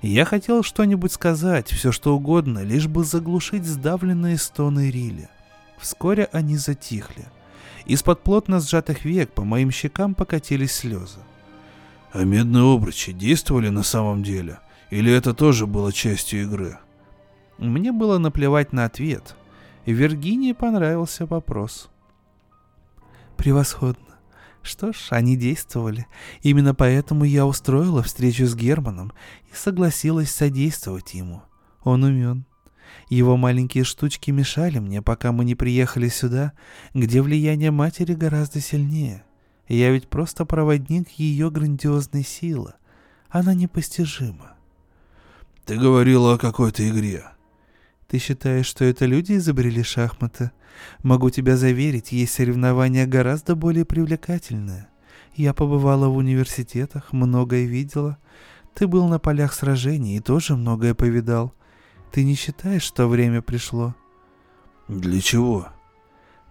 Я 0.02 0.24
хотел 0.24 0.62
что-нибудь 0.62 1.12
сказать, 1.12 1.70
все 1.70 1.92
что 1.92 2.16
угодно, 2.16 2.60
лишь 2.60 2.88
бы 2.88 3.04
заглушить 3.04 3.64
сдавленные 3.64 4.38
стоны 4.38 4.90
Риля. 4.90 5.30
Вскоре 5.78 6.28
они 6.32 6.56
затихли. 6.56 7.26
Из-под 7.86 8.22
плотно 8.22 8.60
сжатых 8.60 9.04
век 9.04 9.32
по 9.32 9.44
моим 9.44 9.70
щекам 9.70 10.14
покатились 10.14 10.72
слезы. 10.72 11.18
А 12.12 12.24
медные 12.24 12.62
обручи 12.74 13.12
действовали 13.12 13.68
на 13.68 13.82
самом 13.82 14.22
деле? 14.22 14.60
Или 14.90 15.12
это 15.12 15.34
тоже 15.34 15.66
было 15.66 15.92
частью 15.92 16.42
игры? 16.42 16.78
Мне 17.58 17.92
было 17.92 18.18
наплевать 18.18 18.72
на 18.72 18.84
ответ. 18.84 19.36
Виргинии 19.84 20.52
понравился 20.52 21.26
вопрос. 21.26 21.90
Превосходно. 23.36 24.14
Что 24.62 24.92
ж, 24.92 25.08
они 25.10 25.36
действовали. 25.36 26.06
Именно 26.40 26.74
поэтому 26.74 27.24
я 27.24 27.44
устроила 27.44 28.02
встречу 28.02 28.46
с 28.46 28.54
Германом 28.54 29.12
и 29.52 29.54
согласилась 29.54 30.30
содействовать 30.30 31.12
ему. 31.12 31.42
Он 31.82 32.02
умен. 32.02 32.46
Его 33.08 33.36
маленькие 33.36 33.84
штучки 33.84 34.30
мешали 34.30 34.78
мне, 34.78 35.02
пока 35.02 35.32
мы 35.32 35.44
не 35.44 35.54
приехали 35.54 36.08
сюда, 36.08 36.52
где 36.94 37.22
влияние 37.22 37.70
матери 37.70 38.14
гораздо 38.14 38.60
сильнее. 38.60 39.24
Я 39.68 39.90
ведь 39.90 40.08
просто 40.08 40.44
проводник 40.44 41.08
ее 41.10 41.50
грандиозной 41.50 42.24
силы. 42.24 42.74
Она 43.28 43.54
непостижима. 43.54 44.54
Ты 45.64 45.78
говорила 45.78 46.34
о 46.34 46.38
какой-то 46.38 46.88
игре. 46.88 47.24
Ты 48.08 48.18
считаешь, 48.18 48.66
что 48.66 48.84
это 48.84 49.06
люди 49.06 49.32
изобрели 49.36 49.82
шахматы? 49.82 50.50
Могу 51.02 51.30
тебя 51.30 51.56
заверить, 51.56 52.12
есть 52.12 52.34
соревнования 52.34 53.06
гораздо 53.06 53.54
более 53.54 53.84
привлекательные. 53.84 54.88
Я 55.34 55.54
побывала 55.54 56.08
в 56.08 56.16
университетах, 56.16 57.12
многое 57.12 57.64
видела. 57.64 58.18
Ты 58.74 58.86
был 58.86 59.08
на 59.08 59.18
полях 59.18 59.52
сражений 59.54 60.16
и 60.16 60.20
тоже 60.20 60.54
многое 60.54 60.94
повидал. 60.94 61.54
Ты 62.14 62.22
не 62.22 62.36
считаешь, 62.36 62.84
что 62.84 63.08
время 63.08 63.42
пришло? 63.42 63.92
Для 64.86 65.20
чего? 65.20 65.70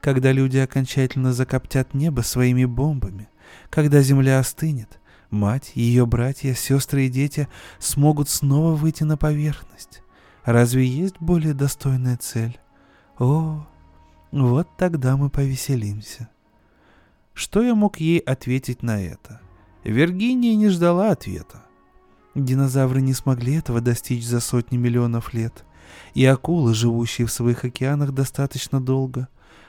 Когда 0.02 0.34
люди 0.34 0.58
окончательно 0.58 1.32
закоптят 1.32 1.94
небо 1.94 2.20
своими 2.20 2.66
бомбами, 2.66 3.30
когда 3.70 4.02
земля 4.02 4.40
остынет, 4.40 5.00
мать, 5.30 5.72
ее 5.76 6.06
братья, 6.06 6.54
сестры 6.54 7.06
и 7.06 7.10
дети 7.10 7.48
смогут 7.80 8.28
снова 8.28 8.76
выйти 8.76 9.06
на 9.06 9.16
поверхность. 9.16 10.04
Разве 10.44 10.86
есть 10.86 11.16
более 11.22 11.54
достойная 11.54 12.18
цель? 12.18 12.60
О, 13.18 13.66
вот 14.34 14.68
тогда 14.76 15.16
мы 15.16 15.30
повеселимся. 15.30 16.28
Что 17.34 17.62
я 17.64 17.74
мог 17.74 18.02
ей 18.02 18.20
ответить 18.20 18.84
на 18.84 19.02
это? 19.02 19.40
Виргиния 19.86 20.58
не 20.58 20.68
ждала 20.68 21.12
ответа. 21.12 21.64
Динозавры 22.36 23.02
не 23.02 23.14
смогли 23.14 23.56
этого 23.56 23.80
достичь 23.80 24.26
за 24.26 24.40
сотни 24.40 24.78
миллионов 24.78 25.34
лет. 25.34 25.66
И 26.16 26.26
акулы, 26.26 26.74
живущие 26.74 27.28
в 27.28 27.32
своих 27.32 27.64
океанах 27.64 28.12
достаточно 28.12 28.82
долго. 28.82 29.28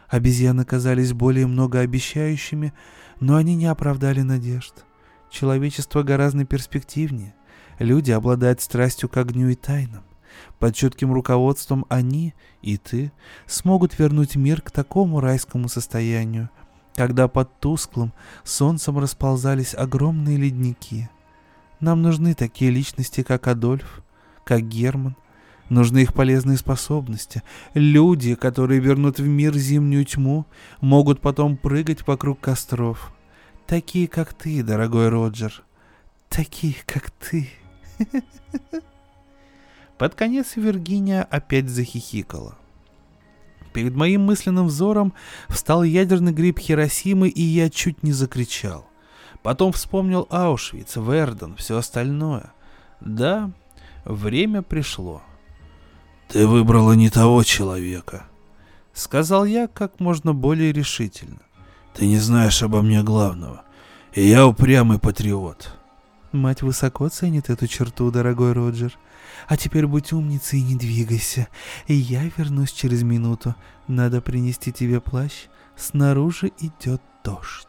Обезьяны 0.08 0.64
казались 0.64 1.12
более 1.12 1.46
многообещающими, 1.46 2.72
но 3.20 3.36
они 3.36 3.54
не 3.54 3.66
оправдали 3.66 4.22
надежд. 4.22 4.84
Человечество 5.30 6.02
гораздо 6.02 6.44
перспективнее. 6.44 7.34
Люди 7.78 8.12
обладают 8.12 8.60
страстью 8.60 9.08
к 9.08 9.16
огню 9.16 9.48
и 9.48 9.54
тайнам. 9.54 10.04
Под 10.58 10.74
чутким 10.74 11.12
руководством 11.12 11.84
они 11.88 12.34
и 12.62 12.76
ты 12.76 13.12
смогут 13.46 13.98
вернуть 13.98 14.36
мир 14.36 14.62
к 14.62 14.70
такому 14.70 15.20
райскому 15.20 15.68
состоянию, 15.68 16.50
когда 16.94 17.28
под 17.28 17.60
тусклым 17.60 18.12
солнцем 18.42 18.98
расползались 18.98 19.74
огромные 19.74 20.36
ледники. 20.36 21.10
Нам 21.84 22.00
нужны 22.00 22.32
такие 22.32 22.70
личности, 22.70 23.22
как 23.22 23.46
Адольф, 23.46 24.02
как 24.42 24.66
Герман. 24.66 25.16
Нужны 25.68 25.98
их 25.98 26.14
полезные 26.14 26.56
способности. 26.56 27.42
Люди, 27.74 28.36
которые 28.36 28.80
вернут 28.80 29.18
в 29.18 29.26
мир 29.26 29.54
зимнюю 29.54 30.06
тьму, 30.06 30.46
могут 30.80 31.20
потом 31.20 31.58
прыгать 31.58 32.06
вокруг 32.06 32.40
костров. 32.40 33.14
Такие, 33.66 34.08
как 34.08 34.32
ты, 34.32 34.62
дорогой 34.62 35.10
Роджер. 35.10 35.62
Такие, 36.30 36.76
как 36.86 37.10
ты. 37.10 37.50
Под 39.98 40.14
конец 40.14 40.56
Виргиния 40.56 41.22
опять 41.22 41.68
захихикала. 41.68 42.56
Перед 43.74 43.94
моим 43.94 44.22
мысленным 44.22 44.68
взором 44.68 45.12
встал 45.50 45.82
ядерный 45.82 46.32
гриб 46.32 46.58
Хиросимы, 46.58 47.28
и 47.28 47.42
я 47.42 47.68
чуть 47.68 48.02
не 48.02 48.12
закричал. 48.12 48.88
Потом 49.44 49.72
вспомнил 49.72 50.26
Аушвиц, 50.30 50.96
Верден, 50.96 51.54
все 51.56 51.76
остальное. 51.76 52.54
Да, 53.02 53.50
время 54.06 54.62
пришло. 54.62 55.20
«Ты 56.28 56.46
выбрала 56.46 56.94
не 56.94 57.10
того 57.10 57.42
человека»,— 57.42 58.24
сказал 58.94 59.44
я 59.44 59.68
как 59.68 60.00
можно 60.00 60.32
более 60.32 60.72
решительно. 60.72 61.40
«Ты 61.92 62.06
не 62.06 62.16
знаешь 62.16 62.62
обо 62.62 62.80
мне 62.80 63.02
главного, 63.02 63.64
и 64.14 64.26
я 64.26 64.46
упрямый 64.46 64.98
патриот». 64.98 65.76
Мать 66.32 66.62
высоко 66.62 67.10
ценит 67.10 67.50
эту 67.50 67.66
черту, 67.66 68.10
дорогой 68.10 68.52
Роджер. 68.54 68.98
А 69.46 69.58
теперь 69.58 69.86
будь 69.86 70.14
умницей 70.14 70.58
и 70.58 70.62
не 70.62 70.74
двигайся. 70.74 71.48
И 71.86 71.92
я 71.94 72.22
вернусь 72.38 72.72
через 72.72 73.02
минуту. 73.02 73.54
Надо 73.88 74.22
принести 74.22 74.72
тебе 74.72 75.02
плащ. 75.02 75.48
Снаружи 75.76 76.50
идет 76.58 77.02
дождь. 77.22 77.68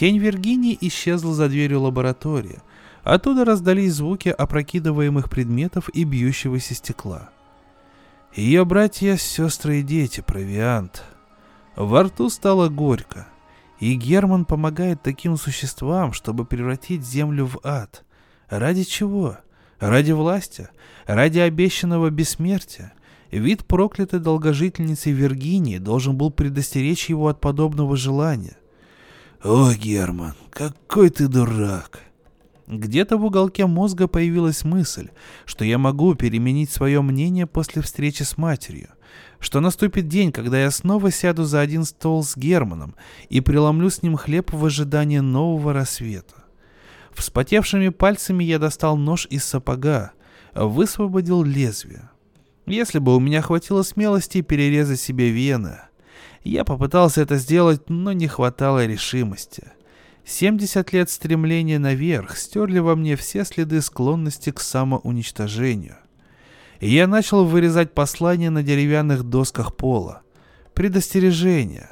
Тень 0.00 0.16
Виргинии 0.16 0.78
исчезла 0.80 1.34
за 1.34 1.50
дверью 1.50 1.82
лаборатории. 1.82 2.60
Оттуда 3.04 3.44
раздались 3.44 3.92
звуки 3.92 4.30
опрокидываемых 4.30 5.28
предметов 5.28 5.90
и 5.90 6.04
бьющегося 6.04 6.74
стекла. 6.74 7.28
Ее 8.34 8.64
братья, 8.64 9.16
сестры 9.16 9.80
и 9.80 9.82
дети, 9.82 10.22
провиант. 10.26 11.04
Во 11.76 12.04
рту 12.04 12.30
стало 12.30 12.70
горько. 12.70 13.28
И 13.78 13.92
Герман 13.92 14.46
помогает 14.46 15.02
таким 15.02 15.36
существам, 15.36 16.14
чтобы 16.14 16.46
превратить 16.46 17.04
землю 17.04 17.44
в 17.44 17.60
ад. 17.62 18.02
Ради 18.48 18.84
чего?— 18.84 19.36
Ради 19.80 20.12
власти, 20.12 20.70
ради 21.06 21.40
обещанного 21.40 22.08
бессмертия, 22.08 22.94
вид 23.30 23.66
проклятой 23.66 24.20
долгожительницы 24.20 25.10
Виргинии 25.10 25.76
должен 25.76 26.16
был 26.16 26.30
предостеречь 26.30 27.10
его 27.10 27.28
от 27.28 27.38
подобного 27.42 27.98
желания. 27.98 28.56
«О, 29.42 29.72
Герман, 29.72 30.34
какой 30.50 31.08
ты 31.08 31.26
дурак!» 31.26 32.00
Где-то 32.66 33.16
в 33.16 33.24
уголке 33.24 33.66
мозга 33.66 34.06
появилась 34.06 34.64
мысль, 34.64 35.08
что 35.46 35.64
я 35.64 35.78
могу 35.78 36.14
переменить 36.14 36.70
свое 36.70 37.00
мнение 37.00 37.46
после 37.46 37.80
встречи 37.80 38.22
с 38.22 38.36
матерью, 38.36 38.90
что 39.40 39.60
наступит 39.60 40.08
день, 40.08 40.30
когда 40.30 40.60
я 40.60 40.70
снова 40.70 41.10
сяду 41.10 41.44
за 41.44 41.60
один 41.60 41.84
стол 41.84 42.22
с 42.22 42.36
Германом 42.36 42.94
и 43.28 43.40
преломлю 43.40 43.88
с 43.88 44.02
ним 44.02 44.16
хлеб 44.16 44.52
в 44.52 44.64
ожидании 44.64 45.18
нового 45.18 45.72
рассвета. 45.72 46.44
Вспотевшими 47.12 47.88
пальцами 47.88 48.44
я 48.44 48.58
достал 48.58 48.96
нож 48.96 49.26
из 49.30 49.44
сапога, 49.44 50.12
высвободил 50.54 51.42
лезвие. 51.42 52.10
Если 52.66 52.98
бы 52.98 53.16
у 53.16 53.20
меня 53.20 53.42
хватило 53.42 53.82
смелости 53.82 54.42
перерезать 54.42 55.00
себе 55.00 55.30
вены. 55.30 55.78
Я 56.42 56.64
попытался 56.64 57.20
это 57.20 57.36
сделать, 57.36 57.88
но 57.88 58.12
не 58.12 58.26
хватало 58.26 58.86
решимости. 58.86 59.72
70 60.24 60.92
лет 60.92 61.10
стремления 61.10 61.78
наверх 61.78 62.36
стерли 62.36 62.78
во 62.78 62.96
мне 62.96 63.16
все 63.16 63.44
следы 63.44 63.80
склонности 63.82 64.50
к 64.50 64.60
самоуничтожению. 64.60 65.96
И 66.78 66.88
я 66.88 67.06
начал 67.06 67.44
вырезать 67.44 67.92
послания 67.92 68.48
на 68.50 68.62
деревянных 68.62 69.24
досках 69.24 69.76
пола. 69.76 70.22
Предостережение. 70.72 71.90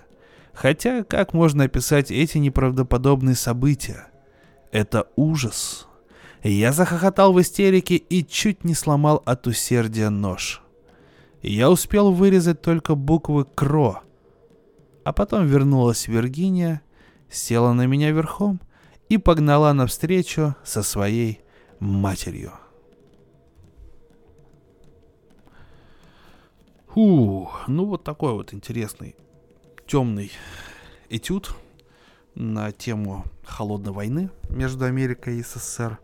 Хотя, 0.54 1.04
как 1.04 1.34
можно 1.34 1.64
описать 1.64 2.10
эти 2.10 2.38
неправдоподобные 2.38 3.34
события? 3.34 4.06
Это 4.72 5.08
ужас. 5.14 5.86
Я 6.42 6.72
захохотал 6.72 7.32
в 7.32 7.40
истерике 7.40 7.96
и 7.96 8.26
чуть 8.26 8.64
не 8.64 8.74
сломал 8.74 9.22
от 9.26 9.46
усердия 9.46 10.08
нож. 10.08 10.62
Я 11.42 11.70
успел 11.70 12.12
вырезать 12.12 12.62
только 12.62 12.94
буквы 12.94 13.44
«Кро». 13.44 14.02
А 15.08 15.12
потом 15.14 15.46
вернулась 15.46 16.06
Виргиния, 16.06 16.82
села 17.30 17.72
на 17.72 17.86
меня 17.86 18.10
верхом 18.10 18.60
и 19.08 19.16
погнала 19.16 19.72
навстречу 19.72 20.54
со 20.62 20.82
своей 20.82 21.40
матерью. 21.80 22.52
Фу, 26.88 27.48
ну 27.68 27.86
вот 27.86 28.04
такой 28.04 28.34
вот 28.34 28.52
интересный 28.52 29.16
темный 29.86 30.30
этюд 31.08 31.56
на 32.34 32.70
тему 32.70 33.24
холодной 33.46 33.92
войны 33.92 34.28
между 34.50 34.84
Америкой 34.84 35.38
и 35.38 35.42
СССР. 35.42 35.98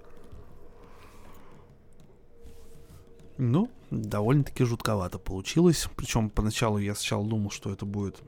Ну, 3.36 3.68
довольно-таки 3.90 4.64
жутковато 4.64 5.18
получилось. 5.18 5.90
Причем 5.94 6.30
поначалу 6.30 6.78
я 6.78 6.94
сначала 6.94 7.26
думал, 7.26 7.50
что 7.50 7.70
это 7.70 7.84
будет 7.84 8.22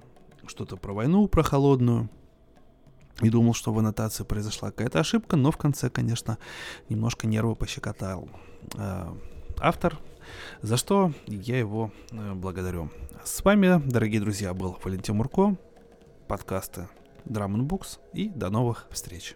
что-то 0.49 0.76
про 0.76 0.92
войну, 0.92 1.28
про 1.28 1.42
холодную. 1.42 2.09
И 3.22 3.30
думал, 3.30 3.55
что 3.55 3.72
в 3.72 3.78
аннотации 3.78 4.24
произошла 4.24 4.70
какая-то 4.70 5.01
ошибка, 5.01 5.36
но 5.36 5.51
в 5.51 5.57
конце, 5.57 5.88
конечно, 5.88 6.36
немножко 6.90 7.26
нервы 7.26 7.55
пощекотал 7.55 8.28
э, 8.74 9.07
автор, 9.59 9.99
за 10.61 10.76
что 10.76 11.12
я 11.26 11.59
его 11.59 11.92
э, 12.11 12.34
благодарю. 12.34 12.90
С 13.24 13.42
вами, 13.42 13.80
дорогие 13.86 14.20
друзья, 14.20 14.53
был 14.53 14.78
Валентин 14.84 15.16
Мурко, 15.16 15.57
подкасты 16.28 16.88
Drum 17.24 17.57
Books 17.66 17.99
и 18.12 18.28
до 18.28 18.51
новых 18.51 18.86
встреч. 18.90 19.34